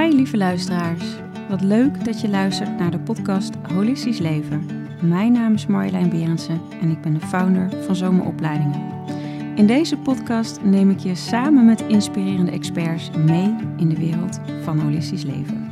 Hi 0.00 0.14
lieve 0.14 0.36
luisteraars. 0.36 1.04
Wat 1.48 1.60
leuk 1.60 2.04
dat 2.04 2.20
je 2.20 2.28
luistert 2.28 2.78
naar 2.78 2.90
de 2.90 2.98
podcast 2.98 3.54
Holistisch 3.72 4.18
Leven. 4.18 4.66
Mijn 5.00 5.32
naam 5.32 5.54
is 5.54 5.66
Marjolein 5.66 6.08
Berendsen 6.08 6.60
en 6.80 6.90
ik 6.90 7.00
ben 7.00 7.14
de 7.14 7.20
founder 7.20 7.70
van 7.84 7.96
Zomeropleidingen. 7.96 8.80
In 9.54 9.66
deze 9.66 9.96
podcast 9.96 10.62
neem 10.62 10.90
ik 10.90 10.98
je 10.98 11.14
samen 11.14 11.64
met 11.64 11.80
inspirerende 11.80 12.50
experts 12.50 13.10
mee 13.10 13.56
in 13.76 13.88
de 13.88 13.96
wereld 13.96 14.40
van 14.62 14.78
holistisch 14.78 15.24
leven. 15.24 15.70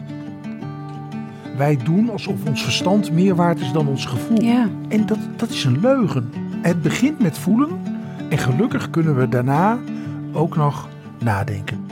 Wij 1.57 1.77
doen 1.77 2.11
alsof 2.11 2.47
ons 2.47 2.63
verstand 2.63 3.13
meer 3.13 3.35
waard 3.35 3.61
is 3.61 3.73
dan 3.73 3.89
ons 3.89 4.07
gevoel. 4.07 4.43
Ja. 4.43 4.69
En 4.89 5.07
dat, 5.07 5.19
dat 5.37 5.51
is 5.51 5.65
een 5.65 5.81
leugen. 5.81 6.31
Het 6.63 6.83
begint 6.83 7.19
met 7.19 7.39
voelen 7.39 7.81
en 8.29 8.39
gelukkig 8.39 8.91
kunnen 8.91 9.17
we 9.17 9.29
daarna 9.29 9.79
ook 10.33 10.57
nog 10.57 10.89
nadenken. 11.19 11.92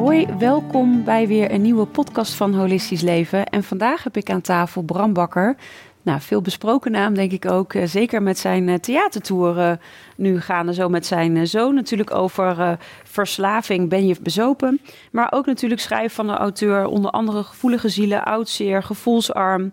Hoi, 0.00 0.26
welkom 0.38 1.04
bij 1.04 1.26
weer 1.26 1.50
een 1.52 1.62
nieuwe 1.62 1.86
podcast 1.86 2.34
van 2.34 2.54
Holistisch 2.54 3.00
Leven. 3.00 3.46
En 3.46 3.62
vandaag 3.62 4.04
heb 4.04 4.16
ik 4.16 4.30
aan 4.30 4.40
tafel 4.40 4.82
Bram 4.82 5.12
Bakker. 5.12 5.56
Nou, 6.02 6.20
veel 6.20 6.40
besproken 6.40 6.92
naam 6.92 7.14
denk 7.14 7.32
ik 7.32 7.50
ook. 7.50 7.74
eh, 7.74 7.86
Zeker 7.86 8.22
met 8.22 8.38
zijn 8.38 8.68
eh, 8.68 8.74
theatertour 8.74 9.58
eh, 9.58 9.72
nu 10.16 10.40
gaande. 10.40 10.74
Zo 10.74 10.88
met 10.88 11.06
zijn 11.06 11.46
zoon 11.46 11.74
natuurlijk 11.74 12.14
over 12.14 12.78
verslaving. 13.04 13.88
Ben 13.88 14.06
je 14.06 14.16
bezopen? 14.22 14.80
Maar 15.12 15.32
ook 15.32 15.46
natuurlijk 15.46 15.80
schrijven 15.80 16.10
van 16.10 16.26
de 16.26 16.32
auteur. 16.32 16.86
Onder 16.86 17.10
andere 17.10 17.42
gevoelige 17.42 17.88
zielen, 17.88 18.24
oudzeer, 18.24 18.82
gevoelsarm. 18.82 19.72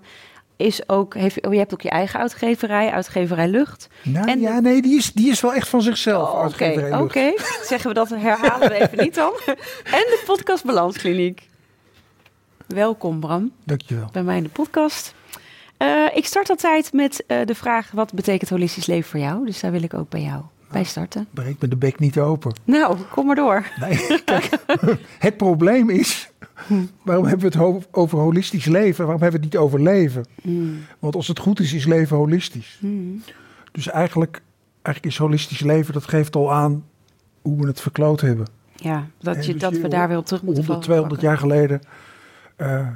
Is 0.58 0.90
ook, 0.90 1.14
heeft, 1.14 1.46
oh, 1.46 1.52
je 1.54 1.60
hebt 1.60 1.74
ook 1.74 1.82
je 1.82 1.90
eigen 1.90 2.20
uitgeverij, 2.20 2.92
uitgeverij 2.92 3.48
Lucht. 3.48 3.88
Nou 4.04 4.28
En- 4.30 4.40
ja, 4.40 4.60
nee, 4.60 4.82
die 4.82 4.98
is, 4.98 5.12
die 5.14 5.30
is 5.32 5.42
wel 5.42 5.54
echt 5.54 5.68
van 5.68 5.82
zichzelf. 5.82 6.30
Oh, 6.30 6.34
Oké, 6.36 6.44
uitgeverij 6.44 7.00
oké. 7.00 7.34
Zeggen 7.64 7.88
we 7.90 7.94
dat, 7.96 8.10
herhalen 8.10 8.70
we 8.70 8.74
even 8.74 8.98
niet 9.04 9.16
dan. 9.16 9.34
En 9.84 10.04
de 10.08 10.24
podcast 10.26 10.64
Balanskliniek. 10.66 11.50
Welkom 12.68 13.20
Bram, 13.20 13.52
Dankjewel. 13.64 14.10
bij 14.12 14.24
mij 14.24 14.38
in 14.38 14.44
de 14.44 14.50
podcast. 14.50 15.14
Eh, 15.78 16.06
ik 16.14 16.26
start 16.26 16.50
altijd 16.50 16.94
met 16.94 17.24
eh, 17.28 17.38
de 17.46 17.56
vraag, 17.56 17.92
wat 17.92 18.14
betekent 18.14 18.50
holistisch 18.50 18.86
leven 18.86 19.10
voor 19.10 19.20
jou? 19.20 19.46
Dus 19.46 19.60
daar 19.60 19.72
wil 19.72 19.84
ik 19.84 19.94
ook 19.94 20.10
bij 20.10 20.22
jou 20.22 20.42
bij 20.72 20.84
starten. 20.84 21.28
Breek 21.32 21.62
me 21.62 21.68
de 21.68 21.76
bek 21.76 22.00
niet 22.00 22.20
open. 22.20 22.54
Nou, 22.64 22.98
kom 23.12 23.26
maar 23.26 23.36
door. 23.36 23.66
Nee, 23.80 24.22
kijk, 24.26 24.50
het 25.20 25.38
probleem 25.38 25.90
is, 25.90 26.30
waarom 27.04 27.26
hebben 27.26 27.52
we 27.52 27.58
het 27.60 27.86
over 27.92 28.18
holistisch 28.20 28.66
leven? 28.66 29.04
Waarom 29.06 29.22
hebben 29.22 29.40
we 29.40 29.46
het 29.46 29.54
niet 29.56 29.64
over 29.64 29.82
leven? 29.82 30.26
Mm, 30.44 30.80
Want 31.00 31.16
als 31.16 31.28
het 31.28 31.40
goed 31.40 31.60
is, 31.60 31.74
is 31.74 31.86
leven 31.86 32.18
holistisch. 32.18 32.78
mm, 32.82 33.24
Dus 33.72 33.88
eigenlijk, 33.88 34.42
eigenlijk 34.82 35.16
is 35.16 35.22
holistisch 35.22 35.60
leven, 35.60 35.94
dat 35.94 36.08
geeft 36.08 36.36
al 36.36 36.54
aan 36.54 36.84
hoe 37.42 37.62
we 37.62 37.68
het 37.68 37.82
verkloot 37.82 38.22
hebben. 38.22 38.48
Ja, 38.76 39.08
dat, 39.20 39.46
je, 39.46 39.52
dus 39.52 39.62
dat 39.62 39.78
we 39.78 39.88
daar 39.88 40.08
weer 40.08 40.18
op 40.18 40.26
terug 40.26 40.42
moeten 40.42 40.64
100, 40.66 40.84
200 40.86 41.22
pakken. 41.22 41.30
jaar 41.30 41.38
geleden, 41.50 41.82
eh, 42.56 42.88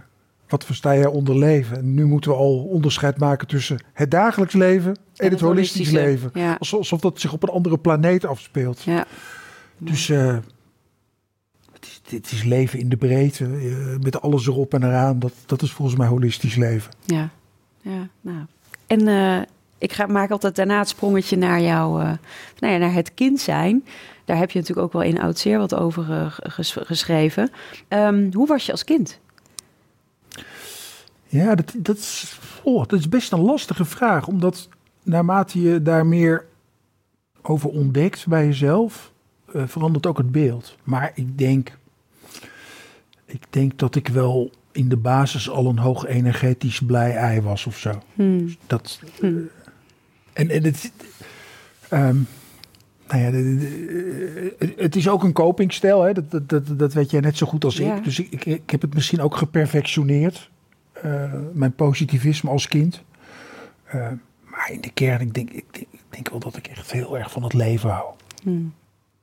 wat 0.52 0.66
versta 0.66 0.96
jij 0.96 1.06
onder 1.06 1.38
leven? 1.38 1.78
En 1.78 1.94
nu 1.94 2.06
moeten 2.06 2.32
we 2.32 2.38
al 2.38 2.64
onderscheid 2.64 3.18
maken 3.18 3.48
tussen 3.48 3.84
het 3.94 4.12
dagelijks 4.12 4.54
leven 4.54 4.98
en, 5.16 5.32
het, 5.32 5.40
holistisch 5.40 5.90
leven. 5.90 6.30
Ja, 6.34 6.58
Alsof, 6.60 7.00
dat 7.00 7.20
zich 7.20 7.34
op 7.34 7.44
een 7.44 7.50
andere 7.50 7.78
planeet 7.78 8.26
afspeelt. 8.26 8.82
ja. 8.82 9.06
Dus 9.78 10.10
eh, 10.10 10.38
het, 11.74 11.86
is, 11.86 12.02
dit 12.10 12.32
is 12.32 12.44
leven 12.44 12.80
in 12.80 12.90
de 12.90 12.98
breedte, 12.98 13.44
eh, 13.46 14.00
met 14.00 14.22
alles 14.22 14.48
erop 14.48 14.74
en 14.74 14.84
eraan. 14.84 15.20
Dat, 15.20 15.34
dat 15.46 15.62
is 15.62 15.72
volgens 15.72 15.98
mij 15.98 16.08
holistisch 16.08 16.56
leven. 16.56 16.92
Ja, 17.06 17.30
ja 17.82 18.08
nou. 18.22 18.46
En 18.88 19.08
eh, 19.08 19.42
ik 19.78 19.94
ga, 19.94 20.06
maak 20.06 20.32
altijd 20.32 20.56
daarna 20.56 20.80
het 20.80 20.90
sprongetje 20.90 21.38
naar 21.38 21.62
jouw, 21.62 22.00
eh, 22.00 22.12
nou 22.60 22.74
ja, 22.74 22.78
naar 22.78 22.94
het 22.94 23.14
kind 23.14 23.40
zijn. 23.40 23.86
Daar 24.26 24.38
heb 24.38 24.52
je 24.52 24.60
natuurlijk 24.60 24.88
ook 24.88 24.94
wel 24.94 25.04
in 25.04 25.22
oud 25.22 25.40
zeer 25.40 25.58
wat 25.58 25.76
over 25.76 26.32
ges- 26.44 26.78
geschreven. 26.80 27.52
Ehm, 27.88 28.34
hoe 28.34 28.48
was 28.48 28.66
je 28.66 28.72
als 28.72 28.84
kind? 28.84 29.20
Ja, 31.28 31.56
dat, 31.56 31.74
dat, 31.78 31.98
is, 31.98 32.40
oh, 32.64 32.88
dat 32.88 33.00
is 33.00 33.10
best 33.10 33.32
een 33.32 33.40
lastige 33.42 33.86
vraag. 33.86 34.28
Omdat 34.28 34.70
naarmate 35.04 35.62
je 35.62 35.82
daar 35.82 36.06
meer 36.06 36.46
over 37.42 37.70
ontdekt 37.70 38.28
bij 38.28 38.46
jezelf, 38.46 39.12
eh, 39.54 39.64
verandert 39.68 40.06
ook 40.06 40.18
het 40.18 40.32
beeld. 40.32 40.76
Maar 40.84 41.12
ik 41.16 41.38
denk, 41.38 41.78
ik 43.26 43.44
denk 43.50 43.80
dat 43.80 43.96
ik 43.96 44.08
wel 44.08 44.52
in 44.72 44.90
de 44.90 44.98
basis 44.98 45.50
al 45.50 45.66
een 45.66 45.80
hoog 45.80 46.06
energetisch 46.06 46.80
blij 46.80 47.16
ei 47.16 47.42
was 47.42 47.66
of 47.66 47.78
zo. 47.78 48.02
Hmm. 48.14 48.56
Dat, 48.68 49.00
Hm. 49.20 49.40
en, 50.34 50.50
en 50.50 50.64
het, 50.64 50.92
ehm, 51.90 52.18
nou 53.12 53.24
ja, 53.24 53.32
de- 53.32 53.58
de- 53.58 54.56
de- 54.60 54.74
het- 54.84 54.96
is 54.96 55.10
ook 55.10 55.24
een 55.24 55.34
copingstijl, 55.34 56.02
hè? 56.02 56.14
Dat, 56.14 56.32
dat, 56.32 56.50
dat, 56.50 56.80
dat 56.80 56.94
weet 56.94 57.12
jij 57.12 57.20
net 57.20 57.38
zo 57.38 57.46
goed 57.48 57.64
als 57.66 57.78
Ja. 57.78 57.96
ik. 57.96 58.04
Dus 58.04 58.20
ik, 58.20 58.32
ik, 58.32 58.46
ik 58.46 58.70
heb 58.70 58.82
het 58.82 58.94
misschien 58.94 59.22
ook 59.22 59.36
geperfectioneerd, 59.36 60.50
eh, 60.92 61.34
mijn 61.54 61.74
positivisme 61.74 62.50
als 62.50 62.68
kind. 62.68 63.02
Eh, 63.84 64.08
maar 64.46 64.72
in 64.72 64.82
de 64.82 64.92
kern, 64.94 65.22
ik 65.22 65.34
denk, 65.34 65.50
ik, 65.50 65.66
denk, 65.74 65.86
ik 65.92 66.00
denk 66.10 66.30
wel 66.30 66.40
dat 66.40 66.58
ik 66.58 66.68
echt 66.68 66.92
heel 66.92 67.18
erg 67.18 67.32
van 67.32 67.44
het 67.44 67.54
leven 67.54 67.90
hou. 67.90 68.06
Hmm. 68.44 68.74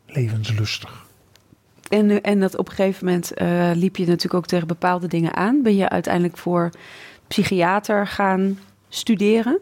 Levenslustig. 0.06 1.06
En, 1.88 2.10
eh, 2.10 2.18
en 2.22 2.40
dat 2.40 2.56
op 2.56 2.68
een 2.68 2.74
gegeven 2.74 3.04
moment 3.06 3.32
eh, 3.32 3.70
liep 3.74 3.96
je 3.96 4.06
natuurlijk 4.06 4.34
ook 4.34 4.46
tegen 4.46 4.66
bepaalde 4.66 5.06
dingen 5.06 5.34
aan. 5.34 5.62
Ben 5.62 5.76
je 5.76 5.88
uiteindelijk 5.88 6.36
voor 6.38 6.70
psychiater 7.28 8.06
gaan 8.06 8.58
studeren? 8.88 9.58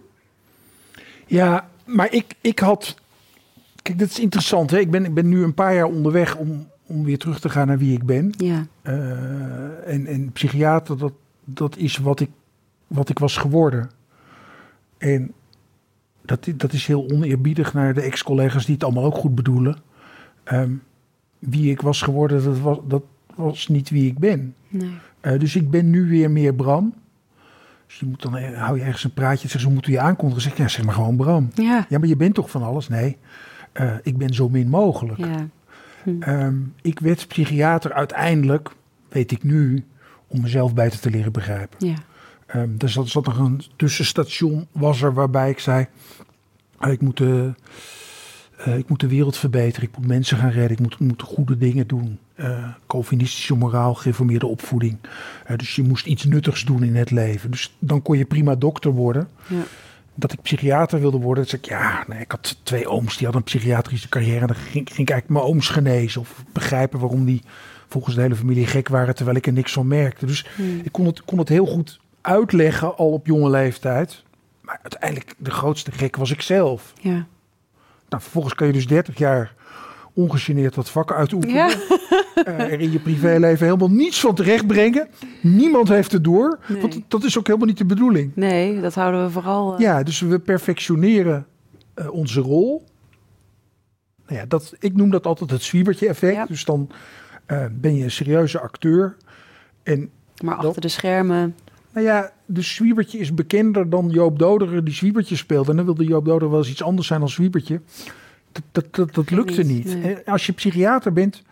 Ja, 1.26 1.68
maar 1.84 2.12
ik, 2.12 2.34
ik 2.40 2.58
had. 2.58 2.94
Kijk, 3.86 3.98
dat 3.98 4.08
is 4.08 4.20
interessant. 4.20 4.70
Hè? 4.70 4.78
Ik, 4.78 4.90
ben, 4.90 5.04
ik 5.04 5.14
ben 5.14 5.28
nu 5.28 5.42
een 5.42 5.54
paar 5.54 5.74
jaar 5.74 5.84
onderweg 5.84 6.36
om, 6.36 6.66
om 6.86 7.04
weer 7.04 7.18
terug 7.18 7.40
te 7.40 7.48
gaan 7.48 7.66
naar 7.66 7.78
wie 7.78 7.92
ik 7.92 8.04
ben. 8.04 8.32
Ja, 8.36 8.66
Eh, 8.82 9.92
en, 9.94 10.06
en 10.06 10.32
psychiater, 10.32 10.98
dat, 10.98 11.12
dat 11.44 11.76
is 11.76 11.96
wat 11.96 12.20
ik, 12.20 12.30
wat 12.86 13.08
ik 13.08 13.18
was 13.18 13.36
geworden. 13.36 13.90
En 14.98 15.32
dat, 16.24 16.48
dat 16.56 16.72
is 16.72 16.86
heel 16.86 17.10
oneerbiedig 17.10 17.74
naar 17.74 17.94
de 17.94 18.00
ex-collega's 18.00 18.64
die 18.64 18.74
het 18.74 18.84
allemaal 18.84 19.04
ook 19.04 19.16
goed 19.16 19.34
bedoelen. 19.34 19.76
Ehm, 20.44 20.72
wie 21.38 21.70
ik 21.70 21.80
was 21.80 22.02
geworden, 22.02 22.44
dat 22.44 22.58
was, 22.58 22.78
dat 22.88 23.02
was 23.34 23.68
niet 23.68 23.90
wie 23.90 24.06
ik 24.10 24.18
ben. 24.18 24.54
nee. 24.68 24.90
Eh, 25.20 25.38
dus 25.38 25.56
ik 25.56 25.70
ben 25.70 25.90
nu 25.90 26.08
weer 26.08 26.30
meer 26.30 26.54
Bram. 26.54 26.94
Dus 27.86 27.98
je 27.98 28.06
moet 28.06 28.22
dan, 28.22 28.36
eh, 28.36 28.62
hou 28.62 28.78
je 28.78 28.84
ergens 28.84 29.04
een 29.04 29.14
praatje, 29.14 29.48
zeg, 29.48 29.60
ze 29.60 29.70
moeten 29.70 29.92
je 29.92 30.00
aankondigen. 30.00 30.42
Zeg 30.42 30.56
ja, 30.56 30.68
zeg 30.68 30.84
maar 30.84 30.94
gewoon 30.94 31.16
Bram. 31.16 31.50
Ja, 31.54 31.86
Ja, 31.88 31.98
maar 31.98 32.08
je 32.08 32.16
bent 32.16 32.34
toch 32.34 32.50
van 32.50 32.62
alles? 32.62 32.88
Nee, 32.88 33.16
Eh, 33.76 33.94
ik 34.02 34.16
ben 34.16 34.34
zo 34.34 34.48
min 34.48 34.68
mogelijk. 34.68 35.18
ja. 35.18 35.48
Ehm, 36.20 36.54
ik 36.82 36.98
werd 36.98 37.28
psychiater 37.28 37.92
uiteindelijk, 37.92 38.70
weet 39.08 39.32
ik 39.32 39.42
nu, 39.42 39.84
om 40.26 40.40
mezelf 40.40 40.74
beter 40.74 41.00
te 41.00 41.10
leren 41.10 41.32
begrijpen. 41.32 41.88
ja. 41.88 41.94
Ehm 42.46 42.76
dus 42.76 42.94
dat 42.94 43.08
zat 43.08 43.26
nog 43.26 43.38
een 43.38 43.62
tussenstation, 43.76 44.66
was 44.72 45.02
er 45.02 45.14
waarbij 45.14 45.50
ik 45.50 45.58
zei, 45.58 45.86
ah, 46.76 46.92
ik 46.92 47.00
moet, 47.00 47.16
de, 47.16 47.54
eh, 48.56 48.78
ik 48.78 48.88
moet 48.88 49.00
de 49.00 49.08
wereld 49.08 49.36
verbeteren, 49.36 49.88
ik 49.88 49.96
moet 49.96 50.06
mensen 50.06 50.36
gaan 50.36 50.50
redden, 50.50 50.72
ik 50.72 50.80
moet, 50.80 50.98
moet 50.98 51.22
goede 51.22 51.58
dingen 51.58 51.86
doen. 51.86 52.18
Eh 52.34 52.68
Calvinistische 52.86 53.54
moraal, 53.54 53.94
gereformeerde 53.94 54.46
opvoeding. 54.46 54.98
Eh, 55.44 55.56
dus 55.56 55.74
je 55.74 55.82
moest 55.82 56.06
iets 56.06 56.24
nuttigs 56.24 56.64
doen 56.64 56.82
in 56.82 56.96
het 56.96 57.10
leven. 57.10 57.50
Dus 57.50 57.76
dan 57.78 58.02
kon 58.02 58.18
je 58.18 58.24
prima 58.24 58.54
dokter 58.54 58.90
worden. 58.90 59.28
ja. 59.48 59.62
Dat 60.16 60.32
ik 60.32 60.42
psychiater 60.42 61.00
wilde 61.00 61.18
worden, 61.18 61.46
zei 61.46 61.62
ik, 61.62 61.68
ja, 61.68 62.04
nee, 62.08 62.20
ik 62.20 62.30
had 62.30 62.56
twee 62.62 62.88
ooms 62.88 63.16
die 63.16 63.24
hadden 63.24 63.36
een 63.36 63.52
psychiatrische 63.52 64.08
carrière. 64.08 64.40
En 64.40 64.46
dan 64.46 64.56
ging, 64.56 64.72
ging 64.72 64.88
ik 65.08 65.10
eigenlijk 65.10 65.28
mijn 65.28 65.44
ooms 65.44 65.68
genezen 65.68 66.20
of 66.20 66.44
begrijpen 66.52 66.98
waarom 66.98 67.24
die 67.24 67.42
volgens 67.88 68.14
de 68.14 68.20
hele 68.20 68.36
familie 68.36 68.66
gek 68.66 68.88
waren, 68.88 69.14
terwijl 69.14 69.36
ik 69.36 69.46
er 69.46 69.52
niks 69.52 69.72
van 69.72 69.86
merkte. 69.86 70.26
Dus 70.26 70.46
Hmm. 70.56 70.80
ik 70.84 70.92
kon 70.92 71.06
het, 71.06 71.24
kon 71.24 71.38
het 71.38 71.48
heel 71.48 71.66
goed 71.66 72.00
uitleggen 72.20 72.96
al 72.96 73.10
op 73.12 73.26
jonge 73.26 73.50
leeftijd. 73.50 74.22
Maar 74.60 74.78
uiteindelijk 74.82 75.34
de 75.38 75.50
grootste 75.50 75.92
gek 75.92 76.16
was 76.16 76.30
ik 76.30 76.40
zelf. 76.42 76.92
ja. 77.00 77.26
Nou, 78.08 78.22
vervolgens 78.22 78.54
kan 78.54 78.66
je 78.66 78.72
dus 78.72 78.86
30 78.86 79.18
jaar 79.18 79.54
ongegeneerd 80.16 80.74
dat 80.74 80.90
vak 80.90 81.12
uitoefenen. 81.12 81.54
Ja. 81.56 81.74
Eh, 82.36 82.60
er 82.72 82.80
in 82.80 82.92
je 82.92 82.98
privéleven 82.98 83.66
helemaal 83.66 83.90
niets 83.90 84.20
van 84.20 84.34
terechtbrengen. 84.34 85.08
Niemand 85.42 85.88
heeft 85.88 86.12
het 86.12 86.24
door. 86.24 86.58
Nee. 86.68 86.80
Want 86.80 87.00
dat 87.08 87.24
is 87.24 87.38
ook 87.38 87.46
helemaal 87.46 87.66
niet 87.68 87.78
de 87.78 87.84
bedoeling. 87.84 88.32
Nee, 88.34 88.80
dat 88.80 88.94
houden 88.94 89.24
we 89.24 89.30
vooral. 89.30 89.74
eh, 89.74 89.80
Ja, 89.80 90.02
dus 90.02 90.20
we 90.20 90.38
perfectioneren 90.38 91.46
eh, 91.94 92.10
onze 92.12 92.40
rol. 92.40 92.84
Nou 94.26 94.40
ja, 94.40 94.46
dat, 94.46 94.74
ik 94.78 94.96
noem 94.96 95.10
dat 95.10 95.26
altijd 95.26 95.50
het 95.50 95.62
zwiebertje 95.62 96.08
effect. 96.08 96.34
Ja. 96.34 96.46
Dus 96.46 96.64
dan 96.64 96.90
eh, 97.46 97.64
ben 97.72 97.96
je 97.96 98.04
een 98.04 98.10
serieuze 98.10 98.60
acteur. 98.60 99.16
En 99.82 100.10
Maar 100.44 100.54
achter 100.54 100.80
de 100.82 100.88
schermen. 100.88 101.54
nou 101.92 102.06
ja, 102.06 102.32
de 102.46 102.62
zwiebertje 102.62 103.18
is 103.18 103.34
bekender 103.34 103.90
dan 103.90 104.08
Joop 104.10 104.38
Doderen 104.38 104.84
die 104.84 104.94
zwiebertje 104.94 105.36
speelde. 105.36 105.70
En 105.70 105.76
dan 105.76 105.84
wilde 105.84 106.04
Joop 106.04 106.24
Doderen 106.24 106.50
wel 106.50 106.58
eens 106.58 106.70
iets 106.70 106.82
anders 106.82 107.06
zijn 107.06 107.20
dan 107.20 107.28
zwiebertje. 107.28 107.80
Dat, 108.72 108.84
dat, 108.84 108.94
dat, 108.94 109.14
dat 109.14 109.30
lukte 109.30 109.62
niet, 109.62 110.02
nee. 110.02 110.16
Als 110.26 110.46
je 110.46 110.52
psychiater 110.52 111.12
bent, 111.12 111.42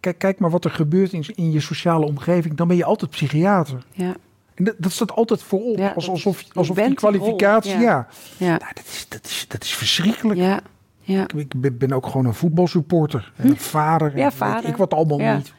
kijk, 0.00 0.18
kijk 0.18 0.38
maar 0.38 0.50
wat 0.50 0.64
er 0.64 0.70
gebeurt 0.70 1.12
in, 1.12 1.24
in 1.34 1.50
je 1.52 1.60
sociale 1.60 2.06
omgeving. 2.06 2.54
Dan 2.56 2.68
ben 2.68 2.76
je 2.76 2.84
altijd 2.84 3.10
psychiater. 3.10 3.84
Ja, 3.92 4.14
En 4.54 4.64
dat, 4.64 4.74
dat 4.78 4.92
staat 4.92 5.12
altijd 5.12 5.42
voorop. 5.42 5.78
Ja, 5.78 5.92
alsof 5.92 6.40
je 6.40 6.46
alsof 6.52 6.76
die 6.76 6.84
rol, 6.84 6.94
kwalificatie, 6.94 7.70
ja. 7.72 7.80
ja. 7.80 8.06
ja, 8.36 8.48
Nou, 8.58 8.72
dat, 8.74 8.84
is, 8.86 9.06
dat, 9.08 9.24
is, 9.24 9.44
dat 9.48 9.62
is 9.62 9.74
verschrikkelijk. 9.74 10.40
ja. 10.40 10.60
Ja. 11.00 11.26
Ik, 11.36 11.54
ik 11.62 11.78
ben, 11.78 11.92
ook 11.92 12.06
gewoon 12.06 12.26
een 12.26 12.34
voetbalsupporter. 12.34 13.32
En 13.36 13.48
een 13.48 13.56
vader. 13.76 14.12
en 14.12 14.18
Ja, 14.18 14.30
vader. 14.30 14.70
Ik 14.70 14.76
wat 14.76 14.94
allemaal 14.94 15.20
Ja. 15.20 15.36
niet. 15.36 15.52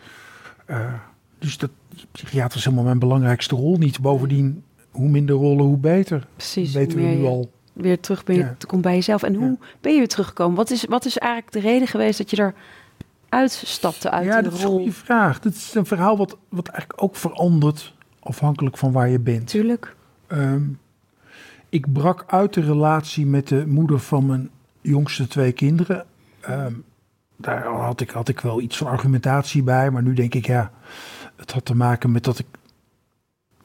Eh, 0.65 0.93
dus 1.39 1.57
dat 1.57 1.69
psychiater 2.11 2.57
is 2.57 2.63
helemaal 2.63 2.85
mijn 2.85 2.99
belangrijkste 2.99 3.55
rol 3.55 3.77
niet. 3.77 3.99
Bovendien, 3.99 4.63
hoe 4.91 5.09
minder 5.09 5.35
rollen, 5.35 5.65
hoe 5.65 5.77
beter. 5.77 6.27
Precies. 6.35 6.71
Dat 6.71 6.81
weten 6.81 6.97
we 6.97 7.03
nu 7.03 7.25
al. 7.25 7.51
Weer 7.81 7.99
terug 7.99 8.23
ben 8.23 8.35
je, 8.35 8.41
Ja. 8.41 8.55
komt 8.67 8.81
bij 8.81 8.93
jezelf. 8.95 9.23
En 9.23 9.35
hoe 9.35 9.57
ben 9.81 9.91
je 9.91 9.97
weer 9.97 10.07
teruggekomen? 10.07 10.55
Wat 10.55 10.69
is, 10.69 10.85
wat 10.85 11.05
is 11.05 11.17
eigenlijk 11.17 11.51
de 11.51 11.59
reden 11.59 11.87
geweest 11.87 12.17
dat 12.17 12.29
je 12.29 12.37
er 12.37 12.53
uitstapte 13.29 14.09
uit 14.11 14.25
ja, 14.25 14.37
de 14.37 14.43
dat 14.43 14.53
is 14.53 14.59
een 14.63 14.65
rol? 14.67 14.75
goede 14.77 14.91
vraag. 14.91 15.39
Dat 15.39 15.53
is 15.53 15.73
een 15.75 15.85
verhaal 15.85 16.17
wat, 16.17 16.37
wat 16.49 16.67
eigenlijk 16.67 17.03
ook 17.03 17.15
verandert 17.15 17.93
afhankelijk 18.19 18.77
van 18.77 18.91
waar 18.91 19.09
je 19.09 19.19
bent. 19.19 19.47
Tuurlijk. 19.47 19.95
Ehm, 20.27 20.61
ik 21.69 21.93
brak 21.93 22.23
uit 22.27 22.53
de 22.53 22.61
relatie 22.61 23.25
met 23.25 23.47
de 23.47 23.65
moeder 23.67 23.99
van 23.99 24.25
mijn 24.25 24.49
jongste 24.81 25.27
twee 25.27 25.51
kinderen. 25.51 26.05
Ehm, 26.39 26.73
daar 27.35 27.65
had 27.65 28.01
ik, 28.01 28.09
had 28.09 28.29
ik 28.29 28.39
wel 28.39 28.61
iets 28.61 28.77
van 28.77 28.87
argumentatie 28.87 29.63
bij, 29.63 29.91
maar 29.91 30.03
nu 30.03 30.13
denk 30.13 30.33
ik 30.35 30.45
ja, 30.45 30.71
het 31.35 31.51
had 31.51 31.65
te 31.65 31.75
maken 31.75 32.11
met 32.11 32.23
dat 32.23 32.39
ik, 32.39 32.45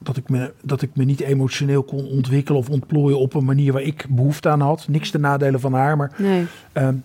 dat 0.06 0.16
ik, 0.16 0.28
me, 0.28 0.52
dat 0.62 0.82
ik 0.82 0.96
me 0.96 1.04
niet 1.04 1.20
emotioneel 1.20 1.82
kon 1.82 2.06
ontwikkelen 2.06 2.60
of 2.60 2.70
ontplooien 2.70 3.18
op 3.18 3.34
een 3.34 3.44
manier 3.44 3.72
waar 3.72 3.82
ik 3.82 4.06
behoefte 4.08 4.48
aan 4.48 4.60
had. 4.60 4.88
Niks 4.88 5.10
ten 5.10 5.20
nadele 5.20 5.58
van 5.58 5.72
haar, 5.72 5.96
maar 5.96 6.14
Nee. 6.18 6.46
Ehm, 6.72 6.96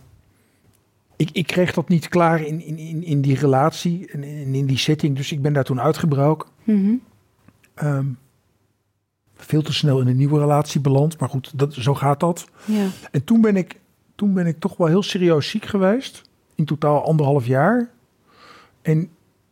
ik, 1.16 1.30
ik 1.32 1.48
kreeg 1.48 1.74
dat 1.74 1.90
niet 1.90 2.10
klaar 2.10 2.42
in, 2.42 2.62
in, 2.62 2.78
in, 2.78 3.04
in 3.04 3.22
die 3.22 3.36
relatie 3.36 4.08
en 4.12 4.24
in, 4.24 4.56
in 4.56 4.66
die 4.66 4.78
setting. 4.78 5.16
Dus 5.16 5.32
ik 5.32 5.42
ben 5.42 5.54
daar 5.54 5.64
toen 5.64 5.82
uitgebroken. 5.82 6.50
Mhm. 6.64 6.94
Ehm, 7.74 8.06
veel 9.36 9.62
te 9.62 9.74
snel 9.74 10.00
in 10.00 10.08
een 10.08 10.16
nieuwe 10.16 10.40
relatie 10.40 10.82
beland. 10.82 11.20
Maar 11.20 11.30
goed, 11.30 11.52
dat, 11.56 11.74
zo 11.74 11.96
gaat 11.96 12.20
dat. 12.20 12.50
Ja. 12.66 12.88
En 13.12 13.24
toen 13.24 13.42
ben, 13.42 13.56
ik, 13.56 13.80
toen 14.16 14.34
ben 14.34 14.48
ik 14.48 14.60
toch 14.60 14.78
wel 14.78 14.88
heel 14.88 15.04
serieus 15.04 15.50
ziek 15.50 15.66
geweest. 15.66 16.30
In 16.56 16.66
totaal 16.66 17.06
anderhalf 17.06 17.46
jaar. 17.46 17.90
En 18.82 19.10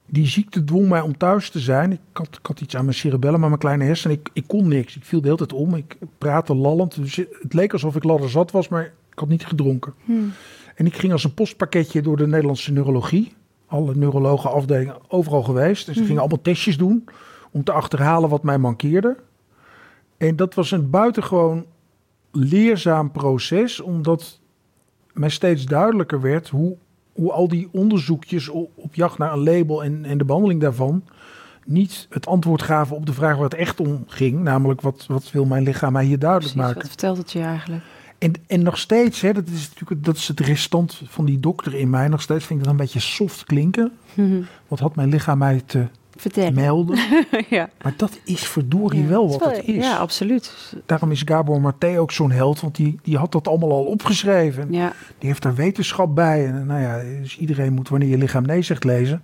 die 0.09 0.27
ziekte 0.27 0.63
dwong 0.63 0.89
mij 0.89 1.01
om 1.01 1.17
thuis 1.17 1.49
te 1.49 1.59
zijn. 1.59 1.91
Ik 1.91 1.99
had, 2.13 2.27
ik 2.39 2.45
had 2.45 2.61
iets 2.61 2.75
aan 2.75 2.83
mijn 2.85 2.97
cerebellum, 2.97 3.41
aan 3.41 3.49
mijn 3.49 3.57
kleine 3.59 3.83
hersenen. 3.83 4.17
Ik, 4.17 4.29
ik 4.33 4.43
kon 4.47 4.67
niks. 4.67 4.95
Ik 4.95 5.05
viel 5.05 5.19
de 5.21 5.25
hele 5.25 5.37
tijd 5.37 5.53
om. 5.53 5.75
Ik 5.75 5.97
praatte 6.17 6.55
lallend. 6.55 6.95
Dus 6.95 7.15
het 7.15 7.53
leek 7.53 7.73
alsof 7.73 7.95
ik 7.95 8.03
ladderzat 8.03 8.51
was, 8.51 8.67
maar 8.67 8.83
ik 8.83 9.19
had 9.19 9.27
niet 9.27 9.45
gedronken. 9.45 9.93
Hm. 10.05 10.11
En 10.75 10.85
ik 10.85 10.95
ging 10.95 11.11
als 11.11 11.23
een 11.23 11.33
postpakketje 11.33 12.01
door 12.01 12.17
de 12.17 12.27
Nederlandse 12.27 12.71
neurologie. 12.71 13.33
Alle 13.65 13.95
neurologen 13.95 14.51
afdelingen 14.51 14.95
overal 15.07 15.43
geweest. 15.43 15.87
En 15.87 15.93
ze 15.93 15.99
Mhm. 15.99 16.07
gingen 16.07 16.21
allemaal 16.21 16.41
testjes 16.41 16.77
doen 16.77 17.05
om 17.51 17.63
te 17.63 17.71
achterhalen 17.71 18.29
wat 18.29 18.43
mij 18.43 18.57
mankeerde. 18.57 19.17
En 20.17 20.35
dat 20.35 20.53
was 20.53 20.71
een 20.71 20.89
buitengewoon 20.89 21.65
leerzaam 22.31 23.11
proces, 23.11 23.79
omdat 23.81 24.39
mij 25.13 25.29
steeds 25.29 25.65
duidelijker 25.65 26.21
werd 26.21 26.49
hoe, 26.49 26.77
hoe 27.17 27.31
al 27.31 27.47
die 27.47 27.67
onderzoekjes 27.71 28.49
op, 28.49 28.71
op 28.75 28.95
jacht 28.95 29.17
naar 29.17 29.33
een 29.33 29.43
label 29.43 29.83
en, 29.83 30.05
en 30.05 30.17
de 30.17 30.25
behandeling 30.25 30.61
daarvan 30.61 31.03
niet 31.65 32.07
het 32.09 32.27
antwoord 32.27 32.61
gaven 32.61 32.95
op 32.95 33.05
de 33.05 33.13
vraag 33.13 33.35
waar 33.35 33.43
het 33.43 33.53
echt 33.53 33.79
om 33.79 34.03
ging. 34.07 34.43
Namelijk, 34.43 34.81
wat, 34.81 35.05
wat 35.07 35.31
wil 35.31 35.45
mijn 35.45 35.63
lichaam 35.63 35.93
mij 35.93 36.05
hier 36.05 36.19
duidelijk 36.19 36.53
Precies. 36.53 36.67
maken? 36.67 36.81
Wat 36.81 36.99
vertelt 36.99 37.17
het 37.17 37.31
je 37.31 37.41
eigenlijk? 37.41 37.83
En, 38.17 38.33
en 38.47 38.63
nog 38.63 38.77
steeds, 38.77 39.21
hè, 39.21 39.33
dat 39.33 39.47
is 39.47 39.69
natuurlijk 39.69 40.05
dat 40.05 40.15
is 40.15 40.27
het 40.27 40.39
restant 40.39 41.01
van 41.05 41.25
die 41.25 41.39
dokter 41.39 41.73
in 41.73 41.89
mij. 41.89 42.07
Nog 42.07 42.21
steeds 42.21 42.45
vind 42.45 42.59
ik 42.59 42.65
dat 42.65 42.73
een 42.73 42.79
beetje 42.79 42.99
soft 42.99 43.43
klinken. 43.43 43.91
Mhm. 44.13 44.41
Wat 44.67 44.79
had 44.79 44.95
mijn 44.95 45.09
lichaam 45.09 45.37
mij 45.37 45.61
te 45.65 45.87
Vertel. 46.17 46.51
melden? 46.51 46.99
ja. 47.49 47.69
Maar 47.81 47.93
dat 47.97 48.19
is 48.23 48.47
verdorie 48.47 49.01
Ja, 49.01 49.07
wel 49.07 49.29
wat 49.29 49.55
het 49.55 49.67
is. 49.67 49.83
Ja, 49.83 49.97
absoluut. 49.97 50.73
Daarom 50.85 51.11
is 51.11 51.21
Gabor 51.25 51.61
Maté 51.61 51.99
ook 51.99 52.11
zo'n 52.11 52.31
held, 52.31 52.59
want 52.59 52.75
die, 52.75 52.99
die 53.03 53.17
had 53.17 53.31
dat 53.31 53.47
allemaal 53.47 53.71
al 53.71 53.83
opgeschreven. 53.83 54.67
Ja. 54.71 54.93
Die 55.17 55.29
heeft 55.29 55.41
daar 55.41 55.55
wetenschap 55.55 56.15
bij. 56.15 56.45
En 56.45 56.65
nou 56.65 56.81
ja, 56.81 57.19
dus 57.21 57.37
iedereen 57.37 57.73
moet 57.73 57.89
wanneer 57.89 58.09
je 58.09 58.17
lichaam 58.17 58.45
nee 58.45 58.61
zegt 58.61 58.83
lezen. 58.83 59.21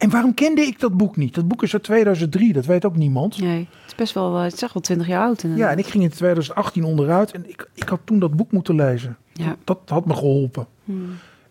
En 0.00 0.10
waarom 0.10 0.34
kende 0.34 0.60
ik 0.60 0.80
dat 0.80 0.96
boek 0.96 1.16
niet? 1.16 1.34
Dat 1.34 1.48
boek 1.48 1.62
is 1.62 1.72
uit 1.72 1.82
2003, 1.82 2.52
dat 2.52 2.66
weet 2.66 2.84
ook 2.84 2.96
niemand. 2.96 3.40
Nee. 3.40 3.58
Het 3.58 3.86
is 3.86 3.94
best 3.94 4.14
wel, 4.14 4.36
eh, 4.36 4.42
het 4.42 4.62
is 4.62 4.72
wel 4.72 4.82
twintig 4.82 5.06
jaar 5.06 5.22
oud. 5.22 5.42
inderdaad. 5.42 5.68
Ja, 5.68 5.72
en 5.72 5.78
ik 5.78 5.86
ging 5.86 6.04
in 6.04 6.10
2018 6.10 6.84
onderuit 6.84 7.30
en 7.30 7.48
ik, 7.48 7.68
ik 7.74 7.88
had 7.88 8.00
toen 8.04 8.18
dat 8.18 8.36
boek 8.36 8.52
moeten 8.52 8.74
lezen. 8.74 9.16
Ja. 9.32 9.56
Dat 9.64 9.78
had 9.86 10.06
me 10.06 10.14
geholpen. 10.14 10.66
Hm. 10.84 10.92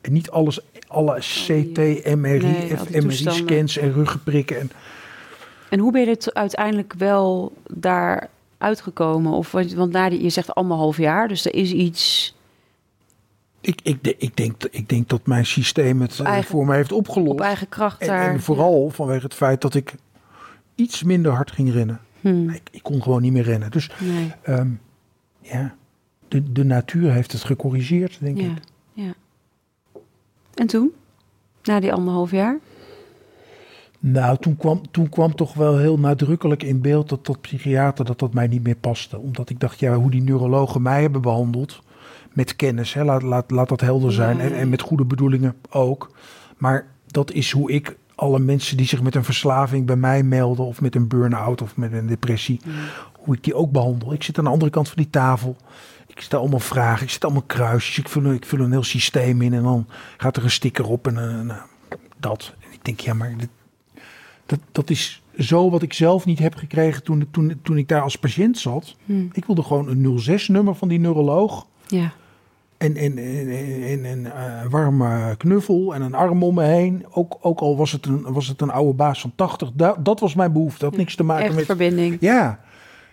Niet 0.09 0.29
alles, 0.31 0.59
alle 0.87 1.17
CT, 1.19 1.77
MRI, 2.15 2.15
Nee. 2.41 3.01
MRI-scans 3.01 3.77
en 3.77 3.93
ruggenprikken. 3.93 4.59
En, 4.59 4.71
En 5.69 5.79
hoe 5.79 5.91
ben 5.91 6.01
je 6.05 6.15
er 6.15 6.33
uiteindelijk 6.33 6.93
wel 6.97 7.53
daar 7.73 8.29
uitgekomen? 8.57 9.31
Of, 9.31 9.51
want 9.51 9.91
na 9.91 10.09
die, 10.09 10.23
je 10.23 10.29
zegt 10.29 10.55
anderhalf 10.55 10.97
jaar, 10.97 11.27
dus 11.27 11.45
er 11.45 11.53
is 11.55 11.71
iets 11.71 12.35
ik, 13.61 13.79
ik, 13.83 14.15
ik, 14.17 14.35
denk, 14.37 14.63
ik 14.71 14.89
denk 14.89 15.09
dat 15.09 15.25
mijn 15.25 15.45
systeem 15.45 16.01
het 16.01 16.19
eh, 16.19 16.25
eigen- 16.25 16.49
voor 16.49 16.65
mij 16.65 16.75
heeft 16.77 16.91
opgelost. 16.91 17.31
op 17.31 17.41
eigen 17.41 17.69
kracht 17.69 18.01
en, 18.01 18.07
daar. 18.07 18.29
en 18.33 18.41
vooral 18.41 18.89
vanwege 18.89 19.23
het 19.23 19.33
feit 19.33 19.61
dat 19.61 19.73
ik 19.75 19.93
iets 20.75 21.03
minder 21.03 21.31
hard 21.31 21.51
ging 21.51 21.71
rennen. 21.73 21.99
Hm. 22.21 22.49
Ik, 22.49 22.61
ik 22.71 22.83
kon 22.83 23.03
gewoon 23.03 23.21
niet 23.21 23.31
meer 23.31 23.43
rennen. 23.43 23.71
Dus 23.71 23.89
Nee. 23.99 24.31
ehm, 24.41 24.69
ja, 25.41 25.75
de, 26.27 26.51
de 26.51 26.63
natuur 26.65 27.11
heeft 27.11 27.31
het 27.31 27.43
gecorrigeerd, 27.43 28.17
denk 28.21 28.37
Ja. 28.39 28.45
ik. 28.45 28.51
En 30.59 30.67
toen? 30.67 30.91
Na 31.63 31.79
die 31.79 31.93
anderhalf 31.93 32.31
jaar? 32.31 32.59
Nou, 33.99 34.37
toen 34.37 34.57
kwam, 34.57 34.81
toen 34.91 35.09
kwam 35.09 35.35
toch 35.35 35.53
wel 35.53 35.77
heel 35.77 35.99
nadrukkelijk 35.99 36.63
in 36.63 36.81
beeld 36.81 37.09
dat 37.09 37.25
dat 37.25 37.41
psychiater 37.41 38.05
dat 38.05 38.19
dat 38.19 38.33
mij 38.33 38.47
niet 38.47 38.63
meer 38.63 38.75
paste. 38.75 39.17
Omdat 39.17 39.49
ik 39.49 39.59
dacht, 39.59 39.79
ja, 39.79 39.95
hoe 39.95 40.11
die 40.11 40.21
neurologen 40.21 40.81
mij 40.81 41.01
hebben 41.01 41.21
behandeld, 41.21 41.81
met 42.33 42.55
kennis, 42.55 42.93
hè, 42.93 43.03
laat, 43.03 43.21
laat, 43.21 43.51
laat 43.51 43.69
dat 43.69 43.81
helder 43.81 44.11
zijn. 44.11 44.37
Ja, 44.37 44.43
En, 44.43 44.53
en 44.53 44.69
met 44.69 44.81
goede 44.81 45.05
bedoelingen 45.05 45.55
ook. 45.69 46.11
Maar 46.57 46.87
dat 47.07 47.31
is 47.31 47.51
hoe 47.51 47.71
ik 47.71 47.97
alle 48.15 48.39
mensen 48.39 48.77
die 48.77 48.87
zich 48.87 49.01
met 49.01 49.15
een 49.15 49.23
verslaving 49.23 49.85
bij 49.85 49.95
mij 49.95 50.23
melden, 50.23 50.65
of 50.65 50.81
met 50.81 50.95
een 50.95 51.07
burn-out 51.07 51.61
of 51.61 51.77
met 51.77 51.93
een 51.93 52.07
depressie, 52.07 52.61
hoe 53.13 53.35
ik 53.35 53.43
die 53.43 53.55
ook 53.55 53.71
behandel. 53.71 54.13
Ik 54.13 54.23
zit 54.23 54.37
aan 54.37 54.43
de 54.43 54.49
andere 54.49 54.71
kant 54.71 54.87
van 54.87 54.97
die 54.97 55.09
tafel. 55.09 55.55
Ik 56.19 56.25
stel 56.25 56.39
allemaal 56.39 56.59
vragen, 56.59 57.03
ik 57.03 57.09
zet 57.09 57.23
allemaal 57.23 57.43
kruisjes, 57.47 57.97
ik 57.97 58.09
vul, 58.09 58.25
een- 58.25 58.33
ik 58.33 58.45
vul 58.45 58.59
een 58.59 58.71
heel 58.71 58.83
systeem 58.83 59.41
in 59.41 59.53
en 59.53 59.63
dan 59.63 59.87
gaat 60.17 60.37
er 60.37 60.43
een 60.43 60.51
sticker 60.51 60.87
op 60.89 61.07
en 61.07 61.13
nou, 61.45 61.59
dat. 62.17 62.53
En 62.59 62.67
ik 62.71 62.85
denk, 62.85 62.99
ja, 62.99 63.13
maar 63.13 63.33
dit, 63.37 63.49
dat, 64.45 64.59
dat 64.71 64.89
is 64.89 65.21
zo 65.37 65.69
wat 65.69 65.81
ik 65.81 65.93
zelf 65.93 66.25
niet 66.25 66.39
heb 66.39 66.55
gekregen 66.55 67.03
toen, 67.03 67.27
toen, 67.31 67.59
toen 67.63 67.77
ik 67.77 67.87
daar 67.87 68.01
als 68.01 68.15
patiënt 68.15 68.57
zat. 68.57 68.95
Hm. 69.05 69.25
Ik 69.31 69.45
wilde 69.45 69.63
gewoon 69.63 69.87
een 69.89 70.19
06-nummer 70.19 70.75
van 70.75 70.87
die 70.87 70.99
neuroloog. 70.99 71.65
Ja. 71.87 72.11
En, 72.77 72.95
en, 72.95 73.17
en, 73.17 74.05
en, 74.05 74.25
eh, 74.35 74.65
warme 74.69 75.35
knuffel 75.37 75.93
en 75.95 76.01
een 76.01 76.13
arm 76.15 76.43
om 76.43 76.55
me 76.55 76.63
heen. 76.63 77.05
Ook, 77.11 77.37
ook 77.41 77.59
al 77.59 77.77
was 77.77 77.91
het, 77.91 78.05
een, 78.05 78.21
was 78.21 78.47
het 78.47 78.61
een 78.61 78.71
oude 78.71 78.93
baas 78.93 79.21
van 79.21 79.31
80. 79.35 79.69
Da, 79.73 79.95
dat 79.99 80.19
was 80.19 80.33
mijn 80.35 80.53
behoefte. 80.53 80.79
Dat 80.79 80.89
had 80.89 80.99
niks 80.99 81.15
te 81.15 81.23
maken 81.23 81.45
Echt 81.45 81.55
met... 81.55 81.65
verbinding. 81.65 82.17
Ja, 82.19 82.59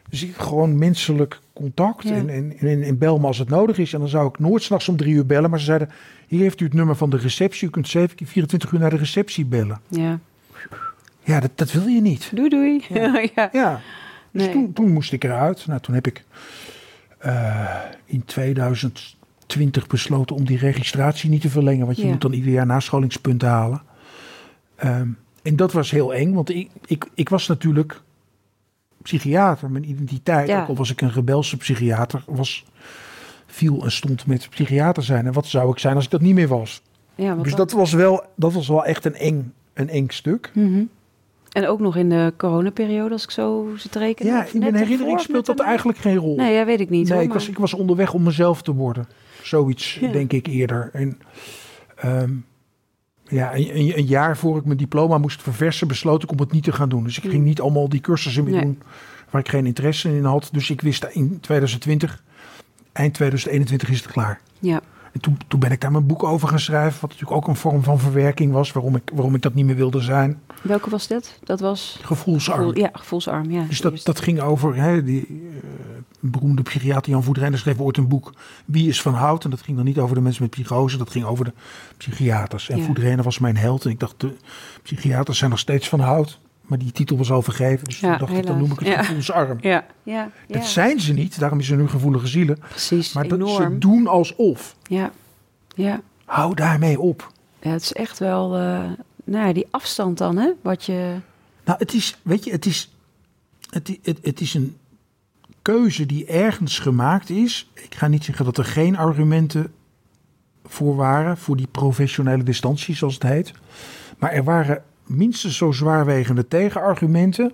dus 0.08 0.22
ik 0.22 0.36
gewoon 0.36 0.78
menselijk 0.78 1.40
contact. 1.56 2.02
Ja. 2.02 2.14
En, 2.14 2.28
en, 2.28 2.56
en, 2.58 2.82
en 2.82 2.98
bel 2.98 3.18
me 3.18 3.26
als 3.26 3.38
het 3.38 3.48
nodig 3.48 3.78
is. 3.78 3.92
En 3.92 3.98
dan 4.00 4.08
zou 4.08 4.28
ik 4.28 4.38
nooit 4.38 4.62
s'nachts 4.62 4.88
om 4.88 4.96
drie 4.96 5.14
uur 5.14 5.26
bellen. 5.26 5.50
Maar 5.50 5.58
ze 5.58 5.64
zeiden, 5.64 5.90
hier 6.26 6.40
heeft 6.40 6.60
u 6.60 6.64
het 6.64 6.74
nummer 6.74 6.96
van 6.96 7.10
de 7.10 7.16
receptie. 7.16 7.68
U 7.68 7.70
kunt 7.70 7.88
7 7.88 8.16
keer 8.16 8.26
24 8.26 8.72
uur 8.72 8.78
naar 8.80 8.90
de 8.90 8.96
receptie 8.96 9.44
bellen. 9.44 9.80
Ja. 9.88 10.18
Ja, 11.22 11.40
dat, 11.40 11.50
dat 11.54 11.72
wil 11.72 11.86
je 11.86 12.00
niet. 12.00 12.30
Doei 12.34 12.48
doei. 12.48 12.84
Ja. 12.88 13.20
ja. 13.34 13.48
Ja, 13.52 13.80
dus 14.30 14.42
Nee. 14.42 14.52
toen, 14.52 14.72
toen 14.72 14.92
moest 14.92 15.12
ik 15.12 15.24
eruit. 15.24 15.66
Nou, 15.66 15.80
toen 15.80 15.94
heb 15.94 16.06
ik 16.06 16.24
eh, 17.18 17.78
in 18.04 18.24
2020 18.24 19.86
besloten 19.86 20.36
om 20.36 20.44
die 20.44 20.58
registratie 20.58 21.30
niet 21.30 21.40
te 21.40 21.50
verlengen. 21.50 21.84
Want 21.86 21.96
je 21.98 22.04
Ja. 22.04 22.10
moet 22.10 22.20
dan 22.20 22.32
ieder 22.32 22.52
jaar 22.52 22.66
nascholingspunten 22.66 23.48
halen. 23.48 23.82
Ehm, 24.76 25.08
en 25.42 25.56
dat 25.56 25.72
was 25.72 25.90
heel 25.90 26.14
eng, 26.14 26.32
want 26.32 26.50
ik, 26.50 26.68
ik, 26.86 27.06
ik 27.14 27.28
was 27.28 27.46
natuurlijk 27.46 28.00
psychiater. 29.06 29.70
Mijn 29.70 29.88
identiteit, 29.88 30.48
Ja. 30.48 30.60
ook 30.62 30.68
al 30.68 30.76
was 30.76 30.90
ik 30.90 31.00
een 31.00 31.12
rebelse 31.12 31.56
psychiater, 31.56 32.22
was, 32.26 32.64
viel 33.46 33.84
en 33.84 33.92
stond 33.92 34.26
met 34.26 34.48
psychiater 34.50 35.02
zijn. 35.02 35.26
En 35.26 35.32
wat 35.32 35.46
zou 35.46 35.70
ik 35.70 35.78
zijn 35.78 35.94
als 35.94 36.04
ik 36.04 36.10
dat 36.10 36.20
niet 36.20 36.34
meer 36.34 36.48
was? 36.48 36.82
Ja, 37.14 37.34
dus 37.34 37.54
dat 37.54 37.72
was, 37.72 37.92
wel, 37.92 38.24
dat 38.36 38.52
was 38.52 38.68
wel 38.68 38.84
echt 38.84 39.04
een 39.04 39.14
eng, 39.14 39.52
een 39.74 39.88
eng 39.88 40.08
stuk. 40.08 40.50
Mhm. 40.54 40.82
En 41.52 41.66
ook 41.68 41.80
nog 41.80 41.96
in 41.96 42.08
de 42.08 42.32
coronaperiode, 42.36 43.10
als 43.12 43.24
ik 43.24 43.30
zo 43.30 43.72
zit 43.76 43.92
te 43.92 43.98
rekenen. 43.98 44.32
Ja, 44.32 44.46
in 44.52 44.58
mijn 44.60 44.74
herinnering 44.74 45.20
speelt 45.20 45.46
dat 45.46 45.60
eigenlijk 45.60 45.98
geen 45.98 46.16
rol. 46.16 46.36
Nee, 46.36 46.54
ja, 46.54 46.64
weet 46.64 46.80
ik 46.80 46.90
niet. 46.90 47.08
Nee, 47.08 47.16
hoor, 47.18 47.26
ik 47.26 47.32
was, 47.32 47.48
ik 47.48 47.58
was 47.58 47.74
onderweg 47.74 48.12
om 48.14 48.22
mezelf 48.22 48.62
te 48.62 48.74
worden. 48.74 49.06
Zoiets, 49.42 49.94
Ja. 50.00 50.12
denk 50.12 50.32
ik 50.32 50.46
eerder. 50.46 50.90
En 50.92 51.18
ehm, 51.96 52.30
ja, 53.28 53.54
een, 53.54 54.04
jaar 54.06 54.36
voor 54.36 54.56
ik 54.56 54.64
mijn 54.64 54.78
diploma 54.78 55.18
moest 55.18 55.42
verversen, 55.42 55.88
besloot 55.88 56.22
ik 56.22 56.30
om 56.30 56.38
het 56.38 56.52
niet 56.52 56.64
te 56.64 56.72
gaan 56.72 56.88
doen. 56.88 57.04
Dus 57.04 57.16
ik 57.16 57.22
ging 57.22 57.34
Mm. 57.34 57.44
niet 57.44 57.60
allemaal 57.60 57.88
die 57.88 58.00
cursussen 58.00 58.44
meer 58.44 58.52
Nee. 58.52 58.62
doen 58.62 58.82
waar 59.30 59.40
ik 59.40 59.48
geen 59.48 59.66
interesse 59.66 60.16
in 60.16 60.24
had. 60.24 60.48
Dus 60.52 60.70
ik 60.70 60.80
wist 60.80 61.04
in 61.04 61.38
2020, 61.40 62.22
eind 62.92 63.14
2021 63.14 63.88
is 63.88 64.02
het 64.02 64.12
klaar. 64.12 64.40
Ja. 64.58 64.80
En 65.16 65.22
toen, 65.22 65.38
toen 65.48 65.60
ben 65.60 65.70
ik 65.70 65.80
daar 65.80 65.92
mijn 65.92 66.06
boek 66.06 66.22
over 66.22 66.48
gaan 66.48 66.58
schrijven, 66.58 67.00
wat 67.00 67.10
natuurlijk 67.10 67.36
ook 67.36 67.48
een 67.48 67.56
vorm 67.56 67.82
van 67.82 67.98
verwerking 67.98 68.52
was, 68.52 68.72
waarom 68.72 68.96
ik, 68.96 69.10
waarom 69.14 69.34
ik 69.34 69.42
dat 69.42 69.54
niet 69.54 69.64
meer 69.64 69.76
wilde 69.76 70.00
zijn. 70.00 70.40
Welke 70.62 70.90
was 70.90 71.06
dat? 71.08 71.38
Dat 71.44 71.60
was... 71.60 71.98
Gevoelsarm. 72.02 72.58
Gevoel- 72.58 72.78
ja, 72.78 72.90
gevoelsarm. 72.92 73.50
Ja, 73.50 73.62
Dus 73.68 73.80
dat, 73.80 74.00
dat 74.04 74.20
ging 74.20 74.40
over 74.40 74.74
hè, 74.74 75.02
die, 75.04 75.26
eh, 75.26 75.68
beroemde 76.20 76.62
psychiater 76.62 77.10
Jan 77.12 77.22
Voedrijnen 77.22 77.58
schreef 77.58 77.78
ooit 77.80 77.96
een 77.96 78.08
boek 78.08 78.32
Wie 78.64 78.88
is 78.88 79.02
van 79.02 79.14
hout? 79.14 79.44
En 79.44 79.50
dat 79.50 79.60
ging 79.62 79.76
dan 79.76 79.86
niet 79.86 79.98
over 79.98 80.14
de 80.14 80.20
mensen 80.20 80.42
met 80.42 80.50
psychose, 80.50 80.96
dat 80.96 81.10
ging 81.10 81.24
over 81.24 81.44
de 81.44 81.52
psychiaters. 81.96 82.68
En 82.68 82.94
Ja. 82.94 83.22
Was 83.22 83.38
mijn 83.38 83.56
held. 83.56 83.84
En 83.84 83.90
ik 83.90 84.00
dacht, 84.00 84.20
de 84.20 84.36
psychiaters 84.82 85.38
zijn 85.38 85.50
nog 85.50 85.58
steeds 85.58 85.88
van 85.88 86.00
hout. 86.00 86.38
Maar 86.66 86.78
die 86.78 86.92
titel 86.92 87.16
was 87.16 87.30
al 87.30 87.42
vergeven. 87.42 87.84
Dus 87.84 88.00
Ja, 88.00 88.08
toen 88.16 88.26
dacht 88.26 88.38
ik, 88.38 88.46
dan 88.46 88.58
noem 88.58 88.70
ik 88.72 88.78
het 88.78 88.88
Ja. 88.88 89.02
gevoelsarm. 89.02 89.58
Ja, 89.60 89.86
ja, 90.02 90.30
ja. 90.46 90.54
Dat 90.58 90.64
zijn 90.66 91.00
ze 91.00 91.12
niet, 91.12 91.38
daarom 91.38 91.58
is 91.58 91.66
ze 91.66 91.76
nu 91.76 91.88
gevoelige 91.88 92.26
zielen. 92.26 92.58
precies 92.68 93.12
Maar 93.12 93.28
dat 93.28 93.38
enorm. 93.38 93.72
ze 93.72 93.78
doen 93.78 94.06
alsof. 94.06 94.76
Ja, 94.82 95.10
ja. 95.74 96.00
Hou 96.24 96.54
daarmee 96.54 97.00
op. 97.00 97.32
ja, 97.60 97.70
het 97.70 97.82
is 97.82 97.92
echt 97.92 98.18
wel, 98.18 98.56
eh, 98.56 98.80
nou 99.24 99.46
ja, 99.46 99.52
die 99.52 99.66
afstand 99.70 100.18
dan, 100.18 100.36
hè? 100.36 100.50
Wat 100.62 100.84
je, 100.84 101.14
Nou, 101.64 101.78
het 101.78 101.92
is, 101.94 102.18
weet 102.22 102.44
je, 102.44 102.50
het 102.50 102.66
is, 102.66 102.90
het, 103.70 103.98
het, 104.02 104.18
het 104.22 104.40
is 104.40 104.54
een 104.54 104.76
keuze 105.62 106.06
die 106.06 106.26
ergens 106.26 106.78
gemaakt 106.78 107.30
is. 107.30 107.70
Ik 107.74 107.94
ga 107.94 108.06
niet 108.06 108.24
zeggen 108.24 108.44
dat 108.44 108.58
er 108.58 108.64
geen 108.64 108.96
argumenten 108.96 109.72
voor 110.64 110.96
waren, 110.96 111.36
voor 111.36 111.56
die 111.56 111.66
professionele 111.66 112.42
distantie, 112.42 112.94
zoals 112.94 113.14
het 113.14 113.22
heet. 113.22 113.52
Maar 114.18 114.30
er 114.32 114.44
waren 114.44 114.82
minstens 115.06 115.56
zo 115.56 115.72
zwaarwegende 115.72 116.48
tegenargumenten. 116.48 117.52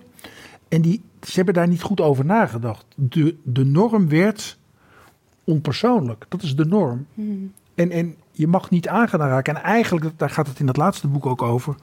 En 0.69 0.81
die, 0.81 1.01
ze 1.21 1.31
hebben 1.35 1.53
daar 1.53 1.67
niet 1.67 1.81
goed 1.81 2.01
over 2.01 2.25
nagedacht. 2.25 2.85
De, 2.95 3.35
de 3.43 3.65
norm 3.65 4.09
werd 4.09 4.57
onpersoonlijk. 5.43 6.25
Dat 6.29 6.41
is 6.41 6.55
de 6.55 6.65
norm. 6.65 7.05
En, 7.75 7.91
en 7.91 8.15
je 8.31 8.47
mag 8.47 8.69
niet 8.69 8.87
aangaan 8.87 9.19
raken. 9.19 9.55
En 9.55 9.61
eigenlijk, 9.63 10.05
daar 10.17 10.29
gaat 10.29 10.47
het 10.47 10.59
in 10.59 10.65
dat 10.65 10.77
laatste 10.77 11.07
boek 11.07 11.25
ook 11.25 11.41
over. 11.41 11.75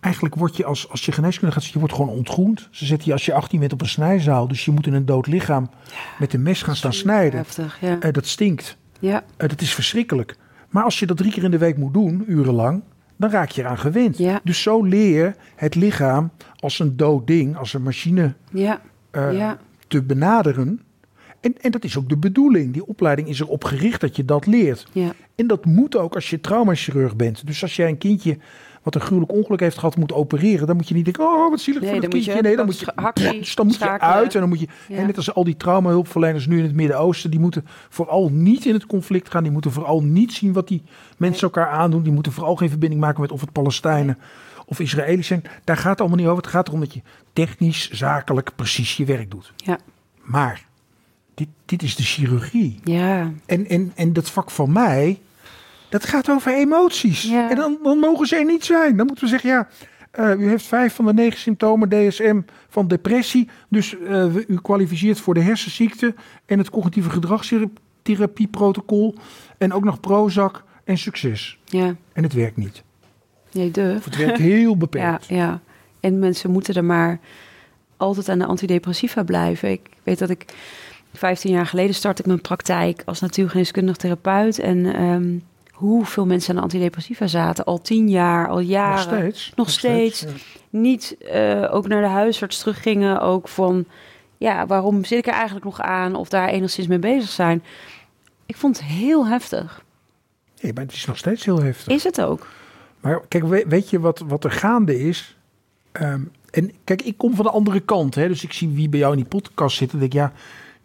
Eigenlijk 0.00 0.34
word 0.34 0.56
je 0.56 0.64
als, 0.64 0.90
als 0.90 1.04
je 1.04 1.12
geneeskunde 1.12 1.54
gaat, 1.54 1.64
je 1.66 1.78
wordt 1.78 1.94
gewoon 1.94 2.08
ontgroend. 2.16 2.68
Ze 2.70 2.86
zetten 2.86 3.06
je 3.06 3.12
als 3.12 3.24
je 3.26 3.32
18 3.32 3.60
bent 3.60 3.72
op 3.72 3.80
een 3.80 3.88
snijzaal. 3.88 4.48
Dus 4.48 4.64
je 4.64 4.70
moet 4.70 4.86
in 4.86 4.94
een 4.94 5.06
dood 5.06 5.26
lichaam 5.26 5.70
met 6.18 6.34
een 6.34 6.42
mes 6.42 6.62
gaan 6.62 6.76
staan 6.76 6.92
snijden. 6.92 7.38
heftig, 7.38 7.80
ja. 7.80 8.00
Eh, 8.00 8.12
dat 8.12 8.26
stinkt. 8.26 8.76
ja, 9.00 9.24
Eh, 9.36 9.48
dat 9.48 9.60
is 9.60 9.74
verschrikkelijk. 9.74 10.36
Maar 10.68 10.84
als 10.84 10.98
je 10.98 11.06
dat 11.06 11.16
drie 11.16 11.32
keer 11.32 11.44
in 11.44 11.50
de 11.50 11.58
week 11.58 11.76
moet 11.76 11.92
doen, 11.92 12.24
urenlang, 12.26 12.82
dan 13.18 13.30
raak 13.30 13.50
je 13.50 13.62
eraan 13.62 13.78
gewend. 13.78 14.18
Ja. 14.18 14.40
Dus 14.44 14.62
zo 14.62 14.82
leer 14.82 15.36
het 15.56 15.74
lichaam 15.74 16.30
als 16.56 16.78
een 16.78 16.96
dood 16.96 17.26
ding, 17.26 17.56
als 17.56 17.74
een 17.74 17.82
machine 17.82 18.34
ja, 18.50 18.80
eh, 19.10 19.38
ja, 19.38 19.58
te 19.88 20.02
benaderen. 20.02 20.80
En, 21.40 21.54
en 21.60 21.70
dat 21.70 21.84
is 21.84 21.98
ook 21.98 22.08
de 22.08 22.16
bedoeling. 22.16 22.72
Die 22.72 22.86
opleiding 22.86 23.28
is 23.28 23.40
erop 23.40 23.64
gericht 23.64 24.00
dat 24.00 24.16
je 24.16 24.24
dat 24.24 24.46
leert. 24.46 24.86
ja. 24.92 25.12
En 25.34 25.46
dat 25.46 25.64
moet 25.64 25.96
ook 25.96 26.14
als 26.14 26.30
je 26.30 26.40
traumachirurg 26.40 27.16
bent. 27.16 27.46
Dus 27.46 27.62
als 27.62 27.76
jij 27.76 27.88
een 27.88 27.98
kindje 27.98 28.38
wat 28.92 29.00
een 29.02 29.06
gruwelijk 29.08 29.32
ongeluk 29.32 29.60
heeft 29.60 29.78
gehad 29.78 29.96
moet 29.96 30.12
opereren, 30.12 30.66
dan 30.66 30.76
moet 30.76 30.88
je 30.88 30.94
niet 30.94 31.04
denken, 31.04 31.24
oh 31.24 31.50
wat 31.50 31.60
zielig 31.60 31.82
Nee, 31.82 31.90
voor 31.90 32.00
dat 32.00 32.12
moet 32.12 32.24
je 32.24 32.30
kindje. 32.32 32.48
Nee, 32.48 32.56
dan 32.56 32.66
moet 32.66 32.78
je, 32.78 32.92
hakkie 32.94 33.38
dus 33.38 33.54
dan 33.54 33.66
moet 33.66 33.78
je 33.78 33.98
uit 34.00 34.34
en 34.34 34.40
dan 34.40 34.48
moet 34.48 34.60
je, 34.60 34.66
Ja. 34.88 34.96
en 34.96 35.06
net 35.06 35.16
als 35.16 35.34
al 35.34 35.44
die 35.44 35.56
traumahulpverleners 35.56 36.46
nu 36.46 36.58
in 36.58 36.64
het 36.64 36.74
Midden-Oosten, 36.74 37.30
die 37.30 37.40
moeten 37.40 37.66
vooral 37.88 38.28
niet 38.32 38.64
in 38.66 38.74
het 38.74 38.86
conflict 38.86 39.30
gaan. 39.30 39.42
Die 39.42 39.52
moeten 39.52 39.72
vooral 39.72 40.02
niet 40.02 40.32
zien 40.32 40.52
wat 40.52 40.68
die 40.68 40.82
mensen 41.16 41.42
elkaar 41.42 41.68
aandoen. 41.68 42.02
Die 42.02 42.12
moeten 42.12 42.32
vooral 42.32 42.56
geen 42.56 42.68
verbinding 42.68 43.00
maken 43.00 43.20
met 43.20 43.32
of 43.32 43.40
het 43.40 43.52
Palestijnen 43.52 44.18
of 44.66 44.80
Israëli's 44.80 45.26
zijn. 45.26 45.42
Daar 45.64 45.76
gaat 45.76 45.90
het 45.90 46.00
allemaal 46.00 46.18
niet 46.18 46.26
over. 46.26 46.42
Het 46.42 46.50
gaat 46.52 46.68
erom 46.68 46.80
dat 46.80 46.94
je 46.94 47.00
technisch, 47.32 47.90
zakelijk, 47.90 48.50
precies 48.56 48.96
je 48.96 49.04
werk 49.04 49.30
doet. 49.30 49.52
ja, 49.56 49.78
Maar 50.22 50.66
dit, 51.34 51.48
dit 51.64 51.82
is 51.82 51.96
de 51.96 52.02
chirurgie. 52.02 52.80
ja. 52.84 53.32
En, 53.46 53.66
en, 53.68 53.92
en 53.94 54.12
dat 54.12 54.30
vak 54.30 54.50
van 54.50 54.72
mij, 54.72 55.18
dat 55.88 56.04
gaat 56.06 56.30
over 56.30 56.52
emoties. 56.54 57.22
Ja. 57.22 57.50
En 57.50 57.56
dan, 57.56 57.78
dan 57.82 57.98
mogen 57.98 58.26
ze 58.26 58.36
er 58.36 58.44
niet 58.44 58.64
zijn. 58.64 58.96
Dan 58.96 59.06
moeten 59.06 59.24
we 59.24 59.30
zeggen, 59.30 59.50
ja, 59.50 59.68
eh, 60.10 60.40
u 60.40 60.48
heeft 60.48 60.66
vijf 60.66 60.94
van 60.94 61.04
de 61.06 61.14
negen 61.14 61.38
symptomen 61.38 61.88
DSM 61.88 62.40
van 62.68 62.88
depressie. 62.88 63.48
Dus 63.68 63.98
eh, 63.98 64.34
u 64.34 64.58
kwalificeert 64.62 65.20
voor 65.20 65.34
de 65.34 65.40
hersenziekte 65.40 66.14
en 66.46 66.58
het 66.58 66.70
cognitieve 66.70 67.10
gedragstherapieprotocol. 67.10 69.14
En 69.58 69.72
ook 69.72 69.84
nog 69.84 70.00
Prozac 70.00 70.64
en 70.84 70.98
succes. 70.98 71.58
ja. 71.64 71.94
En 72.12 72.22
het 72.22 72.32
werkt 72.32 72.56
niet. 72.56 72.82
Nee, 73.52 73.70
de. 73.70 73.94
Of 73.98 74.04
het 74.04 74.16
werkt 74.16 74.38
heel 74.38 74.70
Ja, 74.72 74.76
beperkt. 74.76 75.26
ja. 75.26 75.60
En 76.00 76.18
mensen 76.18 76.50
moeten 76.50 76.74
er 76.74 76.84
maar 76.84 77.18
altijd 77.96 78.28
aan 78.28 78.38
de 78.38 78.46
antidepressiva 78.46 79.22
blijven. 79.22 79.70
Ik 79.70 79.80
weet 80.02 80.18
dat 80.18 80.30
ik 80.30 80.44
15 81.12 81.50
jaar 81.50 81.66
geleden 81.66 81.94
startte 81.94 82.22
ik 82.22 82.28
mijn 82.28 82.40
praktijk 82.40 83.02
als 83.04 83.20
natuurgeneeskundig 83.20 83.96
therapeut. 83.96 84.58
En 84.58 84.94
ehm, 84.94 85.38
hoeveel 85.78 86.26
mensen 86.26 86.50
aan 86.50 86.56
de 86.56 86.62
antidepressiva 86.62 87.26
zaten. 87.26 87.64
Al 87.64 87.80
tien 87.80 88.08
jaar, 88.08 88.48
al 88.48 88.58
jaren. 88.60 88.94
Nog 88.96 89.18
steeds. 89.18 89.52
Nog 89.56 89.70
steeds. 89.70 90.20
ja. 90.20 90.28
Niet 90.70 91.16
eh, 91.18 91.68
ook 91.74 91.88
naar 91.88 92.02
de 92.02 92.08
huisarts 92.08 92.58
teruggingen. 92.58 93.20
Ook 93.20 93.48
van, 93.48 93.84
ja, 94.36 94.66
waarom 94.66 95.04
zit 95.04 95.18
ik 95.18 95.26
er 95.26 95.32
eigenlijk 95.32 95.64
nog 95.64 95.80
aan? 95.80 96.14
Of 96.14 96.28
daar 96.28 96.48
enigszins 96.48 96.86
mee 96.86 96.98
bezig 96.98 97.30
zijn. 97.30 97.62
Ik 98.46 98.56
vond 98.56 98.76
het 98.78 98.86
heel 98.86 99.26
heftig. 99.26 99.84
Nee, 100.60 100.72
maar 100.72 100.84
het 100.84 100.92
is 100.92 101.04
nog 101.06 101.16
steeds 101.16 101.44
heel 101.44 101.62
heftig. 101.62 101.92
Is 101.94 102.04
het 102.04 102.20
ook? 102.20 102.46
Maar 103.00 103.20
kijk, 103.28 103.44
we- 103.44 103.64
weet 103.68 103.90
je 103.90 104.00
wat, 104.00 104.22
wat 104.26 104.44
er 104.44 104.50
gaande 104.50 105.00
is? 105.00 105.36
Ehm, 105.92 106.20
en 106.50 106.72
kijk, 106.84 107.02
ik 107.02 107.18
kom 107.18 107.34
van 107.34 107.44
de 107.44 107.50
andere 107.50 107.80
kant. 107.80 108.14
Hè, 108.14 108.28
dus 108.28 108.42
ik 108.44 108.52
zie 108.52 108.68
wie 108.68 108.88
bij 108.88 108.98
jou 108.98 109.12
in 109.12 109.18
die 109.20 109.28
podcast 109.28 109.76
zit. 109.76 109.92
En 109.92 109.98
denk 109.98 110.12
ik, 110.12 110.18
ja, 110.18 110.32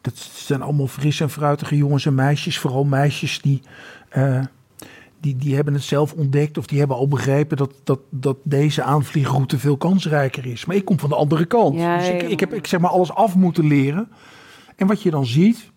dat 0.01 0.17
zijn 0.17 0.61
allemaal 0.61 0.87
fris 0.87 1.19
en 1.19 1.29
fruitige 1.29 1.77
jongens 1.77 2.05
en 2.05 2.15
meisjes. 2.15 2.59
Vooral 2.59 2.83
meisjes 2.83 3.41
die, 3.41 3.61
eh, 4.09 4.39
die, 5.23 5.35
die 5.35 5.55
hebben 5.55 5.73
het 5.73 5.83
zelf 5.83 6.13
ontdekt. 6.13 6.57
Of 6.57 6.65
die 6.67 6.79
hebben 6.79 6.97
al 6.97 7.07
begrepen 7.07 7.57
dat, 7.57 7.73
dat, 7.83 7.99
dat 8.09 8.37
deze 8.43 8.83
aanvliegroute 8.83 9.59
veel 9.59 9.77
kansrijker 9.77 10.45
is. 10.45 10.65
Maar 10.65 10.75
ik 10.75 10.85
kom 10.85 10.99
van 10.99 11.09
de 11.09 11.15
andere 11.15 11.45
kant. 11.45 11.75
Ja, 11.75 11.97
dus 11.97 12.07
ik, 12.07 12.21
ik 12.21 12.39
heb 12.39 12.53
ik 12.53 12.67
zeg 12.67 12.79
maar 12.79 12.89
alles 12.89 13.11
af 13.13 13.35
moeten 13.35 13.67
leren. 13.67 14.07
En 14.75 14.87
wat 14.87 15.01
je 15.01 15.09
dan 15.11 15.25
ziet, 15.25 15.71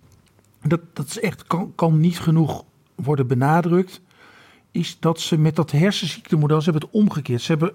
dat, 0.63 0.81
dat 0.93 1.07
is 1.07 1.21
echt, 1.21 1.47
kan, 1.47 1.73
kan 1.75 2.01
niet 2.01 2.19
genoeg 2.19 2.65
worden 2.95 3.27
benadrukt 3.27 4.01
is 4.71 4.97
dat 5.01 5.21
ze 5.21 5.39
met 5.39 5.57
dat 5.57 5.71
hersenziektemodel, 5.71 6.61
ze 6.61 6.71
hebben 6.71 6.89
het 6.89 7.01
omgekeerd. 7.01 7.43
Ze 7.43 7.51
hebben, 7.53 7.73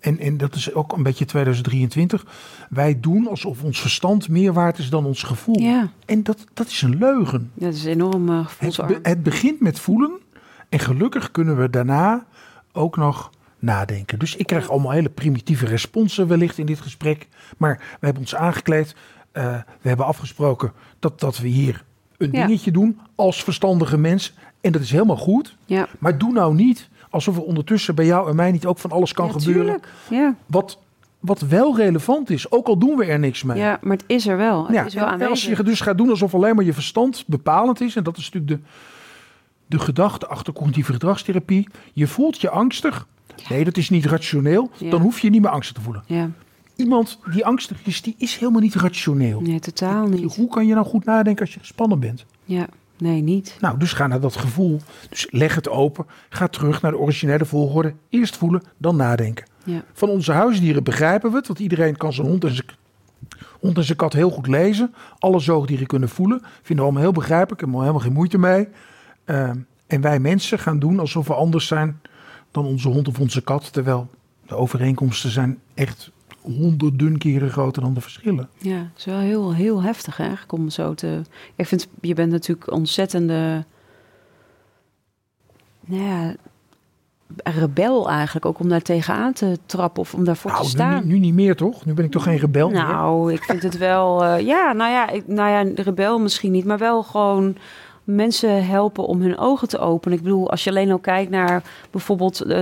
en, 0.00 0.18
en 0.18 0.36
dat 0.36 0.54
is 0.54 0.74
ook 0.74 0.92
een 0.96 1.02
beetje 1.02 1.24
2023, 1.24 2.26
wij 2.70 3.00
doen 3.00 3.28
alsof 3.28 3.62
ons 3.62 3.80
verstand 3.80 4.28
meer 4.28 4.52
waard 4.52 4.78
is 4.78 4.90
dan 4.90 5.04
ons 5.06 5.22
gevoel. 5.22 5.58
Ja, 5.60 5.90
En 6.06 6.22
dat, 6.22 6.44
dat 6.54 6.66
is 6.66 6.82
een 6.82 6.98
leugen. 6.98 7.50
dat 7.54 7.74
is 7.74 7.84
enorm 7.84 8.28
uh, 8.28 8.38
Het, 8.38 8.46
gevoelsarm. 8.48 8.88
be- 8.88 8.98
het 9.02 9.22
begint 9.22 9.60
met 9.60 9.78
voelen 9.80 10.10
en 10.70 10.78
gelukkig 10.78 11.30
kunnen 11.30 11.56
we 11.56 11.70
daarna 11.70 12.24
ook 12.72 12.96
nog 12.96 13.30
nadenken. 13.58 14.18
Dus 14.18 14.36
ik 14.36 14.46
krijg 14.46 14.70
allemaal 14.70 14.90
hele 14.90 15.08
primitieve 15.08 15.66
responsen 15.66 16.26
wellicht 16.28 16.58
in 16.58 16.66
dit 16.66 16.80
gesprek. 16.80 17.28
Maar 17.56 17.76
we 18.00 18.04
hebben 18.04 18.22
ons 18.22 18.34
aangekleed. 18.34 18.94
eh, 19.32 19.44
we 19.80 19.88
hebben 19.88 20.06
afgesproken 20.06 20.72
dat, 20.98 21.20
dat 21.20 21.38
we 21.38 21.48
hier 21.48 21.84
een 22.18 22.32
Ja. 22.32 22.46
dingetje 22.46 22.70
doen 22.70 23.00
als 23.14 23.44
verstandige 23.44 23.98
mens. 23.98 24.34
En 24.60 24.72
dat 24.72 24.82
is 24.82 24.90
helemaal 24.90 25.16
goed. 25.16 25.56
Ja, 25.66 25.88
Maar 25.98 26.18
doe 26.18 26.32
nou 26.32 26.54
niet 26.54 26.88
alsof 27.10 27.36
er 27.36 27.42
ondertussen 27.42 27.94
bij 27.94 28.04
jou 28.06 28.28
en 28.30 28.36
mij 28.36 28.52
niet 28.52 28.66
ook 28.66 28.78
van 28.78 28.90
alles 28.90 29.12
kan 29.12 29.26
ja, 29.26 29.32
gebeuren. 29.32 29.80
Wat, 30.46 30.78
wat 31.20 31.40
wel 31.40 31.76
relevant 31.76 32.30
is, 32.30 32.50
ook 32.52 32.66
al 32.66 32.78
doen 32.78 32.96
we 32.96 33.04
er 33.04 33.18
niks 33.18 33.42
mee. 33.42 33.58
ja, 33.58 33.78
maar 33.82 33.96
het 33.96 34.04
is 34.06 34.26
er 34.26 34.36
wel. 34.36 34.66
Het 34.66 34.74
Ja, 34.74 34.84
is 34.84 34.94
wel 34.94 35.04
en 35.04 35.10
aanwezig. 35.10 35.30
als 35.30 35.44
je 35.58 35.62
dus 35.62 35.80
gaat 35.80 35.98
doen 35.98 36.10
alsof 36.10 36.34
alleen 36.34 36.54
maar 36.56 36.64
je 36.64 36.72
verstand 36.72 37.24
bepalend 37.26 37.80
is, 37.80 37.96
en 37.96 38.02
dat 38.04 38.16
is 38.16 38.30
natuurlijk 38.30 38.62
de, 38.62 38.68
de 39.70 39.78
gedachte 39.78 40.26
achter 40.26 40.52
cognitieve 40.52 40.92
gedragstherapie. 40.92 41.68
Je 41.92 42.06
voelt 42.06 42.40
je 42.40 42.50
angstig. 42.50 43.06
Nee, 43.48 43.64
dat 43.64 43.76
is 43.76 43.90
niet 43.90 44.04
rationeel. 44.06 44.70
Ja. 44.78 44.90
Dan 44.90 45.00
hoef 45.00 45.18
je 45.20 45.30
niet 45.30 45.40
meer 45.42 45.50
angstig 45.50 45.76
te 45.76 45.82
voelen. 45.82 46.02
Ja, 46.06 46.30
Iemand 46.76 47.18
die 47.32 47.46
angstig 47.46 47.78
is, 47.84 48.02
die 48.02 48.14
is 48.18 48.36
helemaal 48.36 48.60
niet 48.60 48.74
rationeel. 48.74 49.40
nee, 49.40 49.58
totaal 49.60 50.06
niet. 50.06 50.34
Hoe 50.36 50.48
kan 50.48 50.66
je 50.66 50.74
nou 50.74 50.86
goed 50.86 51.04
nadenken 51.04 51.44
als 51.44 51.54
je 51.54 51.60
gespannen 51.60 52.00
bent? 52.00 52.24
Ja, 52.44 52.66
nee, 52.98 53.20
niet. 53.22 53.56
Nou, 53.60 53.78
dus 53.78 53.92
ga 53.92 54.06
naar 54.06 54.20
dat 54.20 54.36
gevoel. 54.36 54.80
Dus 55.10 55.26
leg 55.30 55.54
het 55.54 55.68
open. 55.68 56.06
Ga 56.28 56.48
terug 56.48 56.82
naar 56.82 56.90
de 56.90 56.98
originele 56.98 57.44
volgorde. 57.44 57.94
Eerst 58.08 58.36
voelen, 58.36 58.62
dan 58.76 58.96
nadenken. 58.96 59.44
Ja, 59.64 59.82
Van 59.92 60.08
onze 60.08 60.32
huisdieren 60.32 60.84
begrijpen 60.84 61.30
we 61.30 61.36
het, 61.36 61.46
want 61.46 61.58
iedereen 61.58 61.96
kan 61.96 62.12
zijn 62.12 62.26
hond 62.26 62.44
en 62.44 62.54
zijn, 62.54 62.66
hond 63.60 63.76
en 63.76 63.84
zijn 63.84 63.98
kat 63.98 64.12
heel 64.12 64.30
goed 64.30 64.46
lezen. 64.46 64.94
Alle 65.18 65.40
zoogdieren 65.40 65.86
kunnen 65.86 66.08
voelen. 66.08 66.40
Vinden 66.42 66.76
we 66.76 66.82
allemaal 66.82 67.02
heel 67.02 67.12
begrijpelijk, 67.12 67.60
hebben 67.60 67.78
we 67.78 67.84
helemaal 67.84 68.04
geen 68.06 68.16
moeite 68.16 68.38
mee. 68.38 68.68
Ehm, 69.24 69.56
en 69.86 70.00
wij 70.00 70.20
mensen 70.20 70.58
gaan 70.58 70.78
doen 70.78 70.98
alsof 71.00 71.26
we 71.26 71.34
anders 71.34 71.66
zijn 71.66 72.00
dan 72.50 72.64
onze 72.64 72.88
hond 72.88 73.08
of 73.08 73.20
onze 73.20 73.42
kat. 73.42 73.72
Terwijl 73.72 74.10
de 74.46 74.54
overeenkomsten 74.54 75.30
zijn 75.30 75.58
echt 75.74 76.10
honderden 76.40 77.18
keren 77.18 77.50
groter 77.50 77.82
dan 77.82 77.94
de 77.94 78.00
verschillen. 78.00 78.48
ja, 78.58 78.76
het 78.76 78.98
is 78.98 79.04
wel 79.04 79.18
heel, 79.18 79.54
heel 79.54 79.82
heftig 79.82 80.16
hè, 80.16 80.22
eigenlijk 80.22 80.52
om 80.52 80.70
zo 80.70 80.94
te... 80.94 81.22
Ik 81.56 81.66
vind, 81.66 81.88
je 82.00 82.14
bent 82.14 82.30
natuurlijk 82.32 82.72
ontzettende... 82.72 83.64
Nou 85.86 86.02
ja, 86.02 86.34
rebel 87.44 88.10
eigenlijk, 88.10 88.46
ook 88.46 88.58
om 88.58 88.68
daar 88.68 88.82
tegenaan 88.82 89.32
te 89.32 89.58
trappen 89.66 90.02
of 90.02 90.14
om 90.14 90.24
daarvoor 90.24 90.50
te 90.50 90.56
Nou, 90.56 90.66
nu, 90.66 90.70
staan. 90.70 91.06
nu 91.06 91.18
niet 91.18 91.34
meer 91.34 91.56
toch? 91.56 91.84
Nu 91.84 91.94
ben 91.94 92.04
ik 92.04 92.10
toch 92.10 92.22
geen 92.22 92.38
rebel 92.38 92.70
meer? 92.70 92.82
Nou, 92.82 93.32
ik 93.32 93.42
vind 93.44 93.62
het 93.62 93.78
wel. 93.78 94.24
eh, 94.24 94.46
ja, 94.46 94.72
nou 94.72 94.90
ja, 94.90 95.08
ik, 95.08 95.26
nou 95.26 95.50
ja, 95.50 95.82
rebel 95.82 96.18
misschien 96.18 96.52
niet, 96.52 96.64
maar 96.64 96.78
wel 96.78 97.02
gewoon 97.02 97.56
mensen 98.04 98.66
helpen 98.66 99.06
om 99.06 99.20
hun 99.20 99.38
ogen 99.38 99.68
te 99.68 99.78
openen. 99.78 100.18
Ik 100.18 100.24
bedoel, 100.24 100.50
als 100.50 100.64
je 100.64 100.70
alleen 100.70 100.90
al 100.90 100.98
kijkt 100.98 101.30
naar 101.30 101.62
bijvoorbeeld 101.90 102.46
uh, 102.46 102.56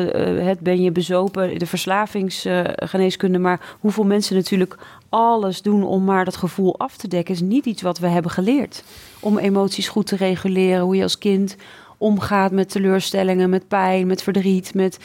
het 0.47 0.61
ben 0.61 0.83
je 0.83 0.92
bezopen, 0.92 1.59
de 1.59 1.66
verslavingsgeneeskunde, 1.66 3.38
maar 3.38 3.76
hoeveel 3.80 4.04
mensen 4.04 4.37
natuurlijk 4.37 4.76
alles 5.09 5.62
doen 5.62 5.83
om 5.85 6.04
maar 6.04 6.25
dat 6.25 6.37
gevoel 6.37 6.78
af 6.78 6.97
te 6.97 7.09
dekken, 7.09 7.35
is 7.35 7.40
niet 7.40 7.66
iets 7.66 7.83
wat 7.83 7.99
we 7.99 8.07
hebben 8.07 8.30
geleerd. 8.30 8.85
Om 9.21 9.38
emoties 9.38 9.88
goed 9.88 10.07
te 10.07 10.16
reguleren, 10.16 10.83
hoe 10.83 10.97
je 10.97 11.02
als 11.02 11.18
kind 11.18 11.57
omgaat 11.99 12.52
met 12.52 12.71
teleurstellingen, 12.71 13.50
met 13.50 13.68
pijn, 13.68 14.07
met 14.07 14.23
verdriet, 14.23 14.75
met 14.75 14.99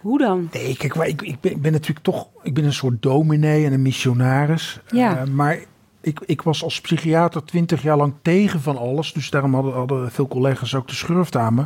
hoe 0.00 0.18
dan? 0.18 0.48
Nee, 0.52 0.76
kijk, 0.76 0.94
maar 0.94 1.06
ik, 1.06 1.22
ik, 1.22 1.40
ben, 1.40 1.52
ik 1.52 1.62
ben 1.62 1.72
natuurlijk 1.72 2.04
toch, 2.04 2.28
ik 2.42 2.54
ben 2.54 2.64
een 2.64 2.72
soort 2.72 3.02
dominee 3.02 3.64
en 3.64 3.72
een 3.72 3.82
missionaris. 3.82 4.80
Ja. 4.90 5.22
Uh, 5.22 5.32
maar 5.32 5.58
ik, 6.00 6.20
ik 6.26 6.42
was 6.42 6.62
als 6.62 6.80
psychiater 6.80 7.44
twintig 7.44 7.82
jaar 7.82 7.96
lang 7.96 8.12
tegen 8.22 8.60
van 8.60 8.76
alles. 8.76 9.12
Dus 9.12 9.30
daarom 9.30 9.54
hadden, 9.54 9.72
hadden 9.72 10.10
veel 10.10 10.28
collega's 10.28 10.74
ook 10.74 10.88
de 10.88 10.94
schurft 10.94 11.36
aan 11.36 11.54
me. 11.54 11.64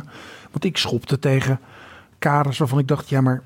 Want 0.51 0.63
ik 0.63 0.77
schopte 0.77 1.19
tegen 1.19 1.59
kaders 2.19 2.57
waarvan 2.57 2.79
ik 2.79 2.87
dacht, 2.87 3.09
ja, 3.09 3.21
maar 3.21 3.41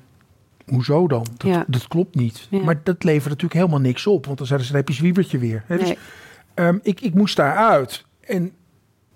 hoezo 0.66 1.06
dan? 1.08 1.26
Dat, 1.36 1.46
Ja. 1.50 1.64
dat 1.66 1.88
klopt 1.88 2.14
niet. 2.14 2.46
Ja. 2.50 2.62
Maar 2.62 2.80
dat 2.84 3.04
levert 3.04 3.24
natuurlijk 3.28 3.60
helemaal 3.60 3.80
niks 3.80 4.06
op. 4.06 4.26
Want 4.26 4.38
dan 4.38 4.46
zeiden 4.46 4.66
ze, 4.66 4.72
dan 4.72 4.82
heb 4.82 4.90
je 4.90 4.96
zwiebertje 5.00 5.38
weer. 5.38 5.64
Hè? 5.66 5.76
Dus, 5.78 5.86
Nee. 5.86 5.98
ehm, 6.54 6.78
ik, 6.82 7.00
ik 7.00 7.14
moest 7.14 7.36
daaruit. 7.36 8.04
En 8.20 8.52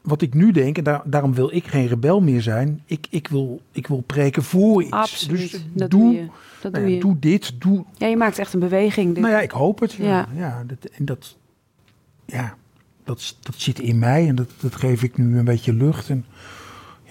wat 0.03 0.23
ik 0.23 0.35
nu 0.35 0.51
denk, 0.51 0.79
en 0.79 0.85
daar, 0.85 1.03
daarom 1.05 1.35
wil 1.35 1.55
ik 1.55 1.67
geen 1.67 1.87
rebel 1.87 2.21
meer 2.21 2.43
zijn. 2.43 2.83
Ik, 2.87 3.07
ik, 3.11 3.29
wil, 3.29 3.61
ik 3.73 3.87
wil 3.87 4.03
preken 4.07 4.43
voor 4.43 4.83
iets. 4.83 4.91
Absoluut. 4.93 5.51
Dus 5.51 5.65
dat 5.73 5.91
doe. 5.91 6.29
Dat 6.61 6.73
nou 6.73 6.85
doe 6.85 6.93
ja, 6.93 6.99
je. 6.99 7.01
doe 7.01 7.19
dit, 7.19 7.61
doe... 7.61 7.85
Ja, 7.97 8.07
je 8.07 8.17
maakt 8.17 8.39
echt 8.39 8.53
een 8.53 8.61
beweging. 8.61 9.17
Nou 9.17 9.33
ja, 9.33 9.41
ik 9.41 9.51
hoop 9.51 9.81
het. 9.81 9.93
Ja. 9.93 10.29
ja. 10.35 10.63
dat, 10.67 10.91
en 10.91 11.05
dat, 11.05 11.37
ja, 12.25 12.55
dat, 13.05 13.37
dat 13.41 13.55
zit 13.57 13.79
in 13.79 13.99
mij 13.99 14.29
en 14.29 14.35
dat, 14.35 14.49
dat 14.61 14.75
geef 14.77 15.03
ik 15.03 15.17
nu 15.19 15.39
een 15.39 15.45
beetje 15.45 15.73
lucht. 15.73 16.09
En 16.09 16.25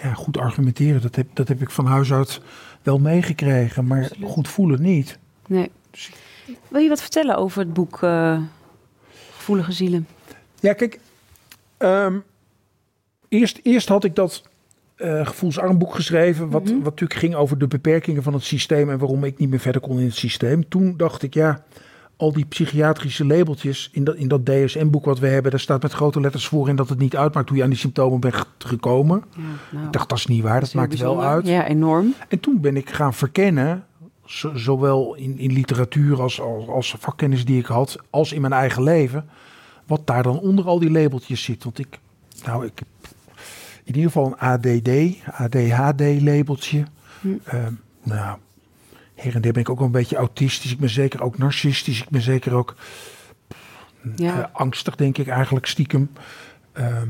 ja, 0.03 0.13
goed 0.13 0.37
argumenteren, 0.37 1.01
dat 1.01 1.15
heb, 1.15 1.27
dat 1.33 1.47
heb 1.47 1.61
ik 1.61 1.69
van 1.69 1.85
huis 1.85 2.13
uit 2.13 2.41
wel 2.83 2.99
meegekregen. 2.99 3.85
Maar 3.87 4.03
Absoluut. 4.03 4.29
goed 4.29 4.47
voelen 4.47 4.81
niet. 4.81 5.17
Nee. 5.47 5.71
Wil 6.67 6.81
je 6.81 6.89
wat 6.89 7.01
vertellen 7.01 7.35
over 7.37 7.59
het 7.59 7.73
boek 7.73 8.03
eh, 8.03 8.39
Gevoelige 9.35 9.71
Zielen? 9.71 10.07
Ja, 10.59 10.73
kijk. 10.73 10.99
ehm, 11.77 12.17
eerst, 13.27 13.59
eerst 13.63 13.87
had 13.87 14.03
ik 14.03 14.15
dat 14.15 14.43
eh, 14.95 15.25
gevoelsarmboek 15.27 15.95
geschreven. 15.95 16.49
Wat, 16.49 16.63
Mhm. 16.63 16.73
wat 16.75 16.83
natuurlijk 16.83 17.19
ging 17.19 17.35
over 17.35 17.57
de 17.57 17.67
beperkingen 17.67 18.23
van 18.23 18.33
het 18.33 18.43
systeem. 18.43 18.89
En 18.89 18.97
waarom 18.97 19.23
ik 19.23 19.37
niet 19.37 19.49
meer 19.49 19.59
verder 19.59 19.81
kon 19.81 19.99
in 19.99 20.05
het 20.05 20.15
systeem. 20.15 20.69
Toen 20.69 20.97
dacht 20.97 21.23
ik, 21.23 21.33
ja, 21.33 21.63
al 22.21 22.33
die 22.33 22.45
psychiatrische 22.45 23.25
labeltjes 23.25 23.89
in 23.93 24.03
dat, 24.03 24.15
in 24.15 24.27
dat 24.27 24.45
DSM-boek 24.45 25.05
wat 25.05 25.19
we 25.19 25.27
hebben. 25.27 25.51
Daar 25.51 25.59
staat 25.59 25.81
met 25.81 25.91
grote 25.93 26.19
letters 26.21 26.47
voor 26.47 26.69
in 26.69 26.75
dat 26.75 26.89
het 26.89 26.99
niet 26.99 27.15
uitmaakt 27.15 27.47
hoe 27.49 27.57
je 27.57 27.63
aan 27.63 27.69
die 27.69 27.79
symptomen 27.79 28.19
bent 28.19 28.35
gekomen. 28.57 29.23
Ja, 29.35 29.41
nou, 29.71 29.85
Ik 29.85 29.91
dacht, 29.93 30.09
dat 30.09 30.17
is 30.17 30.25
niet 30.25 30.43
waar. 30.43 30.59
Dat 30.59 30.73
maakt 30.73 30.99
wel 30.99 31.23
uit. 31.23 31.47
Ja, 31.47 31.67
enorm. 31.67 32.13
En 32.27 32.39
toen 32.39 32.61
ben 32.61 32.77
ik 32.77 32.89
gaan 32.89 33.13
verkennen, 33.13 33.85
zo- 34.25 34.55
zowel 34.55 35.15
in, 35.15 35.37
in 35.37 35.51
literatuur 35.53 36.21
als, 36.21 36.41
als, 36.41 36.67
als 36.67 36.95
vakkennis 36.99 37.45
die 37.45 37.59
ik 37.59 37.65
had, 37.65 37.97
als 38.09 38.33
in 38.33 38.41
mijn 38.41 38.53
eigen 38.53 38.83
leven, 38.83 39.25
wat 39.87 40.07
daar 40.07 40.23
dan 40.23 40.39
onder 40.39 40.65
al 40.65 40.79
die 40.79 40.91
labeltjes 40.91 41.43
zit. 41.43 41.63
Want 41.63 41.79
ik, 41.79 41.99
nou, 42.45 42.65
ik 42.65 42.81
in 43.83 43.95
ieder 43.95 44.11
geval 44.11 44.25
een 44.25 44.37
ADD, 44.37 44.89
ADHD-labeltje. 45.31 46.83
Hm. 47.21 47.27
Ehm, 47.43 47.73
nou, 48.03 48.37
her 49.21 49.35
en 49.35 49.41
der 49.41 49.51
ben 49.51 49.61
ik 49.61 49.69
ook 49.69 49.77
wel 49.77 49.85
een 49.85 49.91
beetje 49.91 50.15
autistisch. 50.15 50.71
Ik 50.71 50.79
ben 50.79 50.89
zeker 50.89 51.21
ook 51.23 51.37
narcistisch. 51.37 52.01
Ik 52.01 52.09
ben 52.09 52.21
zeker 52.21 52.53
ook 52.53 52.75
Ja. 54.15 54.39
eh, 54.41 54.55
angstig, 54.55 54.95
denk 54.95 55.17
ik 55.17 55.27
eigenlijk 55.27 55.65
stiekem. 55.65 56.11
Ehm, 56.73 57.07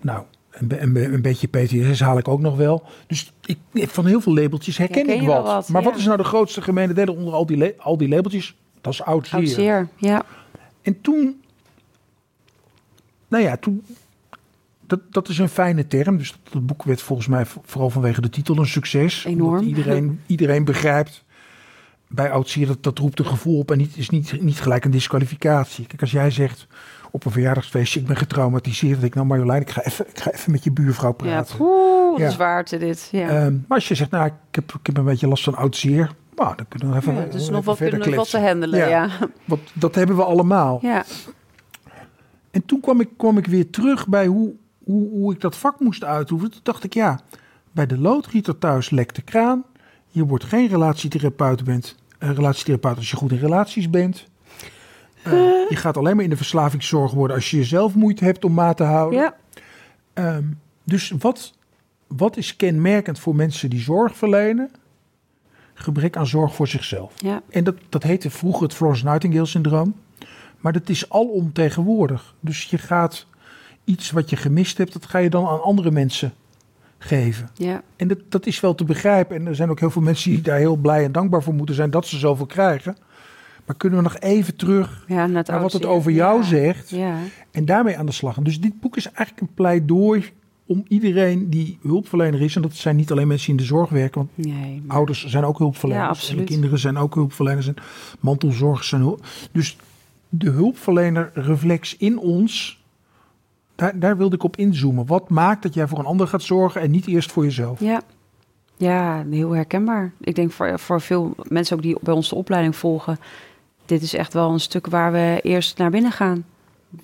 nou, 0.00 0.22
een, 0.50 0.82
een, 0.82 0.92
be- 0.92 1.04
een 1.12 1.22
beetje 1.22 1.46
PTSS 1.48 2.00
haal 2.00 2.18
ik 2.18 2.28
ook 2.28 2.40
nog 2.40 2.56
wel. 2.56 2.82
Dus 3.06 3.32
ik, 3.44 3.58
van 3.90 4.06
heel 4.06 4.20
veel 4.20 4.34
labeltjes 4.34 4.76
herken 4.78 4.96
Herken 5.06 5.22
ik 5.22 5.28
wat. 5.28 5.44
wat, 5.44 5.68
maar 5.68 5.82
ja. 5.82 5.88
wat 5.88 5.98
is 5.98 6.04
nou 6.04 6.16
de 6.16 6.24
grootste 6.24 6.62
gemene 6.62 6.92
delen 6.92 7.16
onder 7.16 7.34
al 7.34 7.46
die, 7.46 7.74
al 7.80 7.96
die 7.96 8.08
labeltjes? 8.08 8.56
Dat 8.80 8.92
is 8.92 9.02
oud 9.02 9.26
zeer. 9.28 9.38
Oud 9.38 9.48
zeer. 9.48 9.88
Ja. 9.96 10.22
En 10.82 11.00
toen, 11.00 11.42
nou 13.28 13.42
ja, 13.44 13.56
toen, 13.56 13.84
dat, 14.86 15.00
dat 15.10 15.28
is 15.28 15.38
een 15.38 15.48
fijne 15.48 15.86
term. 15.86 16.16
Dus 16.16 16.30
dat, 16.30 16.52
dat 16.52 16.66
boek 16.66 16.82
werd 16.82 17.02
volgens 17.02 17.28
mij 17.28 17.46
vooral 17.62 17.90
vanwege 17.90 18.20
de 18.20 18.30
titel 18.30 18.58
een 18.58 18.66
succes. 18.66 19.24
Enorm. 19.24 19.62
Iedereen, 19.66 20.20
iedereen 20.26 20.64
begrijpt 20.64 21.24
bij 22.14 22.30
oud 22.30 22.48
zeer 22.48 22.66
dat 22.66 22.82
dat 22.82 22.98
roept 22.98 23.18
een 23.18 23.26
gevoel 23.26 23.58
op 23.58 23.70
en 23.70 23.78
niet, 23.78 23.96
is 23.96 24.10
niet, 24.10 24.42
niet 24.42 24.60
gelijk 24.60 24.84
een 24.84 24.90
disqualificatie. 24.90 25.86
Kijk, 25.86 26.00
als 26.00 26.10
jij 26.10 26.30
zegt 26.30 26.66
op 27.10 27.24
een 27.24 27.30
verjaardagsfeestje, 27.32 28.00
ik 28.00 28.06
ben 28.06 28.16
getraumatiseerd. 28.16 28.92
Denk 28.94 29.04
ik, 29.06 29.14
nou 29.14 29.26
Marjolein, 29.26 29.60
ik 29.60 29.70
ga 29.70 29.82
even, 29.82 30.06
ik 30.08 30.18
ga 30.20 30.30
even 30.32 30.52
met 30.52 30.64
je 30.64 30.72
buurvrouw 30.72 31.14
Ja, 31.16 31.16
praten. 31.24 31.56
poeh, 31.56 32.10
wat 32.18 32.30
Ja. 32.32 32.36
waard 32.36 32.70
dit. 32.80 33.08
Ja. 33.12 33.28
Ehm, 33.28 33.52
maar 33.52 33.78
als 33.78 33.88
je 33.88 33.94
zegt, 33.94 34.10
nou, 34.10 34.26
ik 34.26 34.32
heb, 34.50 34.72
ik 34.80 34.86
heb 34.86 34.96
een 34.96 35.04
beetje 35.04 35.28
last 35.28 35.44
van 35.44 35.54
oud 35.54 35.76
zeer. 35.76 36.10
Nou, 36.36 36.56
dan 36.56 36.66
kunnen 36.68 36.90
we 36.90 36.96
even, 36.96 37.14
ja, 37.14 37.24
dus 37.24 37.48
nog 37.50 37.64
wat, 37.64 37.76
verder 37.76 37.94
kunnen 38.00 38.10
we 38.18 38.22
wat 38.24 38.30
te 38.30 38.38
handelen. 38.46 38.78
Ja. 38.78 38.86
Ja. 38.88 39.08
Want 39.44 39.60
dat 39.72 39.94
hebben 39.94 40.16
we 40.16 40.24
allemaal. 40.24 40.78
Ja. 40.82 41.04
En 42.50 42.64
toen 42.66 42.80
kwam 42.80 43.00
ik, 43.00 43.08
kwam 43.16 43.38
ik 43.38 43.46
weer 43.46 43.70
terug 43.70 44.08
bij 44.08 44.26
hoe, 44.26 44.52
hoe, 44.84 45.08
hoe 45.10 45.32
ik 45.32 45.40
dat 45.40 45.56
vak 45.56 45.80
moest 45.80 46.04
uitoefenen. 46.04 46.52
Toen 46.52 46.60
dacht 46.62 46.84
ik, 46.84 46.94
ja, 46.94 47.20
bij 47.72 47.86
de 47.86 47.98
loodgieter 47.98 48.58
thuis 48.58 48.90
lekt 48.90 49.16
de 49.16 49.22
kraan. 49.22 49.64
Je 50.08 50.26
wordt 50.26 50.44
geen 50.44 50.68
relatietherapeut, 50.68 51.64
bent, 51.64 51.96
relatietherapeut 52.30 52.96
als 52.96 53.10
je 53.10 53.16
goed 53.16 53.32
in 53.32 53.38
relaties 53.38 53.90
bent. 53.90 54.26
Eh, 55.22 55.32
je 55.68 55.76
gaat 55.76 55.96
alleen 55.96 56.14
maar 56.14 56.24
in 56.24 56.30
de 56.30 56.36
verslavingszorg 56.36 57.12
worden 57.12 57.36
als 57.36 57.50
je 57.50 57.56
jezelf 57.56 57.94
moeite 57.94 58.24
hebt 58.24 58.44
om 58.44 58.52
maat 58.52 58.76
te 58.76 58.82
houden. 58.82 59.20
ja. 59.20 59.36
Ehm, 60.12 60.44
dus 60.84 61.12
wat, 61.18 61.54
wat 62.06 62.36
is 62.36 62.56
kenmerkend 62.56 63.18
voor 63.18 63.34
mensen 63.34 63.70
die 63.70 63.80
zorg 63.80 64.16
verlenen? 64.16 64.70
Gebrek 65.74 66.16
aan 66.16 66.26
zorg 66.26 66.54
voor 66.54 66.68
zichzelf. 66.68 67.14
Ja. 67.16 67.42
En 67.50 67.64
dat, 67.64 67.76
dat 67.88 68.02
heette 68.02 68.30
vroeger 68.30 68.62
het 68.62 68.74
Florence 68.74 69.04
Nightingale 69.04 69.46
syndroom. 69.46 69.94
Maar 70.60 70.72
dat 70.72 70.88
is 70.88 71.10
alomtegenwoordig. 71.10 72.34
Dus 72.40 72.64
je 72.64 72.78
gaat 72.78 73.26
iets 73.84 74.10
wat 74.10 74.30
je 74.30 74.36
gemist 74.36 74.78
hebt, 74.78 74.92
dat 74.92 75.06
ga 75.06 75.18
je 75.18 75.30
dan 75.30 75.46
aan 75.46 75.62
andere 75.62 75.90
mensen 75.90 76.32
geven. 77.02 77.48
Ja. 77.54 77.82
En 77.96 78.08
dat, 78.08 78.18
dat 78.28 78.46
is 78.46 78.60
wel 78.60 78.74
te 78.74 78.84
begrijpen. 78.84 79.36
En 79.36 79.46
er 79.46 79.54
zijn 79.54 79.70
ook 79.70 79.80
heel 79.80 79.90
veel 79.90 80.02
mensen 80.02 80.30
die 80.30 80.40
daar 80.40 80.58
heel 80.58 80.76
blij 80.76 81.04
en 81.04 81.12
dankbaar 81.12 81.42
voor 81.42 81.54
moeten 81.54 81.74
zijn 81.74 81.90
dat 81.90 82.06
ze 82.06 82.18
zoveel 82.18 82.46
krijgen. 82.46 82.96
Maar 83.66 83.76
kunnen 83.76 83.98
we 83.98 84.04
nog 84.04 84.18
even 84.18 84.56
terug 84.56 85.04
Ja, 85.08 85.26
naar 85.26 85.60
wat 85.60 85.72
het 85.72 85.84
over 85.84 86.10
jou 86.12 86.40
Ja. 86.40 86.46
zegt 86.46 86.90
Ja. 86.90 87.16
en 87.50 87.64
daarmee 87.64 87.98
aan 87.98 88.06
de 88.06 88.12
slag. 88.12 88.36
Dus 88.36 88.60
dit 88.60 88.80
boek 88.80 88.96
is 88.96 89.06
eigenlijk 89.06 89.40
een 89.40 89.54
pleidooi 89.54 90.24
om 90.66 90.84
iedereen 90.88 91.50
die 91.50 91.78
hulpverlener 91.82 92.40
is, 92.42 92.56
en 92.56 92.62
dat 92.62 92.74
zijn 92.74 92.96
niet 92.96 93.10
alleen 93.10 93.26
mensen 93.26 93.46
die 93.46 93.54
in 93.56 93.60
de 93.62 93.68
zorg 93.74 93.90
werken, 93.90 94.18
want 94.18 94.30
Nee. 94.54 94.82
maar- 94.86 94.96
Ouders 94.96 95.26
zijn 95.26 95.44
ook 95.44 95.58
hulpverleners. 95.58 96.34
En 96.34 96.44
kinderen 96.44 96.78
zijn 96.78 96.96
ook 96.96 97.14
hulpverleners. 97.14 97.66
En 97.66 97.74
mantelzorgers 98.20 98.88
zijn 98.88 99.00
hulp. 99.00 99.26
Dus 99.52 99.76
de 100.28 100.50
hulpverlener 100.50 101.30
reflex 101.34 101.96
in 101.96 102.18
ons. 102.18 102.81
Daar, 103.74 103.98
daar 103.98 104.16
wilde 104.16 104.34
ik 104.34 104.42
op 104.42 104.56
inzoomen. 104.56 105.06
Wat 105.06 105.28
maakt 105.28 105.62
dat 105.62 105.74
jij 105.74 105.86
voor 105.86 105.98
een 105.98 106.04
ander 106.04 106.26
gaat 106.28 106.42
zorgen 106.42 106.80
en 106.80 106.90
niet 106.90 107.06
eerst 107.06 107.32
voor 107.32 107.44
jezelf? 107.44 107.80
Ja. 107.80 108.00
Ja, 108.76 109.24
heel 109.30 109.50
herkenbaar. 109.50 110.12
Ik 110.20 110.34
denk 110.34 110.52
voor, 110.52 110.78
voor 110.78 111.00
veel 111.00 111.34
mensen 111.48 111.76
ook 111.76 111.82
die 111.82 111.96
bij 112.00 112.14
ons 112.14 112.28
de 112.28 112.34
opleiding 112.34 112.76
volgen. 112.76 113.18
Dit 113.86 114.02
is 114.02 114.14
echt 114.14 114.32
wel 114.32 114.50
een 114.52 114.60
stuk 114.60 114.86
waar 114.86 115.12
we 115.12 115.40
eerst 115.42 115.78
naar 115.78 115.90
binnen 115.90 116.12
gaan. 116.12 116.44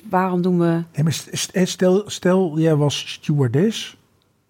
Waarom 0.09 0.43
doen 0.43 0.59
we... 0.59 0.65
Nee, 0.95 1.03
maar 1.03 1.13
st- 1.13 1.51
stel, 1.69 2.03
stel, 2.07 2.59
jij 2.59 2.75
was 2.77 3.13
stewardess. 3.13 3.97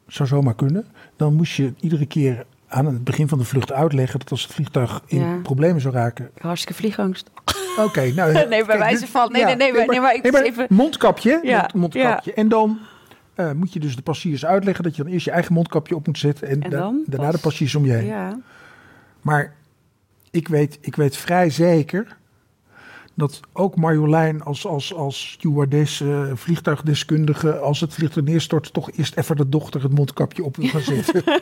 Zou 0.06 0.28
zomaar 0.28 0.54
kunnen. 0.54 0.86
Dan 1.16 1.34
moest 1.34 1.52
je 1.52 1.72
iedere 1.80 2.06
keer 2.06 2.46
aan 2.68 2.86
het 2.86 3.04
begin 3.04 3.28
van 3.28 3.38
de 3.38 3.44
vlucht 3.44 3.72
uitleggen 3.72 4.18
dat 4.18 4.30
als 4.30 4.42
het 4.42 4.52
vliegtuig 4.52 5.02
in 5.06 5.18
Ja. 5.20 5.36
problemen 5.42 5.80
zou 5.80 5.94
raken. 5.94 6.30
Hartstikke 6.40 6.74
vliegangst. 6.80 7.30
Oké, 7.78 8.12
nou. 8.12 8.32
Nee, 8.32 8.46
bij 8.48 8.62
kijk, 8.64 8.78
wijze 8.78 9.06
van- 9.06 9.32
nee, 9.32 9.44
nee, 9.44 9.56
nee, 9.56 9.72
maar- 9.72 9.86
nee, 9.86 10.00
maar 10.00 10.14
ik 10.14 10.22
nee, 10.22 10.32
moest 10.32 10.44
even- 10.44 10.66
Mondkapje, 10.68 11.40
Ja, 11.42 11.58
mond- 11.60 11.74
mondkapje. 11.74 12.32
En 12.34 12.48
dan 12.48 12.78
eh, 13.34 13.52
moet 13.52 13.72
je 13.72 13.80
dus 13.80 13.96
de 13.96 14.02
passagiers 14.02 14.46
uitleggen 14.46 14.84
dat 14.84 14.96
je 14.96 15.02
dan 15.02 15.12
eerst 15.12 15.24
je 15.24 15.30
eigen 15.30 15.52
mondkapje 15.52 15.94
op 15.94 16.06
moet 16.06 16.18
zetten 16.18 16.48
en, 16.48 16.62
En 16.62 16.70
da- 16.70 16.78
dan 16.78 17.02
daarna 17.06 17.26
pas- 17.26 17.34
de 17.34 17.40
passagiers 17.42 17.74
om 17.74 17.84
je 17.84 17.92
heen. 17.92 18.06
Ja. 18.06 18.38
Maar 19.20 19.54
ik 20.30 20.48
weet, 20.48 20.78
ik 20.80 20.96
weet 20.96 21.16
vrij 21.16 21.50
zeker 21.50 22.16
dat 23.14 23.40
ook 23.52 23.76
Marjolein 23.76 24.42
als, 24.42 24.66
als, 24.66 24.94
als 24.94 25.30
stewardess, 25.30 26.00
eh, 26.00 26.22
vliegtuigdeskundige, 26.34 27.58
als 27.58 27.80
het 27.80 27.94
vliegtuig 27.94 28.26
neerstort, 28.26 28.72
toch 28.72 28.90
eerst 28.92 29.16
even 29.16 29.36
de 29.36 29.48
dochter 29.48 29.82
het 29.82 29.92
mondkapje 29.94 30.44
op 30.44 30.56
wil 30.56 30.68
gaan 30.68 30.80
zetten. 30.94 31.22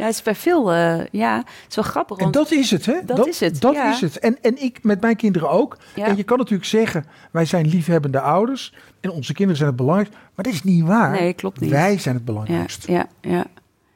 Ja, 0.00 0.06
het 0.06 0.14
is 0.14 0.22
bij 0.22 0.34
veel... 0.34 0.72
eh, 0.72 1.06
ja, 1.10 1.36
het 1.36 1.46
is 1.68 1.74
wel 1.76 1.84
grappig. 1.84 2.16
En 2.18 2.30
dat 2.30 2.50
is 2.50 2.70
het, 2.70 2.86
hè? 2.86 2.94
Dat 3.04 3.26
is 3.26 3.40
het, 3.40 3.60
Dat 3.60 3.74
ja. 3.74 3.90
is 3.92 4.00
het. 4.00 4.18
En, 4.18 4.38
en 4.42 4.62
ik 4.62 4.82
met 4.82 5.00
mijn 5.00 5.16
kinderen 5.16 5.50
ook. 5.50 5.76
Ja. 5.94 6.06
En 6.06 6.16
je 6.16 6.22
kan 6.22 6.38
natuurlijk 6.38 6.68
zeggen, 6.68 7.04
wij 7.30 7.44
zijn 7.44 7.66
liefhebbende 7.66 8.20
ouders 8.20 8.74
en 9.00 9.10
onze 9.10 9.32
kinderen 9.32 9.56
zijn 9.56 9.68
het 9.68 9.78
belangrijkst. 9.78 10.14
Maar 10.34 10.44
dat 10.44 10.52
is 10.54 10.62
niet 10.62 10.84
waar. 10.84 11.10
Nee, 11.10 11.32
klopt 11.32 11.60
niet. 11.60 11.70
Wij 11.70 11.98
zijn 11.98 12.14
het 12.14 12.24
belangrijkst. 12.24 12.86
ja, 12.86 13.06
ja, 13.20 13.30
ja. 13.30 13.46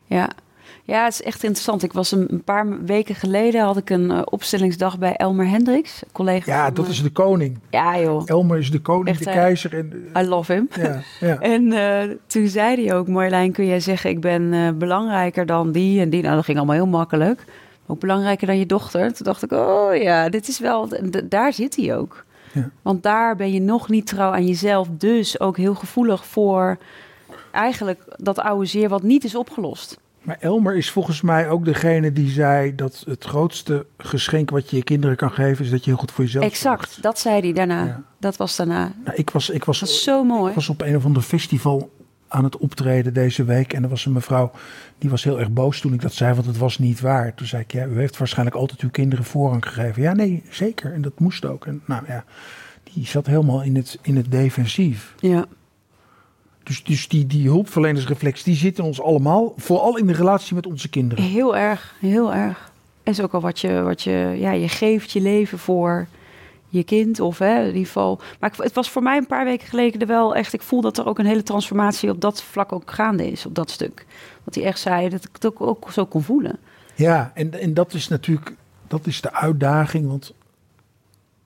Ja, 0.07 0.31
het 0.87 1.13
is 1.13 1.23
echt 1.23 1.43
interessant. 1.43 1.83
Ik 1.83 1.93
was 1.93 2.13
een, 2.13 2.27
een 2.31 2.43
paar 2.43 2.85
weken 2.85 3.15
geleden 3.15 3.63
had 3.63 3.77
ik 3.77 3.91
een 3.91 4.11
uh, 4.11 4.21
opstellingsdag 4.25 4.99
bij 4.99 5.17
Elmer 5.17 5.49
Hendricks, 5.49 6.03
collega. 6.13 6.53
Ja, 6.53 6.71
dat 6.71 6.89
is 6.89 7.03
de 7.03 7.11
koning. 7.11 7.59
Ja, 7.71 8.01
joh. 8.01 8.23
Elmer 8.25 8.59
is 8.59 8.71
de 8.71 8.81
koning, 8.81 9.09
echt, 9.09 9.25
de 9.25 9.31
keizer. 9.31 9.75
En, 9.75 10.09
I 10.19 10.27
love 10.27 10.53
him. 10.53 10.69
Ja, 10.77 11.03
ja. 11.21 11.39
en 11.55 11.63
uh, 11.63 12.17
toen 12.27 12.49
zei 12.49 12.85
hij 12.85 12.97
ook, 12.97 13.09
Marjolein, 13.09 13.53
kun 13.53 13.67
jij 13.67 13.81
zeggen, 13.81 14.11
ik 14.11 14.21
ben 14.21 14.79
belangrijker 14.79 15.47
dan 15.47 15.73
die 15.73 16.01
en 16.01 16.11
die. 16.11 16.23
Nou, 16.23 16.35
dat 16.35 16.45
ging 16.45 16.57
allemaal 16.57 16.77
heel 16.77 16.87
makkelijk. 16.87 17.45
Ook 17.87 18.01
belangrijker 18.01 18.47
dan 18.47 18.59
je 18.59 18.67
dochter. 18.67 19.13
Toen 19.13 19.27
dacht 19.27 19.43
ik, 19.43 19.53
oh 19.53 19.97
ja, 19.97 20.29
dit 20.29 20.49
is 20.49 20.59
wel, 20.59 20.89
daar 21.25 21.53
zit 21.53 21.77
hij 21.77 21.97
ook. 21.97 22.25
Ja. 22.53 22.71
Want 22.83 23.03
daar 23.03 23.37
ben 23.37 23.53
je 23.53 23.61
nog 23.61 23.89
niet 23.89 24.07
trouw 24.07 24.33
aan 24.33 24.47
jezelf, 24.47 24.89
dus 24.91 25.41
ook 25.41 25.57
heel 25.57 25.75
gevoelig 25.75 26.27
voor 26.27 26.79
eigenlijk 27.51 28.05
dat 28.17 28.39
oude 28.39 28.65
zeer 28.65 28.89
wat 28.89 29.03
niet 29.03 29.25
is 29.25 29.35
opgelost. 29.35 29.99
Maar 30.25 30.37
Elmer 30.41 30.77
is 30.77 30.91
volgens 30.91 31.21
mij 31.21 31.49
ook 31.49 31.65
degene 31.65 32.13
die 32.13 32.31
zei 32.31 32.75
dat 32.75 33.03
het 33.07 33.25
grootste 33.25 33.87
geschenk 33.99 34.51
wat 34.51 34.71
je 34.71 34.77
je 34.77 34.85
kinderen 34.85 35.17
kan 35.17 35.31
geven 35.31 35.65
is 35.65 35.71
dat 35.71 35.85
je 35.85 35.91
heel 35.91 35.99
goed 35.99 36.13
voor 36.13 36.25
jezelf 36.25 36.45
Exact, 36.45 37.03
dat 37.03 37.19
zei 37.19 37.41
hij 37.41 37.53
daarna. 37.53 37.85
Ja. 37.85 38.03
Dat 38.19 38.37
was 38.37 38.57
daarna. 38.57 38.93
Nou, 39.05 39.17
ik 39.17 39.31
was, 39.31 39.51
ik 39.51 39.65
was, 39.65 39.81
was 39.81 40.03
zo 40.03 40.25
mooi. 40.25 40.49
Ik 40.49 40.55
was 40.55 40.69
op 40.69 40.83
een 40.83 40.97
of 40.97 41.05
ander 41.05 41.23
festival 41.23 41.91
aan 42.29 42.45
het 42.45 42.57
optreden 42.57 43.15
deze 43.15 43.45
week 43.45 43.73
en 43.73 43.83
er 43.83 43.89
was 43.89 44.07
een 44.07 44.13
mevrouw 44.13 44.51
die 44.99 45.11
was 45.11 45.25
heel 45.25 45.39
erg 45.41 45.51
boos 45.51 45.81
toen 45.81 45.93
ik 45.93 46.01
dat 46.01 46.13
zei, 46.13 46.35
want 46.35 46.47
het 46.47 46.59
was 46.59 46.79
niet 46.79 47.01
waar. 47.01 47.35
Toen 47.35 47.47
zei 47.47 47.63
ik, 47.63 47.73
ja, 47.73 47.87
u 47.87 47.99
heeft 47.99 48.19
waarschijnlijk 48.19 48.57
altijd 48.57 48.81
uw 48.81 48.91
kinderen 48.91 49.25
voorrang 49.25 49.67
gegeven. 49.67 50.03
Ja, 50.03 50.13
nee, 50.13 50.43
zeker. 50.51 50.93
En 50.93 51.03
dat 51.03 51.19
moest 51.19 51.45
ook. 51.45 51.67
En 51.67 51.83
nou 51.85 52.05
ja, 52.07 52.25
die 52.93 53.07
zat 53.07 53.27
helemaal 53.27 53.63
in 53.63 53.77
het, 53.77 53.99
in 54.03 54.17
het 54.17 54.31
defensief. 54.31 55.15
Ja. 55.19 55.47
Dus, 56.65 56.85
dus 56.85 57.09
die, 57.09 57.27
die 57.27 57.49
hulpverlenersreflex, 57.49 58.43
die 58.43 58.57
zit 58.57 58.79
in 58.79 58.85
ons 58.85 59.01
allemaal. 59.01 59.53
Vooral 59.57 59.99
in 59.99 60.07
de 60.07 60.13
relatie 60.13 60.55
met 60.55 60.67
onze 60.67 60.89
kinderen. 60.89 61.25
Heel 61.25 61.57
erg, 61.57 61.95
heel 62.01 62.35
erg. 62.35 62.73
En 63.03 63.13
is 63.13 63.21
ook 63.21 63.35
al 63.35 63.41
wat 63.41 63.61
je, 63.61 63.83
wat 63.83 64.03
je, 64.03 64.35
ja, 64.39 64.51
je 64.53 64.69
geeft 64.69 65.13
je 65.13 65.21
leven 65.21 65.59
voor 65.59 66.07
je 66.69 66.85
kind 66.85 67.21
of 67.21 67.39
hè, 67.39 67.61
in 67.61 67.67
ieder 67.67 67.87
geval. 67.87 68.21
Maar 68.41 68.53
het 68.57 68.75
was 68.75 68.91
voor 68.91 69.03
mij 69.03 69.17
een 69.17 69.27
paar 69.27 69.45
weken 69.45 69.69
geleden 69.69 70.09
wel 70.09 70.35
echt. 70.35 70.53
Ik 70.53 70.63
voel 70.63 70.81
dat 70.81 70.99
er 70.99 71.07
ook 71.07 71.19
een 71.19 71.27
hele 71.27 71.43
transformatie 71.43 72.11
op 72.11 72.21
dat 72.21 72.43
vlak 72.43 72.73
ook 72.73 72.91
gaande 72.91 73.31
is, 73.31 73.47
op 73.47 73.55
dat 73.55 73.71
stuk. 73.71 74.07
Wat 74.45 74.55
hij 74.55 74.65
echt 74.65 74.79
zei, 74.79 75.09
dat 75.09 75.25
ik 75.25 75.31
het 75.33 75.47
ook, 75.47 75.61
ook 75.61 75.93
zo 75.93 76.07
kon 76.07 76.23
voelen. 76.23 76.59
Ja, 76.95 77.31
en, 77.35 77.61
en 77.61 77.75
dat 77.75 77.95
is 77.95 78.09
natuurlijk 78.09 78.55
dat 78.87 79.07
is 79.07 79.21
de 79.21 79.33
uitdaging. 79.33 80.07
Want 80.07 80.35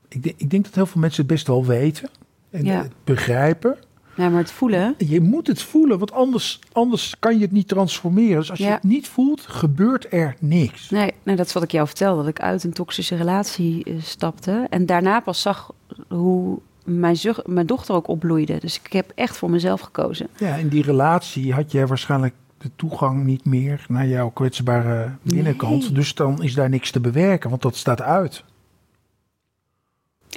ik, 0.08 0.22
denk, 0.22 0.34
ik 0.38 0.50
denk 0.50 0.64
dat 0.64 0.74
heel 0.74 0.86
veel 0.86 1.00
mensen 1.00 1.22
het 1.22 1.32
best 1.32 1.46
wel 1.46 1.64
weten 1.64 2.08
en 2.50 2.64
ja. 2.64 2.82
het 2.82 2.92
begrijpen. 3.04 3.76
Ja, 4.18 4.28
maar 4.28 4.40
het 4.40 4.50
voelen. 4.50 4.94
Je 4.98 5.20
moet 5.20 5.46
het 5.46 5.62
voelen, 5.62 5.98
want 5.98 6.12
anders, 6.12 6.60
anders 6.72 7.14
kan 7.18 7.34
je 7.36 7.40
het 7.40 7.52
niet 7.52 7.68
transformeren. 7.68 8.36
Dus 8.38 8.50
als 8.50 8.58
je 8.58 8.64
het 8.64 8.82
niet 8.82 9.08
voelt, 9.08 9.40
gebeurt 9.40 10.06
er 10.12 10.36
niks. 10.40 10.90
Nee, 10.90 11.12
nee, 11.22 11.36
dat 11.36 11.46
is 11.46 11.52
wat 11.52 11.62
ik 11.62 11.70
jou 11.70 11.86
vertelde. 11.86 12.20
Dat 12.20 12.30
ik 12.30 12.40
uit 12.40 12.64
een 12.64 12.72
toxische 12.72 13.16
relatie 13.16 13.84
eh, 13.84 13.94
stapte. 14.00 14.66
En 14.70 14.86
daarna 14.86 15.20
pas 15.20 15.42
zag 15.42 15.72
hoe 16.08 16.58
mijn, 16.84 17.16
zug- 17.16 17.46
mijn 17.46 17.66
dochter 17.66 17.94
ook 17.94 18.08
opbloeide. 18.08 18.58
Dus 18.60 18.80
ik 18.84 18.92
heb 18.92 19.12
echt 19.14 19.36
voor 19.36 19.50
mezelf 19.50 19.80
gekozen. 19.80 20.28
Ja, 20.38 20.54
in 20.54 20.68
die 20.68 20.82
relatie 20.82 21.52
had 21.52 21.72
jij 21.72 21.86
waarschijnlijk 21.86 22.34
de 22.58 22.70
toegang 22.76 23.24
niet 23.24 23.44
meer 23.44 23.84
naar 23.88 24.06
jouw 24.06 24.28
kwetsbare 24.30 25.10
binnenkant. 25.22 25.82
Nee. 25.82 25.92
Dus 25.92 26.14
dan 26.14 26.42
is 26.42 26.54
daar 26.54 26.68
niks 26.68 26.90
te 26.90 27.00
bewerken, 27.00 27.50
want 27.50 27.62
dat 27.62 27.76
staat 27.76 28.02
uit. 28.02 28.44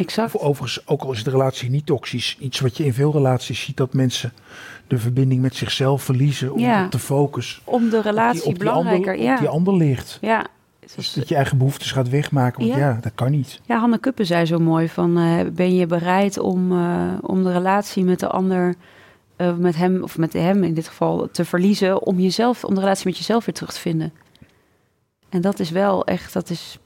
Exact. 0.01 0.35
Of 0.35 0.41
overigens, 0.41 0.87
ook 0.87 1.01
al 1.01 1.11
is 1.11 1.23
de 1.23 1.29
relatie 1.29 1.69
niet 1.69 1.85
toxisch, 1.85 2.37
iets 2.39 2.59
wat 2.59 2.77
je 2.77 2.85
in 2.85 2.93
veel 2.93 3.11
relaties 3.11 3.61
ziet, 3.63 3.77
dat 3.77 3.93
mensen 3.93 4.33
de 4.87 4.97
verbinding 4.97 5.41
met 5.41 5.55
zichzelf 5.55 6.03
verliezen 6.03 6.53
om 6.53 6.59
Ja. 6.59 6.85
op 6.85 6.91
de 6.91 6.99
focus 6.99 7.61
Om 7.63 7.89
de 7.89 7.97
op 7.97 8.03
die- 8.03 8.11
relatie 8.11 8.43
op 8.43 8.55
die 8.55 8.57
belangrijker. 8.57 9.11
ander, 9.11 9.25
ja. 9.25 9.37
die 9.39 9.47
ander 9.47 9.75
ligt. 9.75 10.17
ja. 10.21 10.45
Dus 10.95 11.13
dat 11.13 11.29
je 11.29 11.35
eigen 11.35 11.57
behoeftes 11.57 11.91
gaat 11.91 12.09
wegmaken, 12.09 12.59
want 12.67 12.73
Ja. 12.73 12.79
ja, 12.79 12.97
dat 13.01 13.11
kan 13.15 13.31
niet. 13.31 13.59
Ja, 13.65 13.79
Hanne 13.79 13.97
Kuppen 13.97 14.25
zei 14.25 14.45
zo 14.45 14.57
mooi 14.59 14.89
van... 14.89 15.17
eh, 15.17 15.39
ben 15.53 15.75
je 15.75 15.85
bereid 15.85 16.37
om, 16.39 16.71
eh, 16.71 17.13
om 17.21 17.43
de 17.43 17.51
relatie 17.51 18.03
met 18.03 18.19
de 18.19 18.27
ander... 18.27 18.75
eh, 19.35 19.55
met 19.55 19.75
hem, 19.75 20.03
of 20.03 20.17
met 20.17 20.33
hem 20.33 20.63
in 20.63 20.73
dit 20.73 20.87
geval, 20.87 21.29
te 21.31 21.45
verliezen... 21.45 22.01
om, 22.05 22.19
jezelf, 22.19 22.63
om 22.63 22.73
de 22.73 22.79
relatie 22.79 23.07
met 23.07 23.17
jezelf 23.17 23.45
weer 23.45 23.55
terug 23.55 23.73
te 23.73 23.79
vinden. 23.79 24.13
En 25.29 25.41
dat 25.41 25.59
is 25.59 25.69
wel 25.69 26.05
echt... 26.05 26.33
Dat, 26.33 26.49
is, 26.49 26.77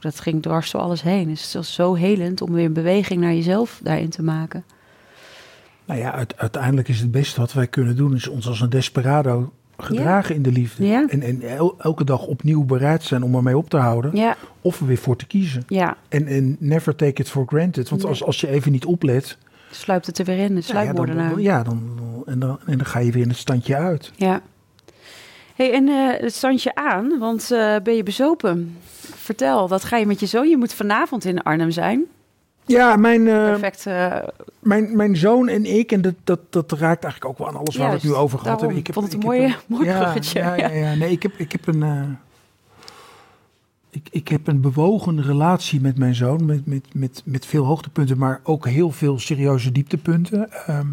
dat 0.00 0.20
ging 0.20 0.42
dwars 0.42 0.70
door 0.70 0.80
alles 0.80 1.02
heen. 1.02 1.28
Dus 1.28 1.42
het 1.42 1.52
was 1.52 1.74
zo 1.74 1.94
helend 1.94 2.40
om 2.40 2.52
weer 2.52 2.64
een 2.64 2.72
beweging 2.72 3.20
naar 3.20 3.34
jezelf 3.34 3.80
daarin 3.82 4.08
te 4.10 4.22
maken. 4.22 4.64
Nou 5.84 6.00
ja, 6.00 6.12
uit- 6.12 6.36
uiteindelijk 6.36 6.88
is 6.88 7.00
het 7.00 7.10
beste 7.10 7.40
wat 7.40 7.52
wij 7.52 7.66
kunnen 7.66 7.96
doen, 7.96 8.14
is 8.14 8.28
ons 8.28 8.48
als 8.48 8.60
een 8.60 8.70
desperado 8.70 9.52
gedragen 9.78 10.34
in 10.34 10.42
de 10.42 10.52
liefde. 10.52 10.86
Ja. 10.86 11.06
En, 11.08 11.22
en 11.22 11.42
el- 11.42 11.74
elke 11.78 12.04
dag 12.04 12.26
opnieuw 12.26 12.64
bereid 12.64 13.02
zijn 13.02 13.22
om 13.22 13.34
ermee 13.34 13.56
op 13.56 13.70
te 13.70 13.76
houden. 13.76 14.16
Ja, 14.16 14.36
Of 14.60 14.80
er 14.80 14.86
weer 14.86 14.96
voor 14.98 15.16
te 15.16 15.26
kiezen. 15.26 15.62
ja. 15.68 15.96
En, 16.08 16.26
en 16.26 16.56
never 16.60 16.96
take 16.96 17.20
it 17.22 17.30
for 17.30 17.44
granted. 17.46 17.88
Want 17.88 18.02
Nee. 18.02 18.10
als, 18.10 18.24
als 18.24 18.40
je 18.40 18.48
even 18.48 18.72
niet 18.72 18.84
oplet, 18.84 19.38
sluipt 19.70 20.06
het 20.06 20.18
er 20.18 20.24
weer 20.24 20.38
in, 20.38 20.54
ja, 20.54 20.60
sluipmoordenaar. 20.60 21.30
dan, 21.30 21.42
ja, 21.42 21.62
dan, 21.62 21.82
en, 22.26 22.38
dan, 22.38 22.58
en 22.66 22.76
dan 22.76 22.86
ga 22.86 22.98
je 22.98 23.10
weer 23.12 23.22
in 23.22 23.28
het 23.28 23.38
standje 23.38 23.76
uit. 23.76 24.12
Ja. 24.16 24.40
hey, 25.54 25.72
en 25.72 25.88
eh, 25.88 26.20
het 26.20 26.34
standje 26.34 26.74
aan, 26.74 27.18
want 27.18 27.50
eh, 27.50 27.76
ben 27.82 27.94
je 27.96 28.02
bezopen? 28.02 28.76
Vertel, 29.26 29.68
wat 29.68 29.84
ga 29.84 29.96
je 29.96 30.06
met 30.06 30.20
je 30.20 30.26
zoon? 30.26 30.48
Je 30.48 30.56
moet 30.56 30.74
vanavond 30.74 31.24
in 31.24 31.42
Arnhem 31.42 31.70
zijn. 31.70 32.04
Ja, 32.66 32.96
mijn, 32.96 33.28
eh, 33.28 33.34
Perfect. 33.34 33.86
eh, 33.86 34.16
mijn, 34.58 34.96
mijn 34.96 35.16
zoon 35.16 35.48
en 35.48 35.64
ik, 35.78 35.92
en 35.92 36.00
dat, 36.00 36.14
dat, 36.24 36.40
dat 36.50 36.72
raakt 36.72 37.04
eigenlijk 37.04 37.24
ook 37.24 37.38
wel 37.38 37.48
aan 37.48 37.56
alles 37.56 37.76
waar 37.76 37.88
we 37.88 37.94
het 37.94 38.02
nu 38.04 38.14
over 38.14 38.38
gehad 38.38 38.60
hebben. 38.60 38.78
Ik 38.78 38.88
vond 38.92 39.04
het 39.04 39.14
een 39.14 39.20
heb 39.20 39.28
mooie- 39.28 39.56
mooi 39.66 39.84
bruggetje, 39.92 40.38
Ja, 40.38 40.54
ja, 40.54 40.68
ja. 40.68 40.88
ja. 40.90 40.94
Nee, 40.94 41.10
ik 41.10 41.22
heb, 41.22 41.32
ik 41.38 41.52
heb 41.52 41.66
een... 41.66 41.82
eh, 41.82 42.02
ik, 43.90 44.08
ik 44.10 44.28
heb 44.28 44.46
een 44.46 44.60
bewogen 44.60 45.22
relatie 45.22 45.80
met 45.80 45.98
mijn 45.98 46.14
zoon, 46.14 46.44
met, 46.44 46.66
met, 46.66 46.84
met, 46.94 47.22
met 47.24 47.46
veel 47.46 47.64
hoogtepunten, 47.64 48.18
maar 48.18 48.40
ook 48.42 48.66
heel 48.66 48.90
veel 48.90 49.18
serieuze 49.18 49.72
dieptepunten. 49.72 50.52
Ehm, 50.66 50.86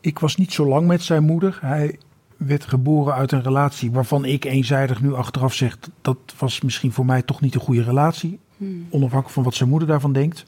ik 0.00 0.18
was 0.18 0.36
niet 0.36 0.52
zo 0.52 0.66
lang 0.66 0.86
met 0.86 1.02
zijn 1.02 1.22
moeder. 1.24 1.58
Hij 1.60 1.98
werd 2.46 2.64
geboren 2.64 3.14
uit 3.14 3.32
een 3.32 3.42
relatie 3.42 3.90
waarvan 3.90 4.24
ik 4.24 4.44
eenzijdig 4.44 5.00
nu 5.02 5.14
achteraf 5.14 5.54
zeg, 5.54 5.78
dat 6.02 6.18
was 6.38 6.60
misschien 6.60 6.92
voor 6.92 7.04
mij 7.04 7.22
toch 7.22 7.40
niet 7.40 7.54
een 7.54 7.60
goede 7.60 7.82
relatie. 7.82 8.38
hmm. 8.56 8.86
Onafhankelijk 8.90 9.30
van 9.34 9.42
wat 9.42 9.54
zijn 9.54 9.68
moeder 9.68 9.88
daarvan 9.88 10.12
denkt. 10.12 10.44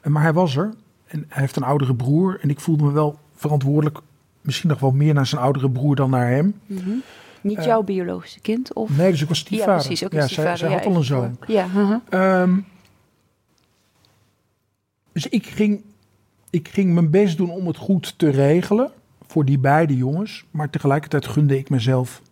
Eh, 0.00 0.10
Maar 0.12 0.22
hij 0.22 0.32
was 0.32 0.56
er. 0.56 0.74
En 1.06 1.24
hij 1.28 1.40
heeft 1.42 1.56
een 1.56 1.62
oudere 1.62 1.94
broer. 1.94 2.38
En 2.40 2.50
ik 2.50 2.60
voelde 2.60 2.84
me 2.84 2.92
wel 2.92 3.18
verantwoordelijk. 3.34 3.98
Misschien 4.40 4.68
nog 4.68 4.80
wel 4.80 4.90
meer 4.92 5.14
naar 5.14 5.26
zijn 5.26 5.40
oudere 5.40 5.70
broer 5.70 5.96
dan 5.96 6.10
naar 6.10 6.28
hem. 6.30 6.54
Mhm. 6.66 6.90
Niet 7.42 7.58
Eh, 7.58 7.64
jouw 7.64 7.82
biologische 7.82 8.40
kind? 8.40 8.72
Of? 8.72 8.96
Nee, 8.96 9.10
dus 9.10 9.22
ik 9.22 9.28
was 9.28 9.38
ja, 9.38 9.44
stiefvader. 9.44 9.74
precies. 9.74 10.04
Ook 10.04 10.12
ja, 10.12 10.24
stiefvader. 10.26 10.56
zij, 10.58 10.68
zij 10.68 10.76
Ja, 10.76 10.82
had 10.82 10.92
al 10.92 10.96
een 10.98 11.04
zoon. 11.04 11.36
Ja. 11.46 11.66
Ehm, 12.08 12.58
dus 15.12 15.26
ik 15.26 15.46
ging, 15.46 15.82
ik 16.50 16.68
ging 16.68 16.94
mijn 16.94 17.10
best 17.10 17.36
doen 17.36 17.50
om 17.50 17.66
het 17.66 17.76
goed 17.76 18.14
te 18.18 18.28
regelen. 18.30 18.90
Voor 19.30 19.44
die 19.44 19.58
beide 19.58 19.96
jongens. 19.96 20.44
Maar 20.50 20.70
tegelijkertijd 20.70 21.26
gunde 21.26 21.58
ik 21.58 21.70
mezelf 21.70 22.22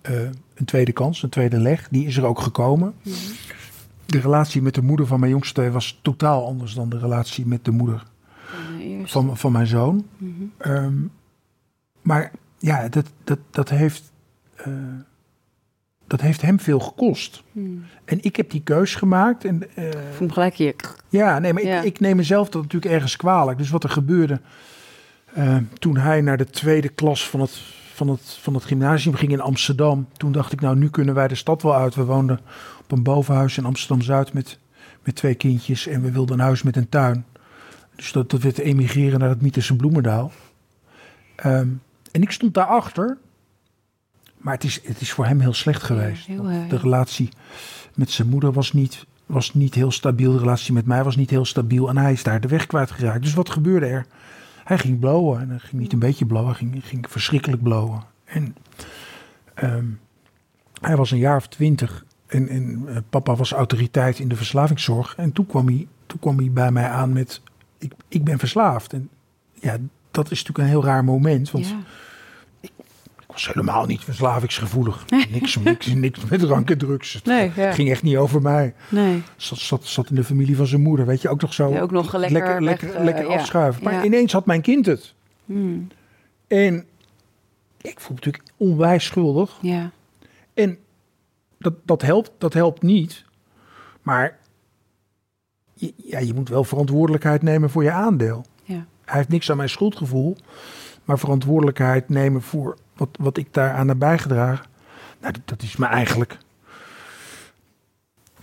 eh, 0.00 0.20
een 0.54 0.64
tweede 0.64 0.92
kans, 0.92 1.22
een 1.22 1.28
tweede 1.28 1.58
leg. 1.58 1.88
Die 1.90 2.06
is 2.06 2.16
er 2.16 2.24
ook 2.24 2.40
gekomen. 2.40 2.94
Mhm. 3.02 3.14
De 4.06 4.20
relatie 4.20 4.62
met 4.62 4.74
de 4.74 4.82
moeder 4.82 5.06
van 5.06 5.20
mijn 5.20 5.32
jongste 5.32 5.70
was 5.70 5.98
totaal 6.02 6.46
anders 6.46 6.74
dan 6.74 6.88
de 6.88 6.98
relatie 6.98 7.46
met 7.46 7.64
de 7.64 7.70
moeder 7.70 8.02
Van, 8.46 8.80
eh, 8.80 9.06
van, 9.06 9.36
van 9.36 9.52
mijn 9.52 9.66
zoon. 9.66 10.06
Mhm. 10.16 10.30
Ehm, 10.58 10.94
maar 12.02 12.30
ja, 12.58 12.88
dat, 12.88 13.06
dat, 13.24 13.38
dat, 13.50 13.68
heeft, 13.68 14.12
eh, 14.54 14.72
dat 16.06 16.20
heeft 16.20 16.42
hem 16.42 16.60
veel 16.60 16.80
gekost. 16.80 17.42
Hmm. 17.52 17.84
En 18.04 18.18
ik 18.22 18.36
heb 18.36 18.50
die 18.50 18.62
keus 18.62 18.94
gemaakt. 18.94 19.44
En, 19.44 19.76
eh, 19.76 19.86
Ik 19.86 19.92
voel 19.92 20.18
hem 20.18 20.32
gelijk 20.32 20.54
hier. 20.54 20.74
ja, 21.08 21.38
nee, 21.38 21.52
maar 21.52 21.64
Ja. 21.64 21.78
Ik, 21.78 21.84
ik 21.84 22.00
neem 22.00 22.16
mezelf 22.16 22.48
dat 22.48 22.62
natuurlijk 22.62 22.92
ergens 22.92 23.16
kwalijk. 23.16 23.58
Dus 23.58 23.70
wat 23.70 23.84
er 23.84 23.90
gebeurde 23.90 24.40
eh, 25.34 25.56
toen 25.78 25.96
hij 25.96 26.20
naar 26.20 26.36
de 26.36 26.50
tweede 26.50 26.88
klas 26.88 27.28
van 27.28 27.40
het, 27.40 27.60
van, 27.94 28.08
het, 28.08 28.38
van 28.40 28.54
het 28.54 28.64
gymnasium 28.64 29.14
ging 29.14 29.32
in 29.32 29.40
Amsterdam. 29.40 30.08
Toen 30.16 30.32
dacht 30.32 30.52
ik, 30.52 30.60
nou 30.60 30.76
nu 30.76 30.90
kunnen 30.90 31.14
wij 31.14 31.28
de 31.28 31.34
stad 31.34 31.62
wel 31.62 31.74
uit. 31.74 31.94
We 31.94 32.04
woonden 32.04 32.40
op 32.80 32.92
een 32.92 33.02
bovenhuis 33.02 33.58
in 33.58 33.64
Amsterdam-Zuid 33.64 34.32
met, 34.32 34.58
met 35.02 35.14
twee 35.14 35.34
kindjes. 35.34 35.86
En 35.86 36.02
we 36.02 36.10
wilden 36.10 36.38
een 36.38 36.44
huis 36.44 36.62
met 36.62 36.76
een 36.76 36.88
tuin. 36.88 37.24
Dus 37.96 38.12
dat, 38.12 38.30
dat 38.30 38.42
werd 38.42 38.58
emigreren 38.58 39.18
naar 39.18 39.28
het 39.28 39.42
Mythische 39.42 39.76
Bloemendaal. 39.76 40.32
Ehm, 41.36 41.68
en 42.12 42.22
ik 42.22 42.30
stond 42.30 42.54
daarachter. 42.54 43.18
Maar 44.36 44.54
het 44.54 44.64
is, 44.64 44.80
het 44.84 45.00
is 45.00 45.12
voor 45.12 45.26
hem 45.26 45.40
heel 45.40 45.52
slecht 45.54 45.82
geweest. 45.82 46.26
heel 46.26 46.42
Want 46.42 46.56
erg. 46.56 46.68
de 46.68 46.76
relatie 46.76 47.28
met 47.94 48.10
zijn 48.10 48.28
moeder 48.28 48.52
was 48.52 48.72
niet, 48.72 49.06
was 49.26 49.54
niet 49.54 49.74
heel 49.74 49.90
stabiel. 49.90 50.32
De 50.32 50.38
relatie 50.38 50.72
met 50.72 50.86
mij 50.86 51.04
was 51.04 51.16
niet 51.16 51.30
heel 51.30 51.44
stabiel. 51.44 51.88
En 51.88 51.96
hij 51.96 52.12
is 52.12 52.22
daar 52.22 52.40
de 52.40 52.48
weg 52.48 52.66
kwijtgeraakt. 52.66 53.22
Dus 53.22 53.34
wat 53.34 53.50
gebeurde 53.50 53.86
er? 53.86 54.06
Hij 54.64 54.78
ging 54.78 54.98
blowen. 54.98 55.40
En 55.40 55.48
hij 55.48 55.58
ging 55.58 55.82
niet 55.82 55.92
een 55.92 55.98
beetje 55.98 56.26
blowen. 56.26 56.46
Hij 56.46 56.54
ging, 56.54 56.86
ging 56.86 57.10
verschrikkelijk 57.10 57.62
blowen. 57.62 58.02
En 58.24 58.56
ehm, 59.54 59.86
hij 60.80 60.96
was 60.96 61.10
een 61.10 61.18
jaar 61.18 61.36
of 61.36 61.48
twintig. 61.48 62.04
En, 62.26 62.48
en 62.48 62.84
eh, 62.88 62.96
papa 63.10 63.34
was 63.34 63.52
autoriteit 63.52 64.18
in 64.18 64.28
de 64.28 64.36
verslavingszorg. 64.36 65.16
En 65.16 65.32
toen 65.32 65.46
kwam 65.46 65.66
hij, 65.66 65.86
toen 66.06 66.18
kwam 66.18 66.38
hij 66.38 66.50
bij 66.50 66.70
mij 66.70 66.88
aan 66.88 67.12
met... 67.12 67.40
Ik, 67.78 67.92
ik 68.08 68.24
ben 68.24 68.38
verslaafd. 68.38 68.92
En 68.92 69.08
ja, 69.52 69.76
dat 70.10 70.30
is 70.30 70.38
natuurlijk 70.38 70.58
een 70.58 70.80
heel 70.80 70.84
raar 70.84 71.04
moment. 71.04 71.50
Want 71.50 71.68
Ja. 71.68 71.78
Was 73.34 73.46
helemaal 73.46 73.86
niet 73.86 74.04
verslavingsgevoelig. 74.04 75.04
niks, 75.30 75.56
niks, 75.56 75.86
niks 75.86 76.24
met 76.24 76.40
drank 76.40 76.70
en 76.70 76.78
drugs. 76.78 77.12
Het 77.12 77.24
Nee, 77.24 77.52
ja. 77.56 77.72
ging 77.72 77.90
echt 77.90 78.02
niet 78.02 78.16
over 78.16 78.42
mij. 78.42 78.74
Nee. 78.88 79.22
Zat, 79.36 79.58
zat, 79.58 79.84
zat 79.84 80.10
in 80.10 80.14
de 80.14 80.24
familie 80.24 80.56
van 80.56 80.66
zijn 80.66 80.82
moeder, 80.82 81.06
weet 81.06 81.22
je, 81.22 81.28
ook 81.28 81.40
nog 81.40 81.54
zo. 81.54 81.72
Ja, 81.72 81.80
ook 81.80 81.90
nog 81.90 82.12
lekker 82.16 82.32
lekker, 82.32 82.52
weg, 82.52 82.60
lekker, 82.60 82.94
eh, 82.94 83.04
lekker 83.04 83.26
afschuiven. 83.26 83.82
Maar 83.84 84.04
ineens 84.04 84.32
had 84.32 84.46
mijn 84.46 84.60
kind 84.60 84.86
het. 84.86 85.14
Hmm. 85.44 85.88
En 86.46 86.84
ik 87.80 88.00
voel 88.00 88.16
me 88.16 88.22
natuurlijk 88.24 88.44
onwijs 88.56 89.04
schuldig. 89.04 89.58
Ja. 89.60 89.90
En 90.54 90.78
dat, 91.58 91.74
dat, 91.84 92.02
helpt, 92.02 92.30
dat 92.38 92.52
helpt 92.52 92.82
niet. 92.82 93.24
Maar 94.02 94.38
je, 95.74 95.92
ja, 95.96 96.18
je 96.18 96.34
moet 96.34 96.48
wel 96.48 96.64
verantwoordelijkheid 96.64 97.42
nemen 97.42 97.70
voor 97.70 97.82
je 97.82 97.90
aandeel. 97.90 98.44
Ja. 98.62 98.86
Hij 99.04 99.16
heeft 99.16 99.28
niks 99.28 99.50
aan 99.50 99.56
mijn 99.56 99.68
schuldgevoel. 99.68 100.36
Maar 101.04 101.18
verantwoordelijkheid 101.18 102.08
nemen 102.08 102.42
voor 102.42 102.76
wat, 102.96 103.08
wat 103.20 103.36
ik 103.36 103.48
daaraan 103.54 103.88
heb 103.88 103.98
bijgedragen. 103.98 104.64
Nou, 105.20 105.32
dat, 105.32 105.42
dat 105.44 105.62
is 105.62 105.76
me 105.76 105.86
eigenlijk. 105.86 106.38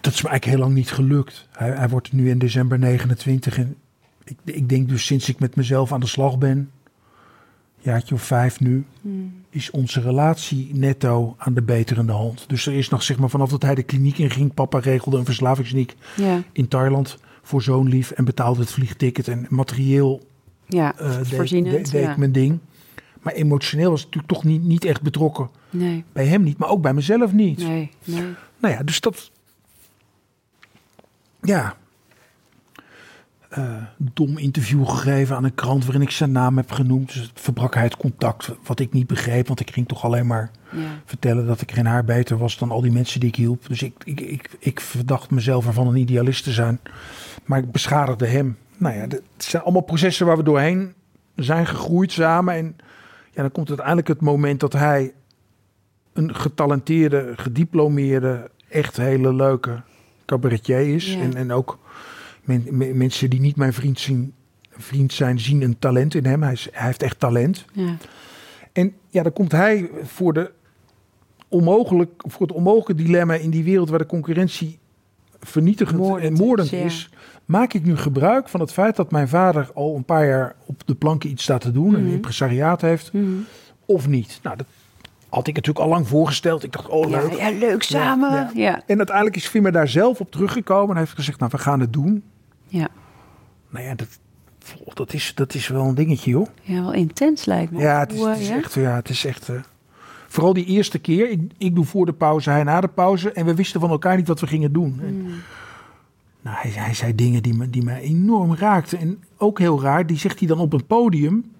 Dat 0.02 0.14
is 0.14 0.22
me 0.22 0.30
eigenlijk 0.30 0.46
heel 0.46 0.58
lang 0.68 0.74
niet 0.74 0.92
gelukt. 0.92 1.48
Hij, 1.52 1.70
hij 1.72 1.90
wordt 1.90 2.12
nu 2.12 2.30
in 2.30 2.38
december 2.40 2.80
29. 2.80 3.58
En 3.58 3.76
ik, 4.24 4.38
ik 4.46 4.70
denk 4.70 4.90
dus 4.90 5.06
sinds 5.06 5.30
ik 5.30 5.40
met 5.40 5.56
mezelf 5.56 5.92
aan 5.92 6.00
de 6.00 6.08
slag 6.08 6.38
ben. 6.38 6.72
Jaartje 7.78 8.16
of 8.16 8.22
vijf 8.24 8.60
nu 8.60 8.86
Hmm. 9.02 9.34
is 9.50 9.70
onze 9.72 10.02
relatie 10.02 10.70
netto 10.74 11.36
aan 11.38 11.54
de 11.54 11.62
beterende 11.62 12.12
hand. 12.12 12.50
Dus 12.50 12.66
er 12.66 12.74
is 12.74 12.90
nog, 12.90 13.04
zeg 13.04 13.18
maar, 13.20 13.30
vanaf 13.30 13.50
dat 13.50 13.62
hij 13.62 13.76
de 13.76 13.84
kliniek 13.84 14.18
inging, 14.18 14.54
papa 14.54 14.80
regelde 14.80 15.18
een 15.18 15.26
verslavingskliniek 15.26 15.96
Ja. 16.16 16.42
in 16.52 16.68
Thailand 16.68 17.18
voor 17.42 17.62
zo'n 17.62 17.88
lief 17.88 18.12
en 18.12 18.26
betaalde 18.26 18.60
het 18.60 18.72
vliegticket 18.72 19.28
en 19.28 19.46
materieel 19.50 20.28
Ja. 20.66 20.98
eh 20.98 21.16
deed, 21.18 21.28
Voorzienend, 21.28 21.76
deed- 21.76 21.92
deed 21.92 22.04
ja. 22.04 22.12
ik 22.12 22.18
mijn 22.18 22.32
ding. 22.32 22.60
Maar 23.22 23.34
emotioneel 23.34 23.90
was 23.90 24.00
ik 24.00 24.06
natuurlijk 24.06 24.34
toch 24.34 24.44
niet, 24.44 24.64
niet 24.64 24.86
echt 24.86 25.02
betrokken. 25.02 25.50
Nee. 25.70 26.04
Bij 26.14 26.26
hem 26.26 26.44
niet, 26.44 26.58
maar 26.58 26.70
ook 26.70 26.82
bij 26.82 26.94
mezelf 26.94 27.34
niet. 27.34 27.58
Nee. 27.58 27.92
Nee. 28.04 28.34
Nou 28.60 28.74
ja, 28.74 28.84
dus 28.84 29.00
dat. 29.00 29.32
Ja. 31.42 31.76
Eh, 33.50 33.84
dom 33.98 34.38
interview 34.38 34.88
gegeven 34.88 35.36
aan 35.36 35.44
een 35.44 35.56
krant 35.56 35.84
waarin 35.86 36.02
ik 36.02 36.10
zijn 36.12 36.32
naam 36.32 36.58
heb 36.58 36.72
genoemd. 36.72 37.08
Dus 37.14 37.22
het 37.22 37.32
verbrak 37.34 37.74
hij 37.74 37.84
het 37.84 37.98
contact, 37.98 38.52
wat 38.64 38.80
ik 38.80 38.94
niet 38.94 39.08
begreep. 39.08 39.48
Want 39.48 39.60
ik 39.60 39.72
ging 39.72 39.88
toch 39.88 40.04
alleen 40.04 40.28
maar 40.28 40.52
Ja. 40.72 40.80
vertellen 41.06 41.46
dat 41.46 41.62
ik 41.62 41.72
geen 41.72 41.86
haar 41.86 42.06
beter 42.06 42.38
was 42.38 42.58
dan 42.58 42.72
al 42.72 42.82
die 42.82 42.92
mensen 42.92 43.20
die 43.20 43.30
ik 43.30 43.36
hielp. 43.36 43.68
Dus 43.68 43.82
ik, 43.82 43.94
ik, 44.04 44.20
ik, 44.20 44.50
ik 44.60 44.80
verdacht 44.80 45.30
mezelf 45.32 45.66
ervan 45.68 45.88
een 45.88 45.96
idealist 45.96 46.44
te 46.44 46.52
zijn. 46.52 46.80
Maar 47.46 47.60
ik 47.60 47.72
beschadigde 47.72 48.26
hem. 48.28 48.58
Nou 48.78 48.96
ja, 48.96 49.02
het 49.02 49.22
zijn 49.38 49.64
allemaal 49.64 49.82
processen 49.82 50.26
waar 50.26 50.38
we 50.38 50.44
doorheen 50.44 50.94
zijn 51.36 51.68
gegroeid 51.68 52.12
samen. 52.12 52.54
En 52.56 52.76
ja, 53.32 53.41
dan 53.41 53.52
komt 53.52 53.67
uiteindelijk 53.67 54.08
het 54.08 54.22
moment 54.22 54.60
dat 54.60 54.74
hij 54.74 55.13
een 56.13 56.36
getalenteerde, 56.36 57.34
gediplomeerde, 57.36 58.50
echt 58.70 58.98
hele 58.98 59.34
leuke 59.34 59.82
cabaretier 60.26 60.96
is. 60.96 61.13
Ja. 61.13 61.22
En, 61.22 61.36
en 61.36 61.52
ook 61.52 61.80
men- 62.44 62.67
men- 62.70 62.98
mensen 62.98 63.30
die 63.30 63.39
niet 63.39 63.56
mijn 63.56 63.74
vriend, 63.74 64.00
zien, 64.00 64.34
vriend 64.70 65.13
zijn, 65.13 65.39
zien 65.39 65.62
een 65.62 65.80
talent 65.80 66.13
in 66.13 66.26
hem. 66.26 66.44
Hij, 66.44 66.52
is, 66.52 66.67
hij 66.72 66.86
heeft 66.86 67.04
echt 67.04 67.20
talent. 67.20 67.65
Ja. 67.74 67.98
En 68.72 68.94
ja, 69.10 69.24
dan 69.24 69.34
komt 69.34 69.52
hij 69.52 69.89
voor, 70.04 70.34
de 70.34 70.52
onmogelijk, 71.48 72.12
voor 72.17 72.48
het 72.48 72.56
onmogelijke 72.56 73.04
dilemma 73.04 73.34
in 73.34 73.50
die 73.50 73.63
wereld 73.63 73.89
waar 73.89 74.00
de 74.00 74.06
concurrentie 74.06 74.80
vernietigend 75.41 75.97
Moordend 75.99 76.39
en 76.39 76.45
moordend 76.45 76.71
is, 76.73 77.10
ja. 77.12 77.17
Maak 77.45 77.73
ik 77.73 77.84
nu 77.86 77.97
gebruik 77.97 78.49
van 78.49 78.60
het 78.60 78.71
feit 78.73 78.95
dat 78.95 79.12
mijn 79.12 79.27
vader 79.27 79.69
al 79.73 79.95
een 79.95 80.04
paar 80.06 80.27
jaar 80.27 80.56
op 80.65 80.82
de 80.86 80.95
planken 80.95 81.30
iets 81.30 81.43
staat 81.43 81.62
te 81.62 81.71
doen, 81.71 81.93
een 81.93 82.04
Mhm. 82.04 82.12
impresariaat 82.13 82.82
heeft, 82.82 83.13
Mhm. 83.13 83.25
of 83.86 84.08
niet? 84.08 84.39
Nou, 84.43 84.58
dat 84.58 84.65
had 85.30 85.47
ik 85.47 85.56
natuurlijk 85.56 85.86
al 85.86 85.91
lang 85.91 86.08
voorgesteld. 86.08 86.63
Ik 86.63 86.71
dacht, 86.71 86.88
oh 86.88 87.10
leuk. 87.10 87.32
ja, 87.34 87.49
leuk 87.51 87.84
samen. 87.84 88.30
Ja, 88.32 88.51
Ja. 88.54 88.82
En 88.86 88.97
uiteindelijk 88.97 89.36
is 89.36 89.47
Vimmer 89.49 89.71
daar 89.71 89.88
zelf 89.88 90.19
op 90.19 90.32
teruggekomen 90.32 90.95
en 90.95 91.01
heeft 91.01 91.13
gezegd, 91.15 91.39
nou, 91.39 91.51
we 91.51 91.58
gaan 91.58 91.80
het 91.80 91.93
doen. 91.93 92.23
Ja. 92.67 92.88
Nou 93.69 93.86
ja, 93.86 93.95
dat, 93.95 94.08
dat, 94.93 95.13
is, 95.13 95.32
dat 95.36 95.54
is 95.54 95.67
wel 95.67 95.84
een 95.86 95.95
dingetje, 95.95 96.32
joh. 96.32 96.47
Ja, 96.62 96.82
wel 96.82 96.93
intens 96.93 97.45
lijkt 97.45 97.71
me. 97.71 97.80
Ja, 97.80 97.99
het 97.99 98.13
is, 98.13 98.19
het 98.23 98.49
echt. 98.49 98.73
Ja, 98.73 98.95
het 98.95 99.10
is 99.10 99.25
echt 99.25 99.49
eh, 99.49 99.56
vooral 100.32 100.54
die 100.54 100.65
eerste 100.65 101.00
keer. 101.00 101.30
Ik, 101.30 101.39
ik 101.58 101.76
doe 101.76 101.86
voor 101.86 102.06
de 102.06 102.13
pauze, 102.13 102.50
hij 102.50 102.63
na 102.63 102.82
de 102.82 102.88
pauze. 102.88 103.32
En 103.32 103.46
we 103.46 103.56
wisten 103.56 103.80
van 103.80 103.89
elkaar 103.89 104.15
niet 104.15 104.28
wat 104.28 104.39
we 104.39 104.48
gingen 104.48 104.72
doen. 104.74 105.00
En, 105.02 105.08
Hmm. 105.20 105.41
nou, 106.41 106.58
hij, 106.60 106.72
hij 106.72 106.94
zei 106.94 107.15
dingen 107.15 107.44
die 107.44 107.54
me, 107.54 107.70
die 107.70 107.84
me 107.84 108.00
enorm 108.00 108.56
raakten. 108.56 109.00
En 109.00 109.24
ook 109.38 109.60
heel 109.60 109.82
raar, 109.82 110.06
die 110.08 110.17
zegt 110.17 110.39
hij 110.39 110.48
dan 110.48 110.60
op 110.60 110.74
een 110.74 110.86
podium. 110.86 111.52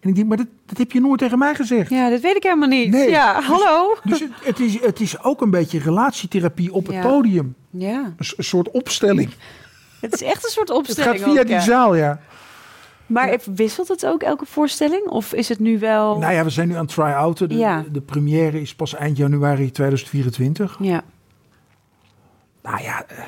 En 0.00 0.08
ik 0.08 0.14
denk, 0.14 0.28
maar 0.28 0.36
dat, 0.36 0.46
dat 0.66 0.78
heb 0.78 0.92
je 0.92 1.00
nooit 1.00 1.18
tegen 1.18 1.38
mij 1.38 1.54
gezegd. 1.54 1.90
Ja, 1.90 2.10
dat 2.10 2.20
weet 2.20 2.36
ik 2.36 2.42
helemaal 2.42 2.68
niet. 2.68 2.90
Nee. 2.90 3.10
Ja, 3.10 3.40
hallo. 3.40 3.96
Dus 4.04 4.20
het, 4.20 4.30
het, 4.42 4.60
is, 4.60 4.80
het 4.80 5.00
is 5.00 5.22
ook 5.22 5.40
een 5.40 5.50
beetje 5.50 5.78
relatietherapie 5.78 6.72
op 6.72 6.86
het 6.86 7.00
podium. 7.00 7.54
Ja, 7.70 8.14
Een, 8.16 8.44
soort 8.44 8.70
opstelling. 8.70 9.30
het 10.00 10.14
is 10.14 10.22
echt 10.22 10.44
een 10.44 10.50
soort 10.50 10.68
Het 10.68 10.76
opstelling. 10.76 11.20
gaat 11.20 11.30
via 11.30 11.40
ook, 11.40 11.46
die 11.46 11.54
ja. 11.54 11.60
zaal, 11.60 11.94
ja. 11.94 12.20
Maar 13.06 13.38
wisselt 13.54 13.88
het 13.88 14.06
ook 14.06 14.22
elke 14.22 14.46
voorstelling? 14.46 15.06
Of 15.06 15.32
is 15.32 15.48
het 15.48 15.58
nu 15.58 15.78
wel... 15.78 16.18
Nou 16.18 16.32
ja, 16.32 16.44
we 16.44 16.50
zijn 16.50 16.68
nu 16.68 16.74
aan 16.74 16.86
try-outen. 16.86 17.48
De, 17.48 17.54
Ja. 17.54 17.84
de 17.92 18.00
première 18.00 18.60
is 18.60 18.74
pas 18.74 18.94
eind 18.94 19.16
januari 19.16 19.70
2024. 19.70 20.76
Ja, 20.80 21.02
Nou 22.62 22.82
ja, 22.82 23.04
eh, 23.06 23.24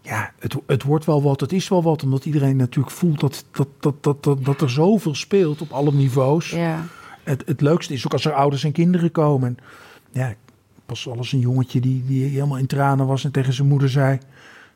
ja 0.00 0.32
het, 0.38 0.56
het 0.66 0.82
wordt 0.82 1.04
wel 1.04 1.22
wat, 1.22 1.40
het 1.40 1.52
is 1.52 1.68
wel 1.68 1.82
wat. 1.82 2.02
Omdat 2.02 2.24
iedereen 2.24 2.56
natuurlijk 2.56 2.94
voelt 2.94 3.20
dat, 3.20 3.44
dat, 3.50 3.68
dat, 3.80 4.02
dat, 4.02 4.22
dat, 4.22 4.44
dat 4.44 4.60
er 4.60 4.70
zoveel 4.70 5.14
speelt 5.14 5.60
op 5.60 5.70
alle 5.70 5.92
niveaus. 5.92 6.50
ja. 6.50 6.84
Het, 7.22 7.42
het 7.46 7.60
leukste 7.60 7.92
is 7.92 8.06
ook 8.06 8.12
als 8.12 8.24
er 8.24 8.32
ouders 8.32 8.64
en 8.64 8.72
kinderen 8.72 9.10
komen. 9.10 9.48
En 9.48 9.56
ja, 10.10 10.34
pas 10.86 11.08
al 11.08 11.16
eens 11.16 11.32
een 11.32 11.38
jongetje 11.38 11.80
die, 11.80 12.04
die 12.06 12.24
helemaal 12.24 12.58
in 12.58 12.66
tranen 12.66 13.06
was 13.06 13.24
en 13.24 13.30
tegen 13.32 13.52
zijn 13.52 13.68
moeder 13.68 13.88
zei... 13.88 14.18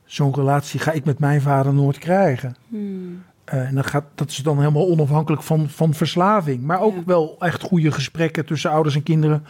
Zo'n 0.05 0.35
relatie 0.35 0.81
ga 0.81 0.93
ik 0.93 1.05
met 1.05 1.19
mijn 1.19 1.41
vader 1.41 1.75
nooit 1.75 1.99
krijgen. 1.99 2.57
Hmm. 2.69 3.23
Eh, 3.45 3.69
en 3.69 3.75
dan 3.75 3.85
gaat, 3.85 4.05
dat 4.15 4.31
is 4.31 4.37
dan 4.37 4.59
helemaal 4.59 4.89
onafhankelijk 4.89 5.43
van, 5.43 5.69
van 5.69 5.95
verslaving. 5.95 6.63
Maar 6.63 6.81
ook 6.81 6.95
Ja. 6.95 7.03
wel 7.07 7.37
echt 7.39 7.63
goede 7.63 7.93
gesprekken 7.93 8.47
tussen 8.47 8.71
ouders 8.71 8.95
en 8.95 9.03
kinderen 9.03 9.45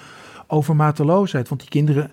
over 0.47 0.77
mateloosheid. 0.77 1.49
Want 1.49 1.61
die 1.61 1.71
kinderen, 1.71 2.11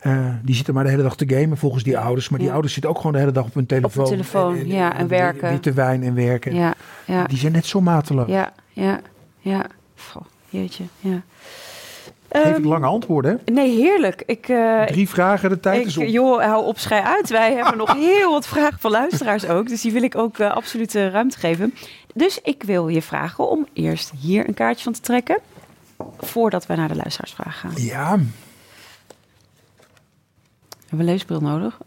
eh, 0.00 0.26
die 0.42 0.54
zitten 0.54 0.74
maar 0.74 0.84
de 0.84 0.90
hele 0.90 1.02
dag 1.02 1.16
te 1.16 1.28
gamen 1.28 1.56
volgens 1.56 1.82
die 1.82 1.98
ouders. 1.98 2.28
Maar 2.28 2.38
die 2.38 2.46
Ja. 2.48 2.52
ouders 2.54 2.72
zitten 2.74 2.90
ook 2.90 2.96
gewoon 2.96 3.12
de 3.12 3.18
hele 3.18 3.32
dag 3.32 3.44
op 3.44 3.54
hun 3.54 3.66
telefoon. 3.66 4.04
telefoon, 4.04 4.66
ja, 4.66 4.96
en 4.96 5.08
werken. 5.08 5.50
Witte 5.50 5.72
wijn 5.72 6.02
en 6.02 6.14
werken. 6.14 6.54
Ja, 6.54 6.74
ja, 7.06 7.24
Die 7.26 7.38
zijn 7.38 7.52
net 7.52 7.66
zo 7.66 7.80
mateloos. 7.80 8.28
ja, 8.28 8.52
ja, 8.68 9.00
ja. 9.38 9.66
Goh, 9.96 10.22
jeetje, 10.48 10.84
ja. 11.00 11.22
Geef 12.42 12.44
ik 12.46 12.56
Ehm, 12.56 12.66
lange 12.68 12.86
antwoorden, 12.86 13.40
hè? 13.44 13.52
Nee, 13.52 13.70
heerlijk. 13.76 14.22
Ik, 14.26 14.48
eh, 14.48 14.82
Drie 14.82 15.08
vragen, 15.08 15.48
de 15.50 15.60
tijd 15.60 15.80
ik, 15.80 15.86
is 15.86 15.96
op. 15.96 16.04
joh, 16.06 16.42
hou 16.44 16.64
op, 16.64 16.78
schij 16.78 17.02
uit. 17.02 17.28
Wij 17.28 17.54
hebben 17.56 17.76
nog 17.76 17.92
heel 17.92 18.30
wat 18.30 18.46
vragen 18.46 18.78
van 18.78 18.90
luisteraars 18.90 19.46
ook. 19.46 19.68
Dus 19.68 19.80
die 19.80 19.92
wil 19.92 20.02
ik 20.02 20.16
ook 20.16 20.38
eh, 20.38 20.50
absoluut 20.50 20.94
eh, 20.94 21.08
ruimte 21.08 21.38
geven. 21.38 21.74
Dus 22.14 22.38
ik 22.42 22.62
wil 22.62 22.88
je 22.88 23.02
vragen 23.02 23.48
om 23.48 23.66
eerst 23.72 24.12
hier 24.20 24.48
een 24.48 24.54
kaartje 24.54 24.84
van 24.84 24.92
te 24.92 25.00
trekken. 25.00 25.38
Voordat 26.18 26.66
wij 26.66 26.76
naar 26.76 26.88
de 26.88 26.96
luisteraarsvragen 26.96 27.52
gaan. 27.70 27.82
Ja, 27.82 28.08
Hebben 28.08 28.26
we 30.88 30.96
een 30.96 31.04
leesbril 31.04 31.40
nodig? 31.40 31.78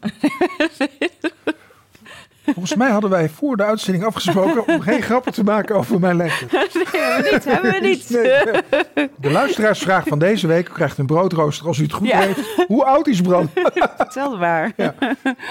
volgens 2.52 2.74
mij 2.74 2.90
hadden 2.90 3.10
wij 3.10 3.28
voor 3.28 3.56
de 3.56 3.64
uitzending 3.64 4.04
afgesproken 4.04 4.68
om 4.68 4.80
geen 4.80 5.02
grappen 5.02 5.32
te 5.32 5.44
maken 5.44 5.76
over 5.76 6.00
mijn 6.00 6.16
leeftijd. 6.16 6.74
Nee, 6.98 7.38
hebben 7.44 7.72
we 7.72 7.78
niet. 7.80 8.08
Hebben 8.08 8.52
we 8.52 8.54
niet. 8.60 8.90
Nee. 8.94 9.08
De 9.16 9.30
luisteraarsvraag 9.30 10.06
van 10.06 10.18
deze 10.18 10.46
week 10.46 10.64
krijgt 10.72 10.98
een 10.98 11.06
broodrooster 11.06 11.66
als 11.66 11.78
u 11.78 11.82
het 11.82 11.92
goed 11.92 12.06
Ja. 12.08 12.18
weet. 12.26 12.64
Hoe 12.66 12.84
oud 12.84 13.06
is 13.06 13.20
Bram? 13.20 13.50
Vertel 13.96 14.36
maar. 14.38 14.72
Ja, 14.76 14.94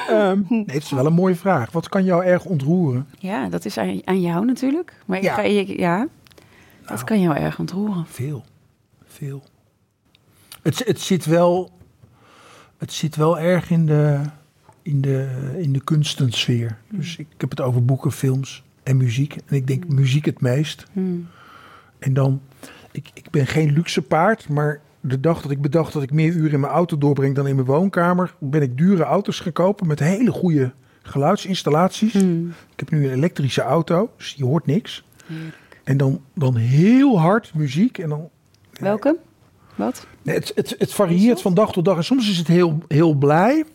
Ehm, 0.10 0.40
nee, 0.50 0.64
het 0.66 0.84
is 0.84 0.92
wel 0.92 1.06
een 1.06 1.14
mooie 1.14 1.36
vraag. 1.36 1.72
Wat 1.72 1.90
kan 1.90 2.04
jou 2.04 2.24
erg 2.26 2.46
ontroeren? 2.46 3.08
dat 3.50 3.66
is 3.66 3.78
aan, 3.78 4.02
aan 4.06 4.22
jou 4.22 4.46
natuurlijk. 4.46 4.94
Maar 5.06 5.22
Ja. 5.24 5.40
ja, 5.42 5.44
je, 5.44 5.80
ja 5.80 5.98
dat 6.82 6.90
Nou. 6.96 7.04
kan 7.04 7.22
jou 7.22 7.36
erg 7.38 7.60
ontroeren. 7.60 8.06
Veel. 8.10 8.44
Veel. 9.08 9.44
Het, 10.62 10.82
het, 10.86 11.02
zit 11.02 11.26
wel, 11.26 11.72
het 12.78 12.94
zit 12.94 13.16
wel 13.16 13.40
erg 13.40 13.70
in 13.70 13.86
de, 13.86 14.20
in 14.88 15.02
de, 15.02 15.28
in 15.58 15.74
de 15.74 15.84
kunstensfeer. 15.84 16.78
Dus 16.90 17.18
ik 17.18 17.28
heb 17.38 17.50
het 17.50 17.62
over 17.62 17.86
boeken, 17.86 18.12
films 18.12 18.64
en 18.84 18.98
muziek. 18.98 19.36
En 19.46 19.56
ik 19.56 19.68
denk 19.68 19.88
muziek 19.88 20.26
het 20.26 20.42
meest. 20.42 20.86
Hmm. 20.94 21.28
En 22.00 22.14
dan, 22.14 22.42
ik, 22.92 23.10
ik 23.14 23.30
ben 23.30 23.48
geen 23.48 23.72
luxe 23.74 24.02
paard, 24.02 24.50
maar 24.50 24.82
de 25.00 25.20
dag 25.20 25.42
dat 25.42 25.52
ik 25.52 25.62
bedacht 25.62 25.94
dat 25.94 26.04
ik 26.04 26.12
meer 26.12 26.34
uren 26.34 26.52
in 26.52 26.60
mijn 26.60 26.74
auto 26.74 26.98
doorbreng 26.98 27.36
dan 27.36 27.48
in 27.48 27.56
mijn 27.56 27.68
woonkamer, 27.68 28.36
ben 28.40 28.62
ik 28.62 28.78
dure 28.78 29.04
auto's 29.04 29.40
gaan 29.40 29.52
kopen 29.52 29.88
met 29.88 30.00
hele 30.00 30.32
goede 30.32 30.74
geluidsinstallaties. 31.02 32.14
Hmm. 32.14 32.48
Ik 32.48 32.80
heb 32.80 32.92
nu 32.92 33.06
een 33.06 33.14
elektrische 33.14 33.62
auto, 33.62 34.10
dus 34.18 34.34
je 34.34 34.46
hoort 34.46 34.66
niks. 34.66 35.04
Heerlijk. 35.26 35.82
En 35.84 35.98
dan, 35.98 36.22
dan 36.34 36.56
heel 36.56 37.20
hard 37.20 37.54
muziek. 37.54 37.98
En 37.98 38.10
dan, 38.10 38.30
Welke? 38.72 39.18
Wat? 39.76 40.08
nee, 40.22 40.36
het, 40.36 40.52
het, 40.56 40.76
het 40.78 40.94
varieert 40.94 41.42
van 41.42 41.54
dag 41.54 41.72
tot 41.72 41.86
dag. 41.86 41.98
En 41.98 42.04
soms 42.04 42.30
is 42.30 42.38
het 42.38 42.48
heel, 42.48 42.78
heel 42.88 43.14
blij. 43.14 43.66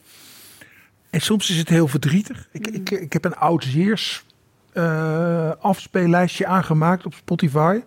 En 1.12 1.20
soms 1.20 1.50
is 1.50 1.58
het 1.58 1.68
heel 1.68 1.88
verdrietig. 1.88 2.48
Ik, 2.52 2.66
ik, 2.66 2.90
ik 2.90 3.12
heb 3.12 3.24
een 3.24 3.36
oud 3.36 3.64
Zeers 3.64 4.24
eh, 4.72 5.50
afspeellijstje 5.60 6.46
aangemaakt 6.46 7.06
op 7.06 7.14
Spotify. 7.14 7.80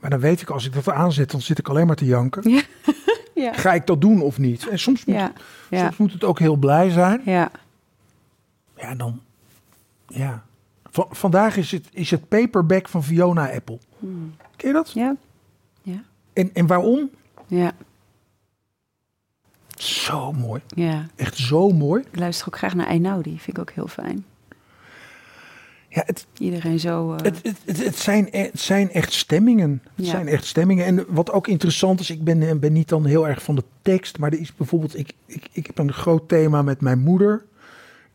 Maar 0.00 0.10
dan 0.10 0.20
weet 0.20 0.40
ik, 0.40 0.50
als 0.50 0.66
ik 0.66 0.72
dat 0.72 0.90
aanzet, 0.90 1.30
dan 1.30 1.40
zit 1.40 1.58
ik 1.58 1.68
alleen 1.68 1.86
maar 1.86 1.96
te 1.96 2.04
janken. 2.04 2.50
Ja. 2.50 2.62
ja. 3.44 3.52
Ga 3.52 3.72
ik 3.74 3.86
dat 3.86 4.00
doen 4.00 4.20
of 4.20 4.38
niet? 4.38 4.68
En 4.68 4.78
soms 4.78 5.04
moet, 5.04 5.16
Ja. 5.16 5.32
Ja. 5.70 5.80
soms 5.84 5.96
moet 5.96 6.12
het 6.12 6.24
ook 6.24 6.38
heel 6.38 6.56
blij 6.56 6.90
zijn. 6.90 7.20
Ja. 7.24 7.50
Ja, 8.76 8.94
dan... 8.94 9.20
Ja. 10.08 10.42
Va- 10.90 11.06
vandaag 11.10 11.56
is 11.56 11.70
het, 11.70 11.88
is 11.92 12.10
het 12.10 12.28
paperback 12.28 12.88
van 12.88 13.04
Fiona 13.04 13.50
Apple. 13.52 13.78
Hmm. 13.98 14.34
Ken 14.56 14.68
je 14.68 14.74
dat? 14.74 14.92
Ja. 14.92 15.16
Ja. 15.82 16.02
En, 16.32 16.50
en 16.54 16.66
waarom? 16.66 17.10
Ja. 17.46 17.72
Zo 19.76 20.32
mooi. 20.32 20.60
Ja. 20.66 21.06
Echt 21.16 21.36
zo 21.36 21.70
mooi. 21.70 22.02
Ik 22.12 22.18
luister 22.18 22.46
ook 22.48 22.56
graag 22.58 22.74
naar 22.74 22.86
Einaudi. 22.86 23.30
Vind 23.38 23.56
ik 23.56 23.58
ook 23.58 23.70
heel 23.70 23.86
fijn. 23.88 24.24
Ja, 25.88 26.02
het, 26.06 26.26
Iedereen 26.38 26.78
zo... 26.80 27.12
eh, 27.12 27.22
Het, 27.22 27.40
het, 27.64 27.84
het, 27.84 27.96
zijn, 27.98 28.28
e- 28.30 28.42
het 28.42 28.60
zijn 28.60 28.90
echt 28.92 29.12
stemmingen. 29.12 29.82
Het 29.94 30.04
Ja. 30.04 30.10
zijn 30.10 30.28
echt 30.28 30.44
stemmingen. 30.44 30.84
En 30.84 31.04
wat 31.08 31.32
ook 31.32 31.46
interessant 31.46 32.00
is, 32.00 32.10
ik 32.10 32.24
ben, 32.24 32.42
eh, 32.48 32.54
ben 32.56 32.72
niet 32.72 32.88
dan 32.88 33.04
heel 33.04 33.28
erg 33.28 33.42
van 33.42 33.54
de 33.54 33.64
tekst, 33.82 34.18
maar 34.18 34.32
er 34.32 34.40
is 34.40 34.54
bijvoorbeeld, 34.54 34.98
ik, 34.98 35.12
ik, 35.26 35.48
ik 35.52 35.66
heb 35.66 35.78
een 35.78 35.92
groot 35.92 36.28
thema 36.28 36.62
met 36.62 36.80
mijn 36.80 36.98
moeder. 36.98 37.44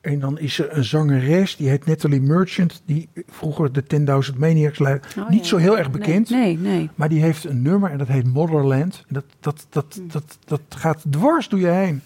En 0.02 0.20
dan 0.20 0.40
is 0.40 0.60
er 0.60 0.78
een 0.78 0.84
zangeres, 0.84 1.56
die 1.56 1.70
heet 1.70 1.86
Natalie 1.86 2.22
Merchant, 2.22 2.82
die 2.86 3.10
vroeger 3.28 3.72
de 3.72 3.84
10.000 4.32 4.38
Maniacs 4.38 4.80
leidde. 4.80 5.08
oh, 5.20 5.30
niet 5.30 5.40
ja. 5.42 5.46
zo 5.46 5.58
heel 5.58 5.78
erg 5.78 5.92
bekend, 5.92 6.30
Nee, 6.30 6.58
nee. 6.58 6.90
maar 6.96 7.10
die 7.10 7.22
heeft 7.22 7.44
een 7.44 7.62
nummer 7.62 7.92
en 7.92 7.98
dat 7.98 8.08
heet 8.08 8.34
Motherland. 8.34 9.04
En 9.08 9.14
dat, 9.14 9.26
dat, 9.40 9.66
dat, 9.70 9.86
Hmm. 9.96 10.08
dat, 10.12 10.38
dat 10.46 10.62
gaat 10.70 11.04
dwars 11.10 11.48
door 11.50 11.60
je 11.60 11.68
heen, 11.68 12.02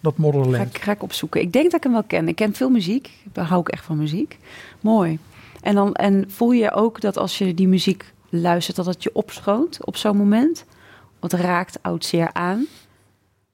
dat 0.00 0.14
Ga 0.16 0.22
Motherland. 0.22 0.76
ik, 0.76 0.82
ga 0.82 0.92
ik 0.92 1.02
opzoeken. 1.02 1.40
Ik 1.40 1.52
denk 1.52 1.64
dat 1.64 1.74
ik 1.74 1.82
hem 1.82 1.92
wel 1.92 2.02
ken. 2.02 2.28
Ik 2.28 2.36
ken 2.36 2.54
veel 2.54 2.70
muziek. 2.70 3.10
Ik 3.32 3.42
hou 3.42 3.58
ook 3.60 3.68
echt 3.68 3.84
van 3.84 3.96
muziek. 3.98 4.38
Mooi. 4.80 5.18
En, 5.60 5.74
dan, 5.74 5.94
en 5.94 6.24
voel 6.28 6.50
je 6.52 6.72
ook 6.72 7.00
dat 7.00 7.16
als 7.16 7.38
je 7.38 7.54
die 7.54 7.68
muziek 7.68 8.12
luistert, 8.28 8.76
dat 8.76 8.86
het 8.86 9.02
je 9.02 9.14
opschoot 9.14 9.84
op 9.86 9.96
zo'n 9.96 10.16
moment? 10.16 10.64
Wat 11.20 11.32
raakt 11.32 11.78
oud 11.82 12.04
zeer 12.04 12.32
aan? 12.32 12.66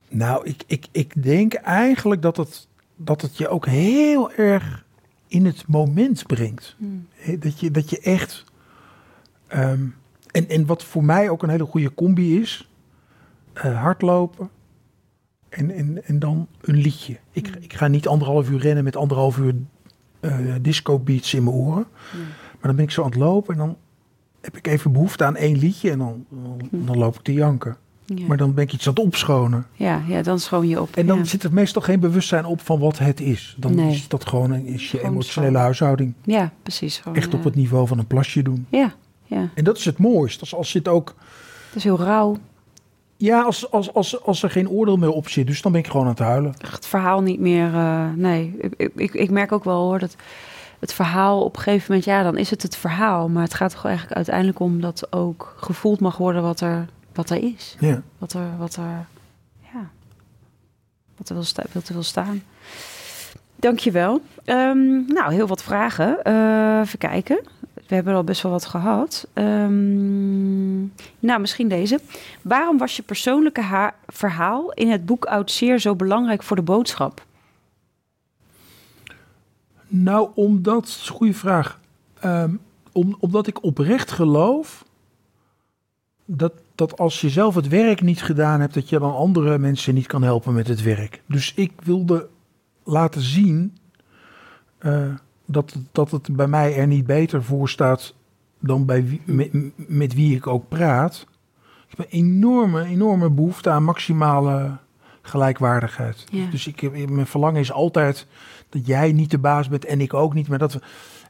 Nou, 0.08 0.46
ik, 0.46 0.62
ik, 0.66 0.86
ik 0.92 1.22
denk 1.22 1.54
eigenlijk 1.54 2.22
dat 2.22 2.36
het, 2.36 2.68
dat 2.96 3.22
het 3.22 3.36
je 3.36 3.48
ook 3.48 3.66
heel 3.66 4.32
erg 4.32 4.84
in 5.28 5.46
het 5.46 5.66
moment 5.66 6.26
brengt. 6.26 6.76
Hè, 7.14 7.38
Dat, 7.38 7.60
je, 7.60 7.70
dat 7.70 7.90
je 7.90 8.00
echt. 8.00 8.44
ehm, 9.46 9.86
en, 10.30 10.48
en 10.48 10.66
wat 10.66 10.84
voor 10.84 11.04
mij 11.04 11.30
ook 11.30 11.42
een 11.42 11.48
hele 11.48 11.64
goede 11.64 11.94
combi 11.94 12.40
is: 12.40 12.70
eh, 13.52 13.80
hardlopen 13.82 14.50
en, 15.48 15.70
en, 15.70 16.04
en 16.04 16.18
dan 16.18 16.46
een 16.60 16.76
liedje. 16.76 17.18
Ik, 17.32 17.48
ik 17.60 17.72
ga 17.72 17.86
niet 17.88 18.08
anderhalf 18.08 18.50
uur 18.50 18.60
rennen 18.60 18.84
met 18.84 18.96
anderhalf 18.96 19.38
uur 19.38 19.54
eh, 20.20 20.54
disco 20.60 20.98
beats 20.98 21.34
in 21.34 21.44
mijn 21.44 21.56
oren. 21.56 21.86
Maar 22.52 22.60
dan 22.60 22.76
ben 22.76 22.84
ik 22.84 22.90
zo 22.90 23.02
aan 23.02 23.10
het 23.10 23.18
lopen 23.18 23.52
en 23.52 23.58
dan 23.60 23.76
heb 24.40 24.56
ik 24.56 24.66
even 24.66 24.92
behoefte 24.92 25.24
aan 25.24 25.36
één 25.36 25.56
liedje 25.58 25.90
en 25.90 25.98
dan, 25.98 26.24
dan, 26.28 26.68
dan 26.70 26.98
loop 26.98 27.14
ik 27.14 27.22
te 27.22 27.32
janken. 27.32 27.76
Ja, 28.06 28.26
Maar 28.26 28.36
dan 28.36 28.54
ben 28.54 28.64
ik 28.64 28.72
iets 28.72 28.86
aan 28.88 28.94
het 28.94 29.02
opschonen. 29.02 29.66
ja, 29.72 30.00
ja, 30.08 30.22
dan 30.22 30.38
schoon 30.40 30.68
je 30.68 30.80
op. 30.80 30.96
En 30.96 31.06
dan 31.06 31.18
ja. 31.18 31.24
zit 31.24 31.42
er 31.42 31.52
meestal 31.52 31.82
geen 31.82 32.00
bewustzijn 32.00 32.44
op 32.44 32.60
van 32.60 32.78
wat 32.78 32.98
het 32.98 33.20
is. 33.20 33.54
Dan 33.58 33.74
Nee. 33.74 33.90
is 33.90 34.08
dat 34.08 34.26
gewoon 34.26 34.50
een, 34.50 34.66
is 34.66 34.90
je 34.90 34.96
Gewoon 34.96 35.12
emotionele 35.12 35.50
schoon. 35.52 35.62
huishouding. 35.64 36.14
ja, 36.24 36.52
precies. 36.62 36.98
Gewoon, 36.98 37.18
Echt 37.18 37.34
op 37.34 37.44
het 37.44 37.54
niveau 37.54 37.86
van 37.86 37.98
een 37.98 38.06
plasje 38.06 38.42
doen. 38.42 38.66
Ja, 38.70 38.92
ja. 39.24 39.48
En 39.54 39.64
dat 39.64 39.76
is 39.78 39.84
het 39.84 39.98
mooiste. 39.98 40.40
Als, 40.40 40.54
als, 40.54 40.72
je 40.72 40.78
het 40.78 40.88
ook, 40.88 41.14
Het 41.66 41.76
is 41.76 41.84
heel 41.84 41.98
rauw. 41.98 42.36
ja, 43.16 43.42
als, 43.42 43.70
als, 43.70 43.94
als, 43.94 44.22
als 44.24 44.42
er 44.42 44.50
geen 44.50 44.68
oordeel 44.68 44.96
meer 44.96 45.10
op 45.12 45.28
zit. 45.28 45.46
Dus 45.46 45.62
dan 45.62 45.72
ben 45.72 45.80
ik 45.80 45.86
gewoon 45.86 46.02
aan 46.06 46.10
het 46.12 46.18
huilen. 46.18 46.54
Het 46.70 46.86
verhaal 46.86 47.20
niet 47.20 47.40
meer... 47.40 47.74
eh, 47.74 48.04
nee, 48.16 48.54
ik, 48.60 48.74
ik- 48.76 48.92
ik, 48.96 49.14
ik 49.14 49.30
merk 49.30 49.52
ook 49.52 49.64
wel 49.64 49.82
hoor 49.82 49.98
dat 49.98 50.16
het 50.78 50.92
verhaal 50.92 51.42
op 51.42 51.56
een 51.56 51.62
gegeven 51.62 51.84
moment... 51.88 52.04
Ja, 52.04 52.22
dan 52.22 52.36
is 52.36 52.50
het 52.50 52.62
het 52.62 52.76
verhaal. 52.76 53.28
Maar 53.28 53.42
het 53.42 53.54
gaat 53.54 53.70
toch 53.72 53.84
eigenlijk 53.84 54.16
uiteindelijk 54.16 54.60
om 54.60 54.80
dat 54.80 55.12
ook 55.12 55.54
gevoeld 55.56 56.00
mag 56.00 56.16
worden 56.16 56.42
wat 56.42 56.60
er, 56.60 56.86
wat 57.16 57.30
er 57.30 57.42
is. 57.42 57.76
Ja. 57.80 58.02
Wat 58.18 58.32
er, 58.32 58.56
wat 58.58 58.76
er, 58.76 59.06
ja, 59.72 59.90
wat 61.16 61.28
er 61.28 61.34
wil, 61.34 61.44
sta, 61.44 61.62
wat 61.72 61.88
er 61.88 61.94
wil 61.94 62.02
staan. 62.02 62.42
Dankjewel. 63.56 64.20
Ehm 64.44 65.06
nou, 65.06 65.32
heel 65.32 65.46
wat 65.46 65.62
vragen. 65.62 66.22
Eh, 66.24 66.80
even 66.82 66.98
kijken. 66.98 67.40
We 67.86 67.94
hebben 67.94 68.14
al 68.14 68.24
best 68.24 68.42
wel 68.42 68.52
wat 68.52 68.64
gehad. 68.66 69.26
Ehm, 69.32 70.78
nou, 71.18 71.40
misschien 71.40 71.68
deze. 71.68 72.00
Waarom 72.42 72.78
was 72.78 72.96
je 72.96 73.02
persoonlijke 73.02 73.60
ha- 73.60 73.94
verhaal 74.06 74.72
in 74.72 74.90
het 74.90 75.06
boek 75.06 75.24
Oud 75.24 75.50
Zeer 75.50 75.78
zo 75.78 75.94
belangrijk 75.94 76.42
voor 76.42 76.56
de 76.56 76.62
boodschap? 76.62 77.24
Nou, 79.88 80.28
omdat, 80.34 80.64
dat 80.74 80.86
is 80.86 81.06
een 81.08 81.14
goede 81.14 81.34
vraag. 81.34 81.80
Ehm, 82.20 82.54
om, 82.92 83.16
omdat 83.20 83.46
ik 83.46 83.62
oprecht 83.62 84.10
geloof 84.10 84.84
dat, 86.24 86.52
dat 86.76 86.98
als 86.98 87.20
je 87.20 87.30
zelf 87.30 87.54
het 87.54 87.68
werk 87.68 88.00
niet 88.00 88.22
gedaan 88.22 88.60
hebt, 88.60 88.74
dat 88.74 88.88
je 88.88 88.98
dan 88.98 89.14
andere 89.14 89.58
mensen 89.58 89.94
niet 89.94 90.06
kan 90.06 90.22
helpen 90.22 90.54
met 90.54 90.68
het 90.68 90.82
werk. 90.82 91.22
Dus 91.26 91.52
ik 91.54 91.72
wilde 91.82 92.28
laten 92.84 93.20
zien 93.20 93.76
eh, 94.78 95.14
dat, 95.46 95.76
dat 95.92 96.10
het 96.10 96.36
bij 96.36 96.46
mij 96.46 96.76
er 96.76 96.86
niet 96.86 97.06
beter 97.06 97.42
voor 97.42 97.68
staat 97.68 98.14
dan 98.60 98.84
bij 98.84 99.06
wie, 99.06 99.22
met, 99.24 99.50
met 99.88 100.14
wie 100.14 100.36
ik 100.36 100.46
ook 100.46 100.68
praat. 100.68 101.26
Ik 101.88 101.96
heb 101.96 101.98
een 101.98 102.18
enorme, 102.18 102.84
enorme 102.84 103.30
behoefte 103.30 103.70
aan 103.70 103.84
maximale 103.84 104.76
gelijkwaardigheid. 105.22 106.24
Ja. 106.30 106.46
Dus 106.50 106.66
ik, 106.66 107.08
mijn 107.08 107.26
verlangen 107.26 107.60
is 107.60 107.72
altijd 107.72 108.26
dat 108.68 108.86
jij 108.86 109.12
niet 109.12 109.30
de 109.30 109.38
baas 109.38 109.68
bent 109.68 109.84
en 109.84 110.00
ik 110.00 110.14
ook 110.14 110.34
niet, 110.34 110.48
maar 110.48 110.58
dat 110.58 110.72
we. 110.72 110.80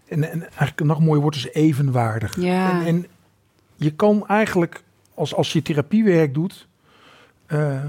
En, 0.09 0.31
en 0.31 0.43
eigenlijk 0.43 0.85
nog 0.85 1.01
mooier 1.01 1.23
wordt 1.23 1.37
is 1.37 1.53
evenwaardig. 1.53 2.41
Ja. 2.41 2.81
En, 2.81 2.87
en 2.87 3.07
je 3.77 3.91
kan 3.91 4.27
eigenlijk, 4.27 4.83
als, 5.17 5.35
als 5.35 5.53
je 5.53 5.63
therapiewerk 5.63 6.35
doet, 6.35 6.69
eh, 7.47 7.85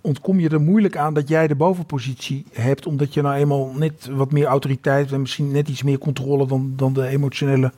ontkom 0.00 0.40
je 0.40 0.48
er 0.48 0.60
moeilijk 0.60 0.96
aan 0.96 1.14
dat 1.14 1.28
jij 1.28 1.46
de 1.46 1.54
bovenpositie 1.54 2.44
hebt, 2.52 2.86
omdat 2.86 3.14
je 3.14 3.22
nou 3.22 3.34
eenmaal 3.36 3.72
net 3.74 4.06
wat 4.06 4.32
meer 4.32 4.46
autoriteit 4.46 5.12
en 5.12 5.20
misschien 5.20 5.50
net 5.50 5.68
iets 5.68 5.82
meer 5.82 5.98
controle 5.98 6.46
dan, 6.46 6.72
dan 6.76 6.92
de 6.92 7.06
emotionele 7.06 7.72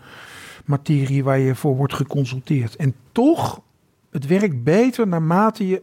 materie 0.64 1.24
waar 1.24 1.38
je 1.38 1.54
voor 1.54 1.76
wordt 1.76 1.94
geconsulteerd. 1.94 2.76
En 2.76 2.94
toch, 3.12 3.60
het 4.10 4.26
werkt 4.26 4.64
beter 4.64 5.06
naarmate 5.08 5.66
je, 5.68 5.82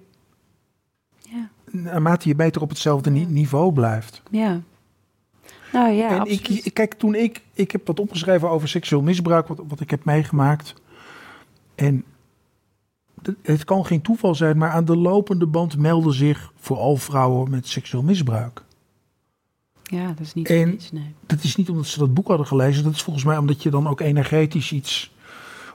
Ja, 1.19 1.49
naarmate 1.71 2.27
je 2.27 2.35
beter 2.35 2.61
op 2.61 2.69
hetzelfde 2.69 3.09
ni- 3.09 3.25
niveau 3.25 3.73
blijft. 3.73 4.21
ja. 4.31 4.61
Nou 5.71 5.91
ja, 5.91 6.09
en 6.09 6.19
absoluut. 6.19 6.65
ik, 6.65 6.73
kijk, 6.73 6.93
toen 6.93 7.15
ik, 7.15 7.41
ik 7.53 7.71
heb 7.71 7.87
wat 7.87 7.99
opgeschreven 7.99 8.49
over 8.49 8.67
seksueel 8.67 9.01
misbruik, 9.01 9.47
wat, 9.47 9.61
wat 9.67 9.79
ik 9.79 9.89
heb 9.89 10.05
meegemaakt. 10.05 10.73
En 11.75 12.03
het 13.41 13.63
kan 13.63 13.85
geen 13.85 14.01
toeval 14.01 14.35
zijn, 14.35 14.57
maar 14.57 14.69
aan 14.71 14.85
de 14.85 14.97
lopende 14.97 15.45
band 15.47 15.77
melden 15.77 16.13
zich 16.13 16.51
vooral 16.59 16.95
vrouwen 16.95 17.49
met 17.49 17.67
seksueel 17.67 18.03
misbruik. 18.03 18.63
ja, 19.83 20.07
dat 20.07 20.19
is 20.19 20.33
niet 20.33 20.49
En- 20.49 20.69
niets, 20.69 20.91
nee. 20.91 21.13
Dat 21.25 21.43
is 21.43 21.55
niet 21.55 21.69
omdat 21.69 21.85
ze 21.85 21.99
dat 21.99 22.13
boek 22.13 22.27
hadden 22.27 22.47
gelezen, 22.47 22.83
dat 22.83 22.93
is 22.93 23.01
volgens 23.01 23.25
mij 23.25 23.37
omdat 23.37 23.63
je 23.63 23.69
dan 23.69 23.87
ook 23.87 23.99
energetisch 24.01 24.71
iets 24.71 25.15